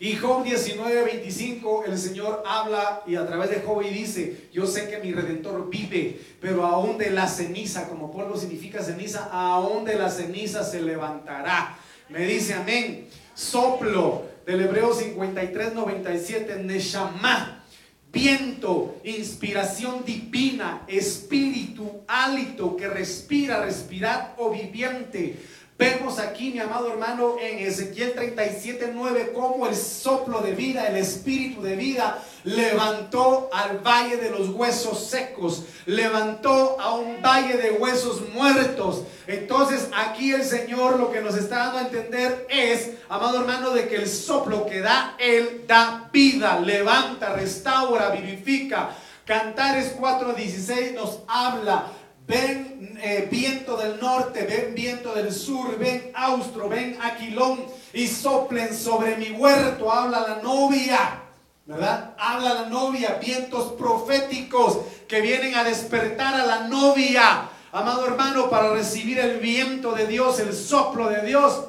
Y 0.00 0.16
Job 0.16 0.42
19, 0.42 1.04
25, 1.04 1.84
el 1.86 1.98
Señor 1.98 2.42
habla 2.46 3.02
y 3.06 3.14
a 3.14 3.26
través 3.26 3.50
de 3.50 3.60
Job 3.60 3.82
y 3.82 3.90
dice, 3.90 4.48
yo 4.52 4.66
sé 4.66 4.88
que 4.88 4.98
mi 4.98 5.12
redentor 5.12 5.70
vive, 5.70 6.20
pero 6.40 6.64
aún 6.64 6.98
de 6.98 7.10
la 7.10 7.28
ceniza, 7.28 7.88
como 7.88 8.10
polvo 8.10 8.36
significa 8.36 8.82
ceniza, 8.82 9.28
aún 9.30 9.84
de 9.84 9.94
la 9.94 10.10
ceniza 10.10 10.64
se 10.64 10.82
levantará. 10.82 11.78
Me 12.08 12.26
dice 12.26 12.54
amén. 12.54 13.08
Soplo 13.34 14.24
del 14.44 14.62
Hebreo 14.62 14.92
53, 14.92 15.74
97, 15.74 16.56
Neshama, 16.56 17.64
viento, 18.12 18.96
inspiración 19.04 20.04
divina, 20.04 20.84
espíritu, 20.86 22.02
hálito 22.06 22.76
que 22.76 22.88
respira, 22.88 23.64
respirar 23.64 24.34
o 24.38 24.50
viviente. 24.50 25.36
Vemos 25.76 26.20
aquí, 26.20 26.52
mi 26.52 26.60
amado 26.60 26.88
hermano, 26.88 27.34
en 27.40 27.58
Ezequiel 27.58 28.12
37, 28.12 28.92
9, 28.94 29.32
cómo 29.34 29.66
el 29.66 29.74
soplo 29.74 30.40
de 30.40 30.52
vida, 30.52 30.86
el 30.86 30.96
espíritu 30.96 31.62
de 31.62 31.74
vida, 31.74 32.22
levantó 32.44 33.50
al 33.52 33.78
valle 33.78 34.18
de 34.18 34.30
los 34.30 34.50
huesos 34.50 35.04
secos, 35.04 35.64
levantó 35.86 36.78
a 36.78 36.94
un 36.94 37.20
valle 37.20 37.56
de 37.56 37.72
huesos 37.72 38.22
muertos. 38.32 39.02
Entonces 39.26 39.88
aquí 39.96 40.30
el 40.30 40.44
Señor 40.44 40.96
lo 40.96 41.10
que 41.10 41.20
nos 41.20 41.36
está 41.36 41.56
dando 41.56 41.78
a 41.78 41.82
entender 41.82 42.46
es, 42.48 42.90
amado 43.08 43.40
hermano, 43.40 43.70
de 43.70 43.88
que 43.88 43.96
el 43.96 44.08
soplo 44.08 44.66
que 44.66 44.80
da 44.80 45.16
Él 45.18 45.64
da 45.66 46.08
vida, 46.12 46.60
levanta, 46.60 47.32
restaura, 47.32 48.10
vivifica. 48.10 48.90
Cantares 49.24 49.96
4:16 49.98 50.92
nos 50.94 51.20
habla 51.26 51.86
Ven 52.26 52.98
eh, 53.02 53.28
viento 53.30 53.76
del 53.76 54.00
norte, 54.00 54.44
ven 54.44 54.74
viento 54.74 55.12
del 55.12 55.32
sur, 55.32 55.78
ven 55.78 56.10
austro, 56.14 56.70
ven 56.70 56.96
aquilón 57.02 57.66
y 57.92 58.06
soplen 58.06 58.74
sobre 58.74 59.16
mi 59.16 59.30
huerto. 59.32 59.92
Habla 59.92 60.20
la 60.20 60.42
novia, 60.42 61.20
¿verdad? 61.66 62.14
Habla 62.18 62.54
la 62.54 62.68
novia, 62.70 63.18
vientos 63.22 63.72
proféticos 63.74 64.78
que 65.06 65.20
vienen 65.20 65.54
a 65.54 65.64
despertar 65.64 66.34
a 66.34 66.46
la 66.46 66.68
novia, 66.68 67.48
amado 67.72 68.06
hermano, 68.06 68.48
para 68.48 68.72
recibir 68.72 69.18
el 69.18 69.38
viento 69.38 69.92
de 69.92 70.06
Dios, 70.06 70.40
el 70.40 70.54
soplo 70.54 71.10
de 71.10 71.26
Dios. 71.26 71.64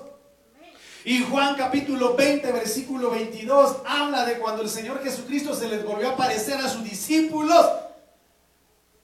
Y 1.03 1.21
Juan 1.23 1.55
capítulo 1.55 2.15
20, 2.15 2.51
versículo 2.53 3.11
22, 3.11 3.77
habla 3.85 4.25
de 4.25 4.39
cuando 4.39 4.61
el 4.61 4.69
Señor 4.69 5.03
Jesucristo 5.03 5.53
se 5.53 5.67
les 5.67 5.83
volvió 5.83 6.09
a 6.09 6.13
aparecer 6.13 6.57
a 6.57 6.69
sus 6.69 6.83
discípulos. 6.83 7.65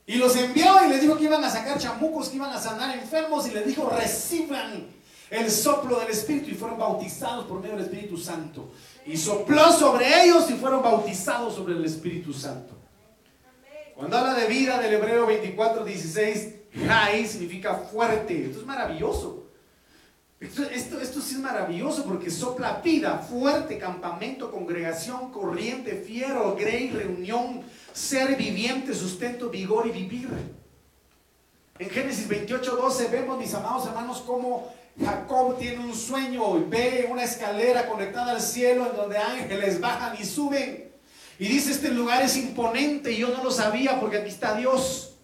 Y 0.05 0.15
los 0.15 0.35
envió 0.35 0.85
y 0.85 0.89
les 0.89 1.01
dijo 1.01 1.17
que 1.17 1.25
iban 1.25 1.43
a 1.43 1.49
sacar 1.49 1.77
chamucos, 1.77 2.29
que 2.29 2.37
iban 2.37 2.51
a 2.51 2.59
sanar 2.59 2.97
enfermos 2.97 3.47
y 3.47 3.51
les 3.51 3.65
dijo, 3.65 3.89
reciban 3.89 4.87
el 5.29 5.49
soplo 5.49 5.99
del 5.99 6.09
Espíritu 6.09 6.49
y 6.49 6.55
fueron 6.55 6.77
bautizados 6.77 7.45
por 7.45 7.61
medio 7.61 7.75
del 7.75 7.85
Espíritu 7.85 8.17
Santo. 8.17 8.71
Y 9.05 9.15
sopló 9.15 9.71
sobre 9.71 10.23
ellos 10.23 10.49
y 10.49 10.53
fueron 10.53 10.83
bautizados 10.83 11.55
sobre 11.55 11.73
el 11.75 11.85
Espíritu 11.85 12.33
Santo. 12.33 12.75
Cuando 13.95 14.17
habla 14.17 14.33
de 14.33 14.47
vida 14.47 14.79
del 14.79 14.93
Hebreo 14.93 15.25
24, 15.27 15.85
16, 15.85 16.55
Jai 16.87 17.27
significa 17.27 17.75
fuerte. 17.75 18.45
Esto 18.45 18.59
es 18.59 18.65
maravilloso. 18.65 19.40
Esto, 20.41 20.63
esto, 20.63 21.21
sí 21.21 21.35
es 21.35 21.39
maravilloso 21.39 22.03
porque 22.03 22.31
sopla 22.31 22.81
vida, 22.83 23.19
fuerte, 23.19 23.77
campamento, 23.77 24.51
congregación, 24.51 25.31
corriente, 25.31 26.03
fiero, 26.03 26.55
grey, 26.55 26.89
reunión, 26.89 27.61
ser 27.93 28.35
viviente, 28.35 28.95
sustento, 28.95 29.51
vigor 29.51 29.85
y 29.85 29.91
vivir. 29.91 30.29
En 31.77 31.89
Génesis 31.91 32.27
28, 32.27 32.75
12 32.75 33.07
vemos, 33.09 33.37
mis 33.37 33.53
amados 33.53 33.85
hermanos, 33.85 34.23
cómo 34.25 34.73
Jacob 34.99 35.59
tiene 35.59 35.85
un 35.85 35.93
sueño 35.93 36.57
y 36.57 36.63
ve 36.63 37.07
una 37.11 37.23
escalera 37.23 37.87
conectada 37.87 38.31
al 38.31 38.41
cielo 38.41 38.89
en 38.89 38.97
donde 38.97 39.19
ángeles 39.19 39.79
bajan 39.79 40.19
y 40.19 40.25
suben. 40.25 40.91
Y 41.37 41.47
dice, 41.47 41.69
este 41.71 41.89
lugar 41.89 42.23
es 42.23 42.35
imponente 42.35 43.11
y 43.11 43.17
yo 43.17 43.27
no 43.29 43.43
lo 43.43 43.51
sabía 43.51 43.99
porque 43.99 44.17
aquí 44.17 44.29
está 44.29 44.55
Dios. 44.55 45.17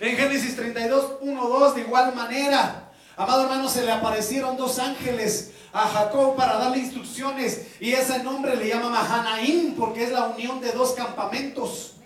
En 0.00 0.16
Génesis 0.16 0.56
32, 0.56 1.18
1, 1.20 1.48
2, 1.48 1.74
de 1.76 1.80
igual 1.82 2.16
manera. 2.16 2.83
Amado 3.16 3.44
hermano, 3.44 3.68
se 3.68 3.84
le 3.84 3.92
aparecieron 3.92 4.56
dos 4.56 4.78
ángeles 4.78 5.52
a 5.72 5.88
Jacob 5.88 6.36
para 6.36 6.58
darle 6.58 6.78
instrucciones 6.78 7.68
y 7.80 7.92
ese 7.92 8.22
nombre 8.22 8.56
le 8.56 8.68
llama 8.68 8.90
Mahanaim 8.90 9.74
porque 9.74 10.04
es 10.04 10.12
la 10.12 10.26
unión 10.26 10.60
de 10.60 10.72
dos 10.72 10.92
campamentos. 10.92 11.96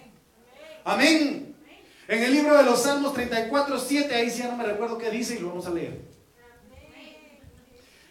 Amén. 0.85 1.55
En 2.09 2.23
el 2.23 2.33
libro 2.33 2.57
de 2.57 2.63
los 2.63 2.83
Salmos 2.83 3.13
34, 3.13 3.79
7, 3.79 4.15
ahí 4.15 4.31
sí 4.31 4.39
ya 4.39 4.49
no 4.49 4.57
me 4.57 4.65
recuerdo 4.65 4.97
qué 4.97 5.11
dice 5.11 5.37
y 5.37 5.39
lo 5.41 5.49
vamos 5.49 5.67
a 5.67 5.71
leer. 5.71 6.01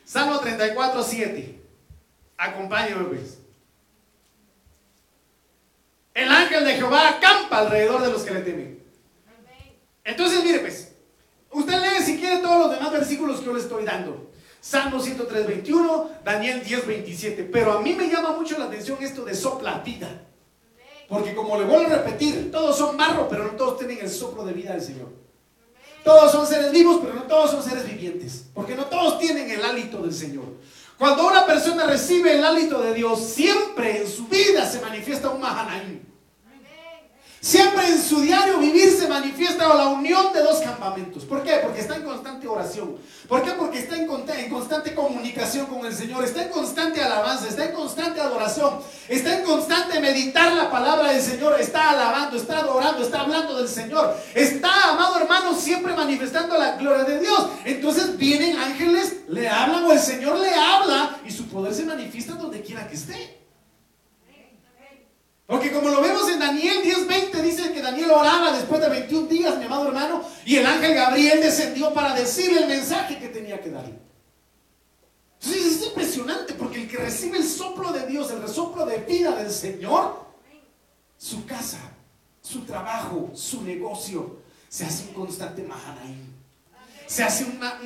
Salmo 0.05 0.39
34, 0.39 1.03
7. 1.03 1.61
Acompáñame 2.37 3.03
pues. 3.05 3.39
El 6.13 6.31
ángel 6.31 6.65
de 6.65 6.73
Jehová 6.75 7.09
acampa 7.09 7.59
alrededor 7.59 8.01
de 8.01 8.11
los 8.11 8.23
que 8.23 8.33
le 8.33 8.41
temen. 8.41 8.83
Entonces, 10.03 10.43
mire 10.43 10.59
pues, 10.59 10.86
usted 11.57 11.81
lee 11.81 12.03
si 12.03 12.17
quiere 12.17 12.37
todos 12.37 12.59
los 12.59 12.71
demás 12.71 12.91
versículos 12.91 13.39
que 13.39 13.45
yo 13.45 13.53
le 13.53 13.59
estoy 13.59 13.83
dando. 13.83 14.31
Salmo 14.59 14.99
103, 14.99 15.47
21, 15.47 16.09
Daniel 16.23 16.63
10, 16.63 16.87
27. 16.87 17.43
Pero 17.45 17.73
a 17.73 17.81
mí 17.81 17.93
me 17.93 18.09
llama 18.09 18.31
mucho 18.31 18.57
la 18.57 18.65
atención 18.65 18.97
esto 19.01 19.23
de 19.23 19.33
sopla 19.33 19.79
vida. 19.79 20.23
Porque 21.07 21.33
como 21.33 21.57
le 21.57 21.65
vuelvo 21.65 21.87
a 21.87 21.97
repetir, 21.97 22.51
todos 22.51 22.77
son 22.77 22.97
barro, 22.97 23.29
pero 23.29 23.45
no 23.45 23.51
todos 23.51 23.77
tienen 23.77 23.99
el 24.01 24.09
soplo 24.09 24.43
de 24.43 24.53
vida 24.53 24.73
del 24.73 24.81
Señor. 24.81 25.07
Todos 26.03 26.31
son 26.31 26.45
seres 26.45 26.71
vivos, 26.71 26.99
pero 27.01 27.13
no 27.13 27.23
todos 27.23 27.51
son 27.51 27.63
seres 27.63 27.85
vivientes. 27.85 28.45
Porque 28.53 28.75
no 28.75 28.85
todos 28.85 29.19
tienen 29.19 29.49
el 29.49 29.63
hálito 29.63 30.01
del 30.01 30.13
Señor. 30.13 30.45
Cuando 30.97 31.27
una 31.27 31.45
persona 31.45 31.85
recibe 31.85 32.33
el 32.35 32.43
hálito 32.43 32.81
de 32.81 32.93
Dios, 32.93 33.19
siempre 33.21 34.01
en 34.01 34.07
su 34.07 34.27
vida 34.27 34.65
se 34.69 34.81
manifiesta 34.81 35.29
un 35.29 35.39
Mahanaim. 35.39 36.06
Siempre 37.39 37.87
en 37.87 38.01
su 38.01 38.21
diario 38.21 38.57
vivir 38.57 38.89
se 38.89 39.07
manifiesta 39.07 39.67
la 39.67 39.89
unión 39.89 40.33
de 40.33 40.41
dos 40.41 40.59
campamentos. 40.59 41.23
¿Por 41.23 41.43
qué? 41.43 41.59
Porque 41.61 41.81
está 41.81 41.95
en 41.95 42.03
constante 42.03 42.47
oración. 42.47 42.97
¿Por 43.27 43.43
qué? 43.43 43.51
Porque 43.51 43.79
está 43.79 43.95
en, 43.95 44.07
constante 44.49 44.95
comunicación 44.95 45.67
con 45.67 45.85
el 45.85 45.93
Señor. 45.93 46.23
Está 46.23 46.43
en 46.43 46.49
constante 46.49 47.01
alabanza. 47.01 47.47
Está 47.47 47.65
en 47.65 47.73
constante 47.73 48.19
adoración. 48.19 48.79
Está 49.07 49.37
en 49.37 49.45
constante 49.45 49.99
meditar 49.99 50.51
la 50.53 50.71
palabra 50.71 51.11
del 51.11 51.21
Señor. 51.21 51.59
Está 51.59 51.91
alabando, 51.91 52.37
está 52.37 52.59
adorando, 52.59 53.03
está 53.03 53.21
hablando 53.21 53.57
del 53.57 53.67
Señor. 53.67 54.15
Está, 54.33 54.91
amado 54.91 55.19
hermano, 55.19 55.53
siempre 55.55 55.93
manifestando 55.93 56.57
la 56.57 56.75
gloria 56.75 57.03
de 57.03 57.19
Dios. 57.19 57.49
Entonces 57.65 58.17
vienen 58.17 58.57
ángeles, 58.57 59.17
le 59.27 59.47
hablan 59.47 59.83
o 59.83 59.91
el 59.91 59.99
Señor 59.99 60.39
le 60.39 60.53
habla 60.53 61.19
y 61.23 61.31
su 61.31 61.47
poder 61.47 61.73
se 61.73 61.85
manifiesta 61.85 62.33
donde 62.33 62.61
quiera 62.61 62.87
que 62.87 62.95
esté. 62.95 63.36
Porque 65.47 65.71
como 65.71 65.87
lo 65.87 66.01
vemos 66.01 66.29
en 66.29 66.39
Daniel 66.39 66.83
10:20, 66.83 67.41
dice 67.41 67.71
que 67.71 67.81
Daniel 67.81 68.11
oraba 68.11 68.51
después 68.51 68.81
de 68.81 68.89
21 68.89 69.27
días, 69.27 69.57
mi 69.57 69.63
amado 69.63 69.87
hermano, 69.87 70.21
y 70.45 70.57
el 70.57 70.65
ángel 70.65 70.93
Gabriel 70.93 71.39
descendió 71.41 71.93
para 71.93 72.13
decirle 72.13 72.63
el 72.63 72.67
mensaje 72.67 73.17
que 73.17 73.29
tenía 73.29 73.59
que 73.61 73.71
darle. 73.71 73.97
Entonces 75.39 75.77
es 75.77 75.87
impresionante 75.87 76.53
porque 76.53 76.81
el 76.81 76.89
que 76.89 76.97
recibe 76.97 77.37
el 77.37 77.45
soplo 77.45 77.93
de 77.93 78.05
Dios, 78.07 78.29
el 78.31 78.41
resoplo 78.41 78.85
de 78.85 78.97
vida 78.97 79.35
del 79.35 79.49
Señor, 79.49 80.25
su 81.17 81.45
casa, 81.45 81.79
su 82.41 82.65
trabajo, 82.65 83.31
su 83.33 83.63
negocio, 83.63 84.39
se 84.67 84.83
hace 84.83 85.07
un 85.07 85.13
constante 85.13 85.63
mahanaim. 85.63 86.35
Se 87.05 87.23
hace 87.23 87.45
una, 87.45 87.79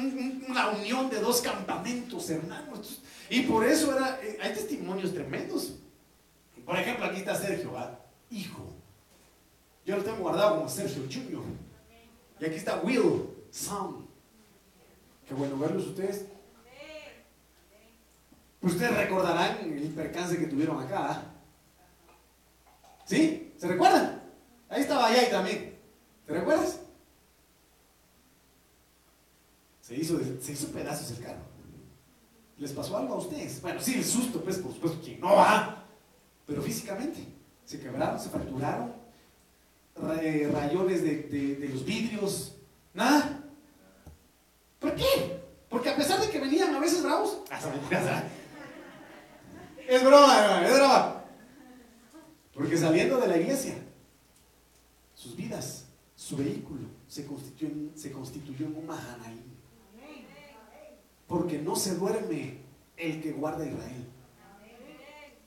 una, 0.49 0.70
unión 0.70 1.12
de 1.12 1.20
dos 1.20 1.41
campamentos, 1.41 2.28
hermanos. 2.32 3.01
Y 3.30 3.41
por 3.41 3.64
eso 3.64 3.95
era, 3.95 4.20
hay 4.41 4.51
testimonios 4.51 5.14
tremendos. 5.14 5.74
Por 6.66 6.78
ejemplo, 6.78 7.05
aquí 7.05 7.18
está 7.18 7.36
Sergio, 7.36 7.72
hijo. 8.30 8.74
Yo 9.86 9.97
lo 9.97 10.03
tengo 10.03 10.18
guardado 10.18 10.57
como 10.57 10.70
Sergio 10.70 11.03
Junior. 11.12 11.43
Y 12.39 12.45
aquí 12.45 12.55
está 12.55 12.82
Will, 12.82 13.30
son. 13.49 14.07
Qué 15.28 15.34
bueno 15.34 15.57
verlos 15.57 15.88
ustedes. 15.88 16.26
Ustedes 18.62 18.95
recordarán 18.95 19.57
el 19.62 19.89
percance 19.89 20.38
que 20.38 20.45
tuvieron 20.45 20.82
acá. 20.82 21.24
¿Sí? 23.05 23.53
¿Se 23.57 23.68
recuerdan? 23.68 24.22
Ahí 24.70 24.82
estaba 24.82 25.07
allá 25.07 25.30
también. 25.30 25.78
¿Te 26.26 26.34
recuerdas? 26.34 26.80
Se 29.82 29.95
hizo, 29.95 30.20
se 30.41 30.51
hizo 30.51 30.68
pedazos 30.68 31.12
el 31.18 31.24
carro. 31.24 31.41
¿Les 32.57 32.72
pasó 32.72 32.95
algo 32.97 33.16
a 33.16 33.18
ustedes? 33.18 33.62
Bueno, 33.62 33.82
sí, 33.82 33.95
el 33.95 34.05
susto, 34.05 34.41
pues, 34.41 34.57
por 34.57 34.72
supuesto, 34.72 35.01
que 35.03 35.18
no 35.18 35.36
va 35.36 35.80
pero 36.52 36.62
físicamente. 36.62 37.26
Se 37.66 37.80
quebraron, 37.80 38.20
se 38.20 38.30
fracturaron, 38.30 38.93
eh, 40.22 40.49
rayones 40.52 41.02
de, 41.02 41.70
los 41.72 41.86
vidrios, 41.86 42.58
nada. 42.93 43.41
¿Por 44.78 44.93
qué? 44.95 45.39
Porque 45.70 45.89
a 45.89 45.95
pesar 45.95 46.20
de 46.20 46.30
que 46.30 46.41
venían 46.41 46.76
a 46.76 46.80
veces 46.80 47.04
bravos, 47.04 47.38
es 49.88 50.04
broma, 50.04 50.68
es 50.68 50.76
broma. 50.76 51.24
Porque 52.54 52.78
saliendo 52.78 53.16
de 53.18 53.28
la 53.28 53.38
iglesia, 53.38 53.76
sus 55.16 55.38
vidas, 55.38 55.86
su 56.18 56.36
vehículo, 56.36 56.82
se 57.08 57.26
constituyó, 57.26 58.66
en 58.66 58.76
un 58.76 58.86
Mahanaim. 58.86 59.39
Porque 61.28 61.60
no 61.60 61.78
se 61.78 61.95
duerme 61.95 62.58
el 62.97 63.22
que 63.22 63.32
guarda 63.32 63.66
Israel. 63.66 64.11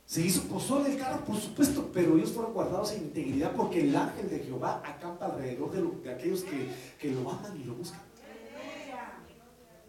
Se 0.06 0.20
hizo 0.20 0.42
pozole 0.42 0.92
el 0.92 0.98
carro, 0.98 1.24
por 1.24 1.36
supuesto, 1.36 1.90
pero 1.92 2.16
ellos 2.16 2.30
fueron 2.30 2.52
guardados 2.52 2.92
en 2.92 3.04
integridad 3.04 3.52
porque 3.52 3.80
el 3.80 3.96
ángel 3.96 4.28
de 4.28 4.40
Jehová 4.40 4.82
acampa 4.84 5.26
alrededor 5.26 5.70
de, 5.72 5.82
de 6.02 6.14
aquellos 6.14 6.42
que, 6.42 6.68
que 7.00 7.10
lo 7.10 7.30
aman 7.30 7.58
y 7.58 7.64
lo 7.64 7.74
buscan. 7.74 8.00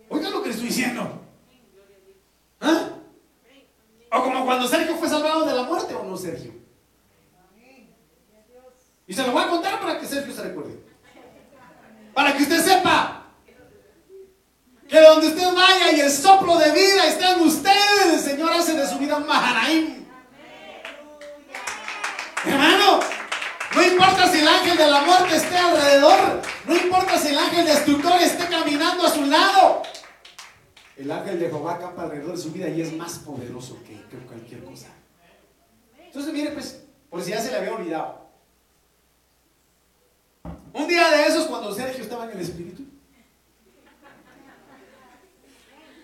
Oigan 0.10 0.32
lo 0.32 0.42
que 0.42 0.48
les 0.48 0.56
estoy 0.56 0.70
diciendo. 0.70 1.22
¿Ah? 2.62 2.90
O 4.12 4.24
como 4.24 4.46
cuando 4.46 4.68
Sergio 4.68 4.96
fue 4.96 5.10
salvado 5.10 5.46
de 5.46 5.54
la 5.54 5.64
muerte, 5.64 5.94
¿o 5.94 6.04
no, 6.04 6.16
Sergio? 6.16 6.54
Y 9.08 9.14
se 9.14 9.26
lo 9.26 9.34
voy 9.34 9.44
a 9.44 9.50
contar 9.50 9.80
para 9.80 10.00
que 10.00 10.08
Sergio 10.08 10.34
se 10.34 10.44
recuerde. 10.44 10.80
Para 12.14 12.36
que 12.36 12.44
usted 12.44 12.64
sepa 12.64 13.26
que 14.88 15.02
donde 15.02 15.28
usted 15.28 15.54
vaya 15.54 15.92
y 15.92 16.00
el 16.00 16.12
soplo 16.12 16.58
de 16.58 16.72
vida 16.72 17.08
está 17.08 17.34
en 17.34 17.42
usted, 17.42 18.14
el 18.14 18.20
Señor 18.20 18.54
hace 18.54 18.74
de 18.74 18.88
su 18.88 18.98
vida 18.98 19.18
un. 19.18 20.05
Hermano, 22.46 23.00
no 23.74 23.84
importa 23.84 24.32
si 24.32 24.40
el 24.40 24.48
ángel 24.48 24.78
de 24.78 24.88
la 24.88 25.02
muerte 25.02 25.36
esté 25.36 25.58
alrededor, 25.58 26.42
no 26.66 26.76
importa 26.76 27.18
si 27.18 27.30
el 27.30 27.38
ángel 27.38 27.66
destructor 27.66 28.22
esté 28.22 28.48
caminando 28.48 29.06
a 29.06 29.10
su 29.10 29.26
lado. 29.26 29.82
El 30.96 31.12
ángel 31.12 31.40
de 31.40 31.48
Jehová 31.48 31.74
acampa 31.74 32.04
alrededor 32.04 32.36
de 32.36 32.42
su 32.42 32.52
vida 32.52 32.70
y 32.70 32.82
es 32.82 32.94
más 32.94 33.20
poderoso 33.20 33.78
que, 33.84 34.02
que 34.10 34.26
cualquier 34.26 34.64
cosa. 34.64 34.88
Entonces, 35.98 36.34
mire, 36.34 36.52
pues, 36.52 36.84
por 37.10 37.22
si 37.22 37.32
ya 37.32 37.42
se 37.42 37.52
le 37.52 37.58
había 37.58 37.74
olvidado. 37.74 38.26
Un 40.72 40.88
día 40.88 41.10
de 41.10 41.26
esos, 41.26 41.48
cuando 41.48 41.74
Sergio 41.74 42.04
estaba 42.04 42.26
en 42.26 42.32
el 42.32 42.42
Espíritu, 42.42 42.84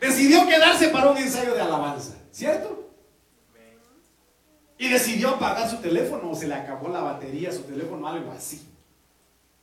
decidió 0.02 0.48
quedarse 0.48 0.90
para 0.90 1.12
un 1.12 1.18
ensayo 1.18 1.54
de 1.54 1.62
alabanza, 1.62 2.16
¿cierto? 2.32 2.81
Y 4.82 4.90
decidió 4.90 5.30
apagar 5.30 5.70
su 5.70 5.78
teléfono 5.78 6.32
o 6.32 6.36
se 6.36 6.48
le 6.48 6.56
acabó 6.56 6.90
la 6.90 7.02
batería 7.02 7.52
su 7.52 7.62
teléfono, 7.62 8.08
algo 8.08 8.32
así. 8.32 8.68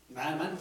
Nada, 0.09 0.31
hermano. 0.31 0.59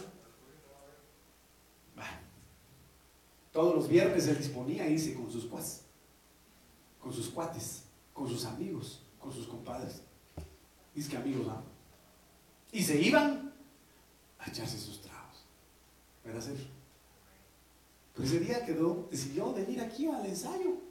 Todos 3.52 3.76
los 3.76 3.88
viernes 3.88 4.26
él 4.26 4.36
disponía 4.36 4.88
irse 4.88 5.14
con 5.14 5.30
sus 5.30 5.44
cuates, 5.44 5.82
con 7.00 7.12
sus 7.12 7.28
cuates, 7.28 7.84
con 8.12 8.28
sus 8.28 8.44
amigos, 8.46 9.06
con 9.20 9.32
sus 9.32 9.46
compadres. 9.46 10.02
Dice 10.92 11.10
que 11.10 11.16
amigos, 11.18 11.46
¿no? 11.46 11.62
Y 12.72 12.82
se 12.82 13.00
iban 13.00 13.54
a 14.40 14.50
echarse 14.50 14.76
sus 14.76 15.00
tragos. 15.00 15.44
¿Verdad, 16.24 16.40
Sergio? 16.40 16.66
Pero 18.12 18.26
ese 18.26 18.40
día 18.40 18.64
quedó, 18.64 19.06
decidió 19.08 19.52
venir 19.54 19.80
aquí 19.80 20.08
al 20.08 20.26
ensayo. 20.26 20.87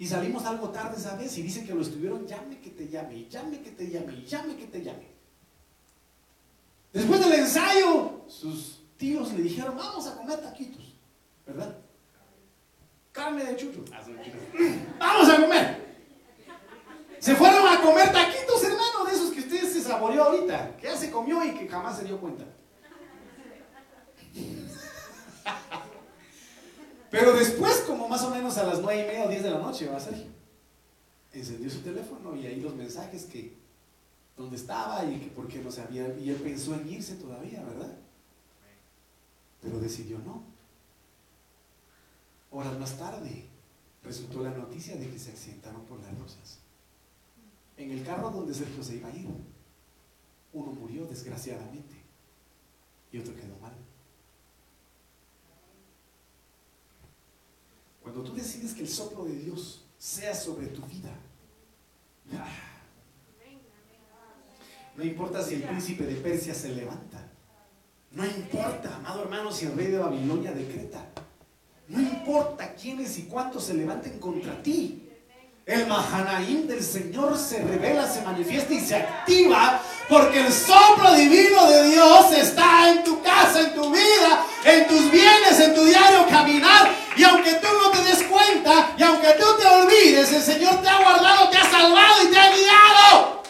Y 0.00 0.06
salimos 0.06 0.46
algo 0.46 0.70
tarde 0.70 0.96
esa 0.96 1.14
vez 1.14 1.36
y 1.36 1.42
dice 1.42 1.62
que 1.62 1.74
lo 1.74 1.82
estuvieron, 1.82 2.26
llame 2.26 2.58
que 2.58 2.70
te 2.70 2.88
llame, 2.88 3.28
llame 3.28 3.60
que 3.60 3.70
te 3.70 3.86
llame, 3.86 4.24
llame 4.24 4.56
que 4.56 4.66
te 4.66 4.82
llame. 4.82 5.06
Después 6.90 7.20
del 7.20 7.34
ensayo, 7.34 8.22
sus 8.26 8.80
tíos 8.96 9.30
le 9.34 9.42
dijeron, 9.42 9.76
vamos 9.76 10.06
a 10.06 10.16
comer 10.16 10.40
taquitos, 10.40 10.94
¿verdad? 11.46 11.76
Carne 13.12 13.44
de 13.44 13.56
chucho. 13.56 13.84
Ah, 13.92 14.00
chucho. 14.02 14.38
Vamos 14.98 15.28
a 15.28 15.36
comer. 15.38 16.00
Se 17.18 17.36
fueron 17.36 17.68
a 17.68 17.82
comer 17.82 18.10
taquitos, 18.10 18.64
hermano, 18.64 19.04
de 19.04 19.12
esos 19.12 19.30
que 19.32 19.40
usted 19.40 19.70
se 19.70 19.82
saboreó 19.82 20.24
ahorita, 20.24 20.78
que 20.78 20.86
ya 20.86 20.96
se 20.96 21.10
comió 21.10 21.44
y 21.44 21.50
que 21.50 21.68
jamás 21.68 21.98
se 21.98 22.04
dio 22.04 22.18
cuenta. 22.18 22.46
Pero 27.10 27.32
después, 27.32 27.80
como 27.86 28.08
más 28.08 28.22
o 28.22 28.30
menos 28.30 28.56
a 28.56 28.64
las 28.64 28.80
nueve 28.80 29.02
y 29.02 29.06
media 29.06 29.24
o 29.24 29.28
10 29.28 29.42
de 29.42 29.50
la 29.50 29.58
noche, 29.58 29.88
va 29.88 29.98
Sergio. 29.98 30.30
Encendió 31.32 31.68
su 31.68 31.80
teléfono 31.80 32.36
y 32.36 32.46
ahí 32.46 32.60
los 32.60 32.74
mensajes 32.74 33.24
que, 33.24 33.56
dónde 34.36 34.56
estaba 34.56 35.04
y 35.04 35.18
que 35.18 35.26
por 35.26 35.48
qué 35.48 35.58
no 35.58 35.72
sabía. 35.72 36.16
Y 36.18 36.30
él 36.30 36.36
pensó 36.36 36.74
en 36.74 36.88
irse 36.88 37.16
todavía, 37.16 37.62
¿verdad? 37.64 37.92
Pero 39.60 39.80
decidió 39.80 40.18
no. 40.20 40.44
Horas 42.52 42.78
más 42.78 42.96
tarde, 42.96 43.44
resultó 44.02 44.42
la 44.42 44.50
noticia 44.50 44.96
de 44.96 45.08
que 45.10 45.18
se 45.18 45.30
accidentaron 45.30 45.84
por 45.86 46.00
las 46.00 46.16
rosas. 46.18 46.58
En 47.76 47.90
el 47.90 48.04
carro 48.04 48.30
donde 48.30 48.54
Sergio 48.54 48.82
se 48.82 48.96
iba 48.96 49.08
a 49.08 49.16
ir, 49.16 49.28
uno 50.52 50.72
murió 50.72 51.06
desgraciadamente 51.06 51.94
y 53.12 53.18
otro 53.18 53.34
quedó 53.34 53.56
mal. 53.60 53.72
Cuando 58.02 58.22
tú 58.22 58.34
decides 58.34 58.74
que 58.74 58.82
el 58.82 58.88
soplo 58.88 59.24
de 59.24 59.34
Dios 59.34 59.84
sea 59.98 60.34
sobre 60.34 60.68
tu 60.68 60.82
vida, 60.82 61.10
ah, 62.34 62.48
no 64.96 65.04
importa 65.04 65.42
si 65.42 65.54
el 65.54 65.62
príncipe 65.62 66.04
de 66.04 66.14
Persia 66.16 66.54
se 66.54 66.70
levanta, 66.70 67.26
no 68.12 68.24
importa, 68.24 68.96
amado 68.96 69.22
hermano, 69.22 69.52
si 69.52 69.66
el 69.66 69.76
rey 69.76 69.86
de 69.86 69.98
Babilonia 69.98 70.52
decreta, 70.52 71.06
no 71.88 72.00
importa 72.00 72.74
quiénes 72.74 73.18
y 73.18 73.22
cuántos 73.24 73.64
se 73.64 73.74
levanten 73.74 74.18
contra 74.18 74.62
ti. 74.62 75.06
El 75.66 75.86
Mahanaim 75.86 76.66
del 76.66 76.82
Señor 76.82 77.36
se 77.38 77.62
revela, 77.62 78.08
se 78.08 78.22
manifiesta 78.22 78.74
y 78.74 78.80
se 78.80 78.96
activa 78.96 79.80
porque 80.08 80.40
el 80.40 80.52
soplo 80.52 81.14
divino 81.14 81.70
de 81.70 81.90
Dios 81.90 82.32
está 82.32 82.90
en 82.90 83.04
tu 83.04 83.22
casa, 83.22 83.60
en 83.60 83.74
tu 83.74 83.90
vida, 83.90 84.44
en 84.64 84.88
tus 84.88 85.10
bienes, 85.10 85.60
en 85.60 85.74
tu 85.74 85.84
diario 85.84 86.26
caminar. 86.28 86.99
Y 87.16 87.24
aunque 87.24 87.54
tú 87.54 87.66
no 87.82 87.90
te 87.90 88.02
des 88.04 88.22
cuenta 88.24 88.92
y 88.96 89.02
aunque 89.02 89.32
tú 89.32 89.46
te 89.58 89.66
olvides, 89.66 90.32
el 90.32 90.42
Señor 90.42 90.80
te 90.80 90.88
ha 90.88 90.98
guardado, 90.98 91.50
te 91.50 91.56
ha 91.56 91.64
salvado 91.64 92.22
y 92.22 92.26
te 92.28 92.38
ha 92.38 92.50
guiado. 92.50 93.42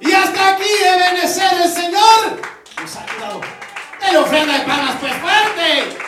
Y 0.00 0.12
hasta 0.12 0.54
aquí 0.54 0.68
Ebenezer 0.68 1.62
el 1.62 1.72
Señor 1.72 2.40
nos 2.80 2.96
ha 2.96 3.02
ayudado. 3.02 3.40
Te 3.98 4.16
ofrenda 4.16 4.58
de 4.58 4.64
palmas 4.66 4.96
pues 5.00 5.14
fuerte. 5.14 5.98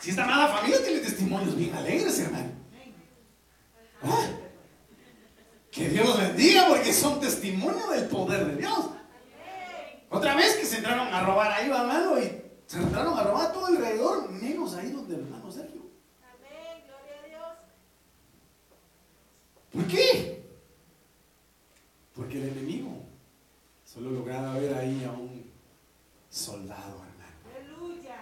Si 0.00 0.10
esta 0.10 0.24
amada 0.24 0.48
familia 0.48 0.82
tiene 0.84 1.00
testimonios 1.00 1.56
bien 1.56 1.74
alegres, 1.74 2.18
hermano. 2.20 2.50
¿Ah? 4.04 4.26
Que 5.70 5.88
Dios 5.88 6.06
los 6.06 6.18
bendiga 6.18 6.66
porque 6.68 6.92
son 6.92 7.20
testimonio 7.20 7.88
del 7.88 8.04
poder 8.08 8.46
de 8.46 8.56
Dios. 8.56 8.90
Otra 10.12 10.34
vez 10.36 10.56
que 10.56 10.66
se 10.66 10.76
entraron 10.76 11.08
a 11.08 11.24
robar 11.24 11.50
ahí, 11.50 11.70
hermano, 11.70 12.20
y 12.20 12.42
se 12.66 12.76
entraron 12.76 13.18
a 13.18 13.22
robar 13.22 13.50
todo 13.50 13.66
alrededor, 13.66 14.30
menos 14.30 14.74
ahí 14.74 14.90
donde 14.90 15.14
el 15.14 15.22
hermano 15.22 15.50
Sergio. 15.50 15.80
Amén, 16.22 16.84
gloria 16.86 17.22
a 17.22 17.26
Dios. 17.26 17.58
¿Por 19.72 19.86
qué? 19.86 20.44
Porque 22.14 22.42
el 22.42 22.48
enemigo 22.50 22.90
solo 23.86 24.10
lograba 24.10 24.58
ver 24.58 24.74
ahí 24.74 25.02
a 25.02 25.12
un 25.12 25.50
soldado, 26.28 27.02
hermano. 27.04 27.38
Aleluya. 27.56 28.16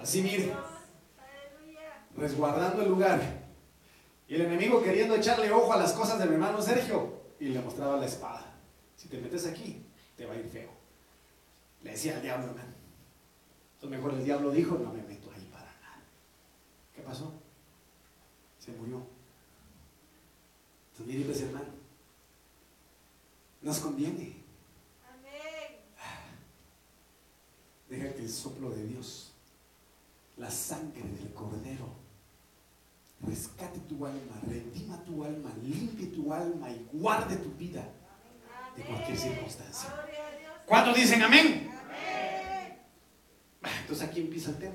Así 0.00 0.22
mire, 0.22 0.52
Aleluya. 0.52 2.04
resguardando 2.16 2.82
el 2.82 2.88
lugar. 2.88 3.20
Y 4.26 4.34
el 4.34 4.40
enemigo 4.40 4.82
queriendo 4.82 5.14
echarle 5.14 5.52
ojo 5.52 5.72
a 5.72 5.76
las 5.76 5.92
cosas 5.92 6.18
del 6.18 6.32
hermano 6.32 6.60
Sergio. 6.60 7.14
Y 7.38 7.50
le 7.50 7.60
mostraba 7.60 7.96
la 7.96 8.06
espada. 8.06 8.44
Si 8.96 9.06
te 9.06 9.18
metes 9.18 9.46
aquí, 9.46 9.86
te 10.16 10.26
va 10.26 10.34
a 10.34 10.36
ir 10.36 10.48
feo. 10.48 10.75
Le 11.86 11.92
decía 11.92 12.16
al 12.16 12.22
diablo, 12.22 12.46
hermano. 12.46 12.74
Entonces 13.74 13.98
mejor 13.98 14.14
el 14.14 14.24
diablo 14.24 14.50
dijo, 14.50 14.76
no 14.76 14.92
me 14.92 15.02
meto 15.02 15.30
ahí 15.30 15.48
para 15.52 15.66
nada. 15.66 16.02
¿Qué 16.92 17.00
pasó? 17.00 17.32
Se 18.58 18.72
murió. 18.72 19.06
Entonces 20.90 21.14
mire, 21.14 21.24
pues, 21.26 21.40
hermano. 21.42 21.68
Nos 23.62 23.78
conviene. 23.78 24.42
Amén. 25.08 25.76
Deja 27.88 28.14
que 28.14 28.22
el 28.22 28.30
soplo 28.30 28.70
de 28.70 28.84
Dios, 28.84 29.30
la 30.38 30.50
sangre 30.50 31.02
del 31.02 31.32
cordero, 31.34 31.86
rescate 33.24 33.78
tu 33.88 34.04
alma, 34.04 34.40
redima 34.44 35.04
tu 35.04 35.22
alma, 35.22 35.52
limpie 35.62 36.08
tu 36.08 36.32
alma 36.32 36.68
y 36.68 36.88
guarde 36.94 37.36
tu 37.36 37.50
vida 37.52 37.88
de 38.76 38.82
cualquier 38.82 39.16
circunstancia. 39.16 39.94
¿Cuántos 40.66 40.96
dicen? 40.96 41.22
Amén. 41.22 41.65
Entonces 43.86 44.08
aquí 44.08 44.20
empieza 44.20 44.50
el 44.50 44.56
tema. 44.56 44.74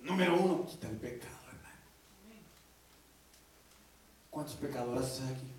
Número 0.00 0.40
uno, 0.40 0.64
quita 0.64 0.88
el 0.88 0.96
pecado, 0.96 1.36
hermano. 1.48 1.74
¿Cuántos 4.30 4.54
pecadores 4.54 5.20
hay 5.22 5.34
aquí? 5.34 5.52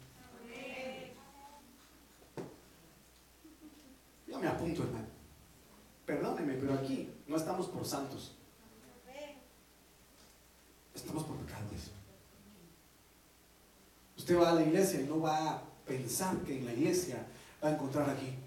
Yo 4.30 4.40
me 4.40 4.48
apunto, 4.48 4.84
hermano. 4.84 5.08
Perdóneme, 6.06 6.54
pero 6.54 6.74
aquí 6.74 7.10
no 7.28 7.36
estamos 7.36 7.68
por 7.68 7.86
santos, 7.86 8.38
estamos 10.96 11.26
por 11.26 11.36
pecadores. 11.36 11.92
Usted 14.18 14.40
va 14.40 14.52
a 14.52 14.56
la 14.56 14.64
iglesia 14.64 15.02
y 15.02 15.04
no 15.04 15.20
va 15.20 15.50
a 15.50 15.64
pensar 15.86 16.38
que 16.44 16.60
en 16.60 16.66
la 16.66 16.72
iglesia 16.72 17.28
va 17.62 17.68
a 17.68 17.74
encontrar 17.74 18.10
aquí 18.10 18.38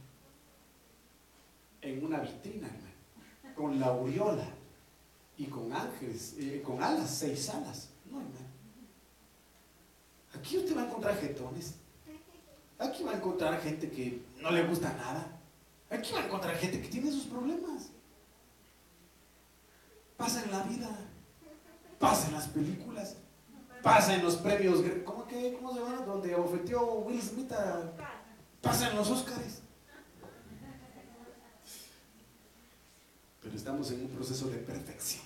en 1.87 2.05
una 2.05 2.21
vitrina, 2.21 2.67
hermano, 2.67 3.55
con 3.55 3.79
la 3.81 3.87
aureola 3.87 4.49
y 5.39 5.47
con 5.47 5.73
ángeles, 5.73 6.35
eh, 6.39 6.63
con 6.65 6.83
alas, 6.83 7.11
seis 7.11 7.49
alas. 7.51 7.91
No, 8.11 8.19
hermano. 8.21 8.47
Aquí 10.35 10.59
usted 10.59 10.77
va 10.77 10.83
a 10.83 10.87
encontrar 10.87 11.17
jetones. 11.19 11.75
Aquí 12.79 13.03
va 13.03 13.13
a 13.13 13.17
encontrar 13.17 13.61
gente 13.61 13.91
que 13.91 14.23
no 14.41 14.51
le 14.51 14.67
gusta 14.67 14.93
nada. 14.93 15.27
Aquí 15.91 16.13
va 16.13 16.21
a 16.21 16.27
encontrar 16.27 16.57
gente 16.57 16.81
que 16.81 16.89
tiene 16.89 17.11
sus 17.11 17.25
problemas. 17.25 17.91
Pasa 20.17 20.43
en 20.45 20.51
la 20.51 20.63
vida, 20.63 20.89
pasa 21.99 22.29
en 22.29 22.35
las 22.35 22.49
películas, 22.49 23.17
pasa 23.83 24.15
en 24.15 24.25
los 24.25 24.37
premios, 24.37 24.83
¿cómo, 25.05 25.27
que, 25.27 25.55
cómo 25.55 25.75
se 25.75 25.81
llama? 25.81 26.07
Donde 26.07 26.35
ofreció 26.35 26.83
Will 27.01 27.21
Smith 27.21 27.53
a, 27.53 27.93
pasa 28.63 28.91
en 28.91 28.97
los 28.97 29.11
Oscars. 29.11 29.61
Estamos 33.57 33.91
en 33.91 34.03
un 34.03 34.09
proceso 34.09 34.49
de 34.49 34.59
perfección. 34.59 35.25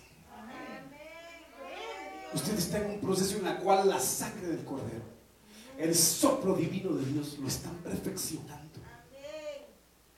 Usted 2.33 2.57
está 2.57 2.79
en 2.79 2.93
un 2.93 3.01
proceso 3.01 3.39
en 3.39 3.47
el 3.49 3.57
cual 3.57 3.89
la 3.89 3.99
sangre 3.99 4.47
del 4.47 4.65
Cordero, 4.65 5.03
el 5.77 5.93
soplo 5.97 6.55
divino 6.55 6.93
de 6.93 7.07
Dios 7.07 7.39
lo 7.41 7.49
están 7.49 7.75
perfeccionando. 7.79 8.79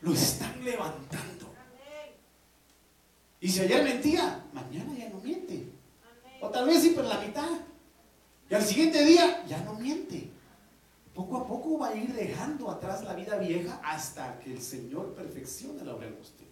Lo 0.03 0.13
están 0.13 0.63
levantando. 0.63 1.55
Y 3.41 3.49
si 3.49 3.61
ayer 3.61 3.83
mentía, 3.83 4.45
mañana 4.53 4.93
ya 4.95 5.09
no 5.09 5.19
miente. 5.21 5.73
O 6.43 6.51
tal 6.51 6.67
vez 6.67 6.83
sí, 6.83 6.91
por 6.91 7.05
la 7.05 7.19
mitad. 7.19 7.49
Y 8.51 8.55
al 8.55 8.63
siguiente 8.63 9.03
día 9.07 9.43
ya 9.47 9.63
no 9.63 9.75
miente. 9.75 10.31
Poco 11.15 11.39
a 11.39 11.47
poco 11.47 11.79
va 11.79 11.89
a 11.89 11.97
ir 11.97 12.13
dejando 12.13 12.71
atrás 12.71 13.05
la 13.05 13.15
vida 13.15 13.39
vieja 13.39 13.81
hasta 13.83 14.39
que 14.39 14.53
el 14.53 14.61
Señor 14.61 15.15
perfeccione 15.15 15.83
la 15.83 15.95
obra 15.95 16.09
en 16.09 16.19
usted. 16.21 16.52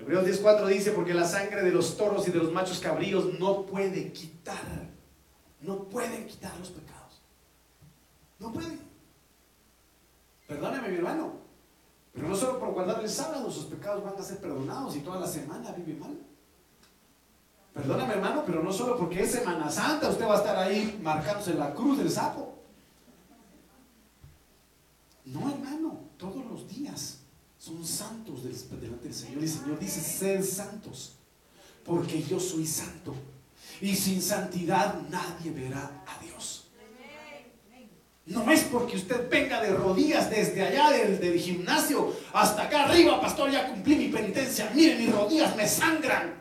Hebreos 0.00 0.24
10.4 0.24 0.66
dice, 0.66 0.92
porque 0.92 1.12
la 1.12 1.26
sangre 1.26 1.62
de 1.62 1.70
los 1.70 1.96
toros 1.96 2.26
y 2.26 2.30
de 2.30 2.38
los 2.38 2.52
machos 2.52 2.80
cabríos 2.80 3.38
no 3.38 3.66
puede 3.66 4.10
quitar, 4.12 4.88
no 5.60 5.84
pueden 5.84 6.26
quitar 6.26 6.56
los 6.58 6.70
pecados. 6.70 7.20
No 8.38 8.50
pueden. 8.50 8.80
Perdóneme 10.48 10.88
mi 10.88 10.96
hermano, 10.96 11.34
pero 12.14 12.28
no 12.28 12.34
solo 12.34 12.58
por 12.58 12.72
guardar 12.72 13.02
el 13.02 13.08
sábado 13.10 13.50
sus 13.50 13.66
pecados 13.66 14.02
van 14.02 14.14
a 14.18 14.22
ser 14.22 14.38
perdonados 14.38 14.96
y 14.96 15.00
toda 15.00 15.20
la 15.20 15.26
semana 15.26 15.70
vive 15.72 15.98
mal. 15.98 16.18
Perdóneme 17.74 18.14
hermano, 18.14 18.42
pero 18.46 18.62
no 18.62 18.72
solo 18.72 18.96
porque 18.96 19.22
es 19.22 19.30
Semana 19.30 19.70
Santa 19.70 20.08
usted 20.08 20.26
va 20.26 20.34
a 20.34 20.38
estar 20.38 20.56
ahí 20.56 20.98
marcándose 21.02 21.54
la 21.54 21.74
cruz 21.74 21.98
del 21.98 22.10
sapo. 22.10 22.58
No 25.26 25.48
hermano, 25.50 26.00
todos 26.16 26.44
los 26.46 26.66
días 26.66 27.19
son 27.60 27.84
santos 27.84 28.42
delante 28.42 29.04
del 29.04 29.14
Señor. 29.14 29.42
Y 29.42 29.44
el 29.44 29.50
Señor 29.50 29.78
dice, 29.78 30.00
sed 30.00 30.42
santos, 30.42 31.16
porque 31.84 32.22
yo 32.22 32.40
soy 32.40 32.66
santo. 32.66 33.14
Y 33.82 33.94
sin 33.94 34.22
santidad 34.22 34.98
nadie 35.10 35.50
verá 35.50 36.02
a 36.06 36.24
Dios. 36.24 36.66
No 38.26 38.50
es 38.50 38.62
porque 38.64 38.96
usted 38.96 39.28
venga 39.28 39.60
de 39.60 39.72
rodillas 39.72 40.30
desde 40.30 40.62
allá 40.62 40.90
del, 40.90 41.18
del, 41.18 41.38
gimnasio 41.38 42.14
hasta 42.32 42.62
acá 42.62 42.84
arriba, 42.84 43.20
pastor, 43.20 43.50
ya 43.50 43.68
cumplí 43.68 43.96
mi 43.96 44.08
penitencia. 44.08 44.70
Mire, 44.74 44.96
mis 44.96 45.12
rodillas 45.12 45.54
me 45.56 45.66
sangran. 45.66 46.39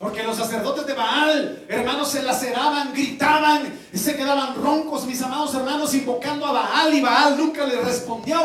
Porque 0.00 0.22
los 0.22 0.34
sacerdotes 0.34 0.86
de 0.86 0.94
Baal, 0.94 1.66
hermanos, 1.68 2.10
se 2.10 2.22
laceraban, 2.22 2.94
gritaban, 2.94 3.78
y 3.92 3.98
se 3.98 4.16
quedaban 4.16 4.54
roncos, 4.54 5.04
mis 5.04 5.20
amados 5.20 5.54
hermanos, 5.54 5.92
invocando 5.92 6.46
a 6.46 6.52
Baal 6.52 6.94
y 6.94 7.02
Baal 7.02 7.36
nunca 7.36 7.66
le 7.66 7.78
respondió. 7.82 8.38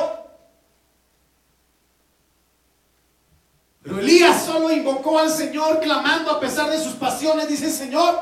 Pero 3.81 3.99
Elías 3.99 4.43
solo 4.43 4.69
invocó 4.69 5.17
al 5.17 5.29
Señor 5.29 5.79
clamando 5.79 6.29
a 6.31 6.41
pesar 6.41 6.69
de 6.69 6.77
sus 6.77 6.95
pasiones, 6.95 7.47
dice 7.47 7.71
Señor, 7.71 8.19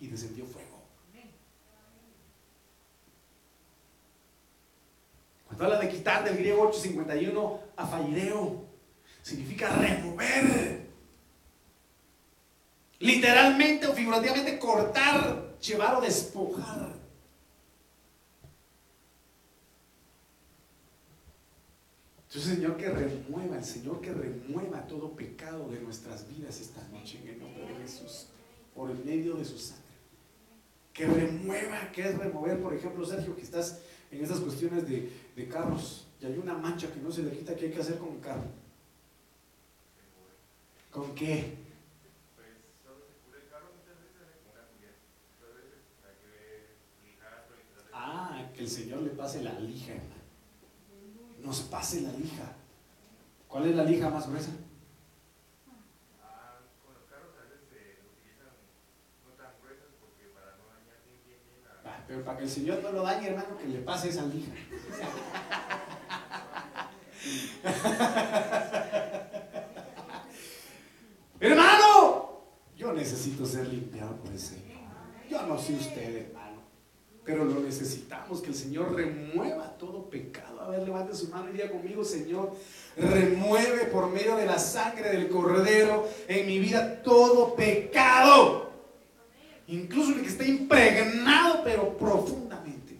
y 0.00 0.06
descendió 0.06 0.46
fuego. 0.46 0.86
Cuando 5.48 5.64
habla 5.66 5.80
de 5.80 5.90
quitar 5.90 6.24
del 6.24 6.38
griego 6.38 6.62
851 6.62 7.60
a 7.76 7.86
significa 9.20 9.68
remover 9.68 10.83
Literalmente 13.04 13.86
o 13.86 13.92
figurativamente 13.92 14.58
cortar, 14.58 15.58
llevar 15.60 15.96
o 15.96 16.00
despojar. 16.00 16.94
Entonces, 22.26 22.54
Señor, 22.54 22.78
que 22.78 22.88
remueva, 22.88 23.58
el 23.58 23.64
Señor 23.64 24.00
que 24.00 24.10
remueva 24.10 24.86
todo 24.86 25.14
pecado 25.14 25.68
de 25.68 25.80
nuestras 25.80 26.26
vidas 26.34 26.58
esta 26.62 26.82
noche 26.88 27.20
en 27.22 27.28
el 27.28 27.40
nombre 27.40 27.66
de 27.66 27.74
Jesús, 27.82 28.28
por 28.74 28.90
el 28.90 29.04
medio 29.04 29.34
de 29.34 29.44
su 29.44 29.58
sangre. 29.58 29.84
Que 30.94 31.06
remueva, 31.06 31.92
que 31.92 32.08
es 32.08 32.16
remover, 32.16 32.58
por 32.62 32.72
ejemplo, 32.72 33.04
Sergio, 33.04 33.36
que 33.36 33.42
estás 33.42 33.80
en 34.10 34.24
esas 34.24 34.40
cuestiones 34.40 34.88
de, 34.88 35.12
de 35.36 35.48
carros 35.48 36.06
y 36.22 36.24
hay 36.24 36.38
una 36.38 36.54
mancha 36.54 36.90
que 36.90 37.00
no 37.00 37.12
se 37.12 37.22
le 37.22 37.32
quita, 37.32 37.54
¿qué 37.54 37.66
hay 37.66 37.72
que 37.72 37.80
hacer 37.82 37.98
con 37.98 38.14
el 38.14 38.20
carro? 38.20 38.44
¿Con 40.90 41.14
qué? 41.14 41.64
que 48.53 48.53
el 48.64 48.70
Señor 48.70 49.02
le 49.02 49.10
pase 49.10 49.42
la 49.42 49.52
lija, 49.60 49.92
hermano. 49.92 50.14
Nos 51.42 51.60
pase 51.60 52.00
la 52.00 52.10
lija. 52.12 52.54
¿Cuál 53.46 53.66
es 53.66 53.76
la 53.76 53.84
lija 53.84 54.08
más 54.08 54.26
gruesa? 54.26 54.52
Con 56.82 56.94
los 56.94 57.04
carros 57.04 57.36
a 57.36 57.42
veces 57.44 57.68
se 57.68 58.00
utilizan 58.08 58.48
no 59.26 59.32
tan 59.36 59.52
gruesas 59.60 59.92
porque 60.00 60.32
para 60.32 60.56
no 60.56 60.64
dañar 60.72 60.96
bien, 61.04 61.20
bien, 61.26 61.40
bien 61.44 61.60
la... 61.84 62.06
Pero 62.08 62.24
para 62.24 62.38
que 62.38 62.44
el 62.44 62.50
Señor 62.50 62.80
no 62.82 62.92
lo 62.92 63.02
dañe, 63.02 63.28
hermano, 63.28 63.58
que 63.58 63.68
le 63.68 63.80
pase 63.80 64.08
esa 64.08 64.24
lija. 64.24 64.50
hermano, 71.40 72.40
yo 72.76 72.92
necesito 72.94 73.44
ser 73.44 73.68
limpiado 73.68 74.16
por 74.16 74.32
el 74.32 74.40
Señor. 74.40 74.64
Yo 75.30 75.46
no 75.46 75.58
sé 75.58 75.74
usted, 75.74 76.28
hermano. 76.28 76.43
Pero 77.24 77.44
lo 77.44 77.60
necesitamos, 77.60 78.42
que 78.42 78.48
el 78.48 78.54
Señor 78.54 78.94
remueva 78.94 79.76
todo 79.78 80.10
pecado. 80.10 80.60
A 80.60 80.68
ver, 80.68 80.82
levante 80.82 81.14
su 81.14 81.28
mano 81.28 81.48
y 81.48 81.52
diga 81.52 81.70
conmigo, 81.70 82.04
Señor, 82.04 82.54
remueve 82.96 83.86
por 83.86 84.10
medio 84.10 84.36
de 84.36 84.44
la 84.44 84.58
sangre 84.58 85.10
del 85.10 85.28
cordero 85.28 86.06
en 86.28 86.46
mi 86.46 86.58
vida 86.58 87.02
todo 87.02 87.54
pecado. 87.54 88.70
Incluso 89.68 90.12
el 90.12 90.20
que 90.20 90.28
esté 90.28 90.46
impregnado, 90.46 91.62
pero 91.64 91.96
profundamente. 91.96 92.98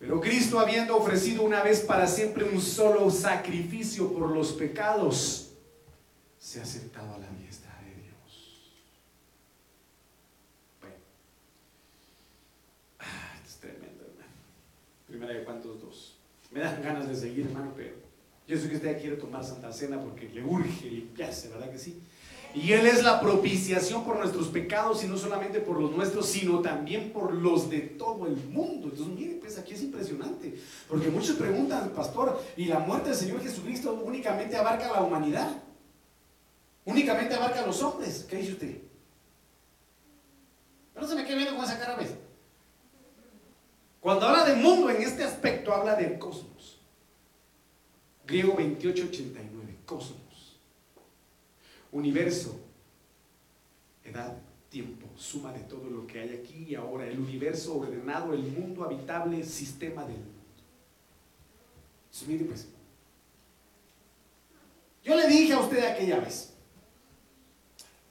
Pero 0.00 0.20
Cristo, 0.20 0.58
habiendo 0.58 0.96
ofrecido 0.96 1.44
una 1.44 1.62
vez 1.62 1.80
para 1.82 2.08
siempre 2.08 2.42
un 2.42 2.60
solo 2.60 3.08
sacrificio 3.10 4.12
por 4.12 4.28
los 4.30 4.50
pecados, 4.52 5.52
se 6.36 6.60
ha 6.60 6.64
sentado 6.64 7.14
a 7.14 7.18
la 7.18 7.28
diestra 7.38 7.71
Primera 15.22 15.60
de 15.60 15.68
dos. 15.80 16.18
Me 16.50 16.60
dan 16.60 16.82
ganas 16.82 17.08
de 17.08 17.14
seguir, 17.14 17.46
hermano, 17.46 17.72
pero 17.76 17.94
yo 18.48 18.58
sé 18.58 18.68
que 18.68 18.76
usted 18.76 19.00
quiere 19.00 19.16
tomar 19.16 19.44
Santa 19.44 19.72
Cena 19.72 20.00
porque 20.00 20.28
le 20.28 20.42
urge 20.42 20.90
limpiarse, 20.90 21.48
¿verdad 21.48 21.70
que 21.70 21.78
sí? 21.78 22.02
Y 22.54 22.72
Él 22.72 22.86
es 22.86 23.02
la 23.04 23.20
propiciación 23.20 24.04
por 24.04 24.18
nuestros 24.18 24.48
pecados 24.48 25.02
y 25.04 25.06
no 25.06 25.16
solamente 25.16 25.60
por 25.60 25.80
los 25.80 25.92
nuestros, 25.92 26.26
sino 26.26 26.60
también 26.60 27.12
por 27.12 27.32
los 27.32 27.70
de 27.70 27.80
todo 27.80 28.26
el 28.26 28.36
mundo. 28.36 28.88
Entonces, 28.88 29.14
mire, 29.14 29.34
pues 29.36 29.56
aquí 29.58 29.74
es 29.74 29.82
impresionante, 29.82 30.58
porque 30.88 31.08
muchos 31.08 31.36
preguntan, 31.36 31.90
pastor, 31.90 32.42
¿y 32.56 32.64
la 32.64 32.80
muerte 32.80 33.10
del 33.10 33.18
Señor 33.18 33.40
Jesucristo 33.42 34.02
únicamente 34.04 34.56
abarca 34.56 34.90
a 34.90 34.92
la 34.92 35.02
humanidad? 35.02 35.62
Únicamente 36.84 37.34
abarca 37.34 37.62
a 37.62 37.66
los 37.66 37.80
hombres. 37.80 38.26
¿Qué 38.28 38.36
dice 38.36 38.52
usted? 38.52 38.76
Pero 40.92 41.06
se 41.06 41.14
me 41.14 41.24
queda 41.24 41.36
viendo 41.36 41.56
con 41.56 41.64
esa 41.64 41.78
cara, 41.78 41.96
¿ves? 41.96 42.10
Cuando 44.02 44.26
habla 44.26 44.44
de 44.44 44.56
mundo 44.56 44.90
en 44.90 45.00
este 45.00 45.22
aspecto, 45.22 45.72
habla 45.72 45.94
del 45.94 46.18
cosmos. 46.18 46.80
Griego 48.26 48.54
2889, 48.54 49.78
cosmos. 49.86 50.58
Universo, 51.92 52.58
edad, 54.02 54.36
tiempo, 54.68 55.06
suma 55.14 55.52
de 55.52 55.60
todo 55.60 55.88
lo 55.88 56.04
que 56.04 56.18
hay 56.18 56.30
aquí 56.30 56.64
y 56.70 56.74
ahora, 56.74 57.06
el 57.06 57.20
universo 57.20 57.78
ordenado, 57.78 58.34
el 58.34 58.42
mundo 58.42 58.82
habitable, 58.82 59.44
sistema 59.44 60.04
del 60.04 60.16
mundo. 60.16 60.42
pues, 62.48 62.68
yo 65.04 65.14
le 65.14 65.28
dije 65.28 65.52
a 65.52 65.60
usted 65.60 65.84
aquella 65.84 66.18
vez, 66.18 66.54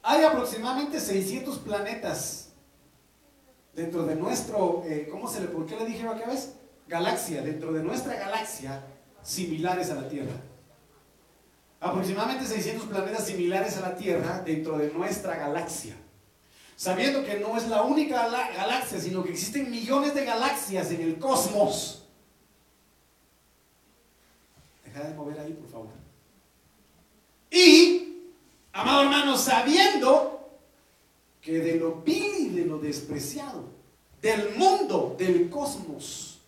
hay 0.02 0.24
aproximadamente 0.24 1.02
600 1.02 1.60
planetas 1.60 2.51
dentro 3.74 4.04
de 4.04 4.16
nuestro, 4.16 4.84
eh, 4.86 5.08
¿cómo 5.10 5.30
se 5.30 5.42
le, 5.42 5.48
por 5.48 5.66
qué 5.66 5.76
le 5.78 5.86
dije 5.86 6.08
aquella 6.08 6.28
vez? 6.28 6.54
Galaxia, 6.88 7.42
dentro 7.42 7.72
de 7.72 7.84
nuestra 7.84 8.16
galaxia, 8.16 8.84
similares 9.24 9.90
a 9.92 9.96
la 9.96 10.10
Tierra. 10.10 10.34
Aproximadamente 11.80 12.46
600 12.46 12.88
planetas 12.88 13.26
similares 13.26 13.78
a 13.78 13.82
la 13.82 13.96
Tierra 13.96 14.42
dentro 14.46 14.78
de 14.78 14.92
nuestra 14.92 15.36
galaxia. 15.36 15.96
Sabiendo 16.76 17.24
que 17.24 17.40
no 17.40 17.56
es 17.58 17.68
la 17.68 17.84
única 17.84 18.24
gala- 18.24 18.52
galaxia, 18.56 19.00
sino 19.00 19.24
que 19.24 19.32
existen 19.32 19.70
millones 19.72 20.14
de 20.16 20.26
galaxias 20.26 20.92
en 20.92 21.02
el 21.02 21.18
cosmos. 21.20 22.06
Deja 24.86 25.08
de 25.08 25.14
mover 25.14 25.40
ahí, 25.40 25.54
por 25.54 25.70
favor. 25.70 25.88
Y, 27.50 28.32
amado 28.74 29.04
hermano, 29.04 29.38
sabiendo 29.38 30.41
que 31.42 31.60
de 31.60 31.76
lo 31.76 32.02
vil 32.02 32.48
y 32.48 32.50
de 32.50 32.66
lo 32.66 32.78
despreciado, 32.78 33.64
del 34.22 34.56
mundo, 34.56 35.16
del 35.18 35.50
cosmos, 35.50 36.39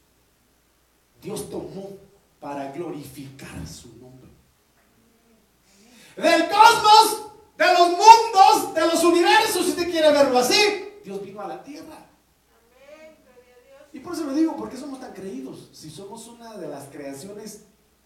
Dios 1.22 1.50
tomó 1.50 1.90
para 2.40 2.72
glorificar 2.72 3.68
su 3.68 3.88
nombre. 3.98 4.30
Del 6.16 6.48
cosmos, 6.48 7.32
de 7.58 7.66
los 7.74 7.90
mundos, 7.90 8.74
de 8.76 8.82
los 8.82 9.04
universos, 9.04 9.66
si 9.66 9.72
usted 9.72 9.90
quiere 9.90 10.12
verlo 10.12 10.38
así, 10.38 10.56
Dios 11.04 11.24
vino 11.24 11.42
a 11.42 11.48
la 11.48 11.64
tierra. 11.64 12.06
Y 13.92 14.00
por 14.00 14.14
eso 14.14 14.26
lo 14.26 14.34
digo, 14.34 14.56
¿por 14.56 14.70
qué 14.70 14.78
somos 14.78 15.00
tan 15.00 15.14
creídos? 15.14 15.70
Si 15.72 15.90
somos 15.90 16.28
una 16.28 16.58
de 16.58 16.68
las 16.68 16.86
creaciones 16.90 17.62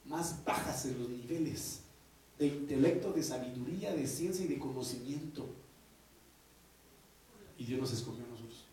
más 0.05 0.43
bajas 0.45 0.85
en 0.85 0.99
los 0.99 1.09
niveles 1.09 1.79
de 2.37 2.47
intelecto, 2.47 3.11
de 3.11 3.23
sabiduría, 3.23 3.93
de 3.93 4.07
ciencia 4.07 4.45
y 4.45 4.47
de 4.47 4.59
conocimiento. 4.59 5.47
Y 7.57 7.65
Dios 7.65 7.81
nos 7.81 7.91
escogió 7.91 8.23
a 8.23 8.27
nosotros. 8.27 8.65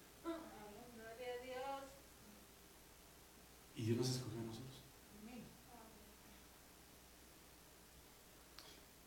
Y 3.76 3.82
Dios 3.85 3.99
nos 3.99 4.09
escogió 4.09 4.41
a 4.41 4.43
nosotros. 4.43 4.82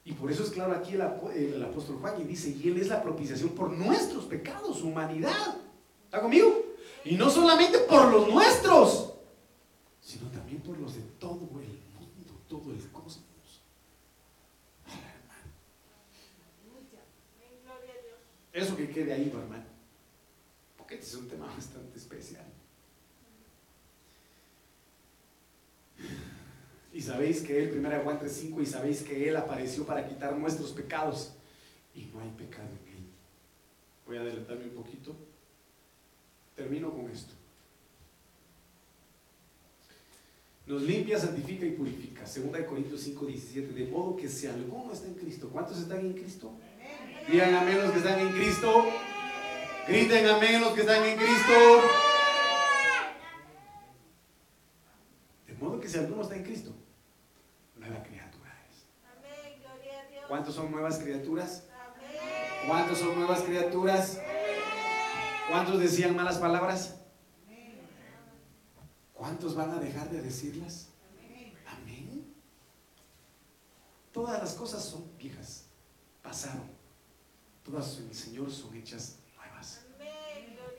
Y 0.04 0.14
por 0.14 0.32
eso 0.32 0.44
es 0.44 0.52
claro 0.52 0.74
aquí 0.74 0.94
el 0.94 1.64
apóstol 1.64 1.98
Juan 1.98 2.22
y 2.22 2.24
dice, 2.24 2.50
y 2.50 2.70
Él 2.70 2.78
es 2.80 2.88
la 2.88 3.04
propiciación 3.04 3.50
por 3.50 3.72
nuestros 3.72 4.26
pecados, 4.26 4.82
humanidad. 4.82 5.58
¿Está 6.06 6.22
conmigo? 6.22 6.64
Y 7.04 7.16
no 7.16 7.30
solamente 7.30 7.80
por 7.80 8.10
los 8.12 8.30
nuestros, 8.30 9.14
sino 10.02 10.30
también 10.32 10.62
por 10.62 10.78
los 10.78 10.96
de 10.96 11.02
todo 11.20 11.42
el 11.60 11.68
mundo, 11.94 12.34
todo 12.48 12.72
el 12.72 12.92
cosmos. 12.92 13.26
Eso 18.54 18.76
que 18.76 18.90
quede 18.90 19.14
ahí, 19.14 19.28
hermano. 19.28 19.57
Porque 20.88 21.04
este 21.04 21.18
es 21.18 21.22
un 21.22 21.28
tema 21.28 21.48
bastante 21.48 21.98
especial. 21.98 22.46
Y 26.94 27.02
sabéis 27.02 27.42
que 27.42 27.62
Él, 27.62 27.78
1 27.78 28.04
Juan 28.06 28.18
3.5, 28.18 28.62
y 28.62 28.66
sabéis 28.66 29.02
que 29.02 29.28
Él 29.28 29.36
apareció 29.36 29.86
para 29.86 30.08
quitar 30.08 30.38
nuestros 30.38 30.72
pecados. 30.72 31.34
Y 31.94 32.06
no 32.06 32.22
hay 32.22 32.30
pecado 32.30 32.70
en 32.70 32.94
Él. 32.94 33.04
Voy 34.06 34.16
a 34.16 34.22
adelantarme 34.22 34.64
un 34.64 34.82
poquito. 34.82 35.14
Termino 36.56 36.90
con 36.94 37.12
esto. 37.12 37.34
Nos 40.68 40.84
limpia, 40.84 41.20
santifica 41.20 41.66
y 41.66 41.72
purifica. 41.72 42.22
2 42.22 42.66
Corintios 42.66 43.02
5, 43.02 43.26
17. 43.26 43.74
De 43.74 43.88
modo 43.92 44.16
que 44.16 44.30
si 44.30 44.48
alguno 44.48 44.94
está 44.94 45.08
en 45.08 45.16
Cristo, 45.16 45.50
¿cuántos 45.52 45.80
están 45.80 46.00
en 46.00 46.14
Cristo? 46.14 46.54
Digan 47.30 47.56
amén 47.56 47.78
los 47.78 47.92
que 47.92 47.98
están 47.98 48.20
en 48.22 48.32
Cristo. 48.32 48.86
Griten 49.88 50.28
amén 50.28 50.60
los 50.60 50.74
que 50.74 50.82
están 50.82 51.02
en 51.06 51.18
Cristo. 51.18 51.54
De 55.46 55.54
modo 55.54 55.80
que 55.80 55.88
si 55.88 55.98
alguno 55.98 56.24
está 56.24 56.36
en 56.36 56.44
Cristo, 56.44 56.76
nueva 57.78 58.04
criatura 58.04 58.52
es. 58.70 60.28
¿Cuántos 60.28 60.56
son 60.56 60.72
nuevas 60.72 61.00
criaturas? 61.00 61.64
¿Cuántos 62.68 62.98
son 62.98 63.16
nuevas 63.16 63.42
criaturas? 63.44 64.20
¿Cuántos 65.50 65.80
decían 65.80 66.18
malas 66.18 66.38
palabras? 66.38 66.96
¿Cuántos 69.14 69.56
van 69.56 69.72
a 69.72 69.80
dejar 69.80 70.10
de 70.10 70.22
decirlas? 70.22 70.90
Amén. 71.66 72.36
Todas 74.12 74.38
las 74.42 74.54
cosas 74.54 74.84
son 74.84 75.18
viejas, 75.18 75.68
pasaron. 76.22 76.70
Todas 77.64 78.00
en 78.00 78.10
el 78.10 78.16
Señor 78.16 78.52
son 78.52 78.76
hechas. 78.76 79.20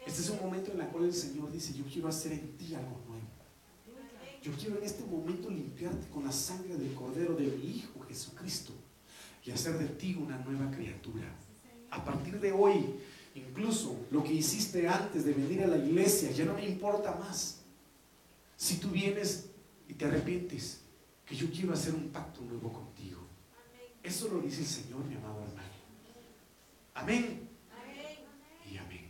Este 0.08 0.22
es 0.22 0.30
un 0.30 0.40
momento 0.40 0.72
en 0.72 0.80
el 0.80 0.86
cual 0.86 1.04
el 1.04 1.12
Señor 1.12 1.52
dice, 1.52 1.74
yo 1.76 1.84
quiero 1.84 2.08
hacer 2.08 2.32
en 2.32 2.56
ti 2.56 2.74
algo 2.74 2.98
nuevo. 3.06 3.28
Yo 4.42 4.52
quiero 4.52 4.78
en 4.78 4.84
este 4.84 5.04
momento 5.04 5.50
limpiarte 5.50 6.08
con 6.08 6.24
la 6.24 6.32
sangre 6.32 6.76
del 6.76 6.94
Cordero 6.94 7.34
de 7.34 7.44
mi 7.44 7.76
Hijo 7.76 8.00
Jesucristo 8.08 8.72
y 9.44 9.50
hacer 9.50 9.76
de 9.76 9.86
ti 9.86 10.14
una 10.14 10.38
nueva 10.38 10.70
criatura. 10.70 11.28
A 11.90 12.02
partir 12.02 12.40
de 12.40 12.52
hoy, 12.52 12.86
incluso 13.34 14.06
lo 14.10 14.24
que 14.24 14.32
hiciste 14.32 14.88
antes 14.88 15.26
de 15.26 15.34
venir 15.34 15.62
a 15.62 15.66
la 15.66 15.76
iglesia 15.76 16.30
ya 16.30 16.46
no 16.46 16.54
me 16.54 16.66
importa 16.66 17.14
más. 17.16 17.58
Si 18.56 18.78
tú 18.78 18.88
vienes 18.88 19.50
y 19.88 19.92
te 19.92 20.06
arrepientes, 20.06 20.80
que 21.26 21.36
yo 21.36 21.50
quiero 21.50 21.74
hacer 21.74 21.94
un 21.94 22.08
pacto 22.08 22.40
nuevo 22.40 22.72
contigo. 22.72 23.20
Eso 24.02 24.28
lo 24.28 24.40
dice 24.40 24.62
el 24.62 24.66
Señor, 24.66 25.04
mi 25.04 25.16
amado 25.16 25.42
hermano. 25.42 25.68
Amén 26.94 27.46
y 28.72 28.78
amén. 28.78 29.08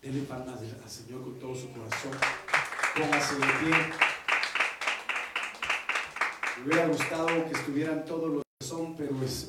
Dele 0.00 0.22
palmas 0.22 0.60
al 0.60 0.88
Señor 0.88 1.22
con 1.24 1.38
todo 1.40 1.54
su 1.56 1.72
corazón. 1.72 2.12
Póngase 2.94 3.34
de 3.34 3.40
pie. 3.40 3.74
Me 6.58 6.66
hubiera 6.66 6.86
gustado 6.86 7.26
que 7.26 7.52
estuvieran 7.52 8.04
todos 8.04 8.30
los 8.30 8.42
son, 8.64 8.96
pero 8.96 9.20
es, 9.24 9.48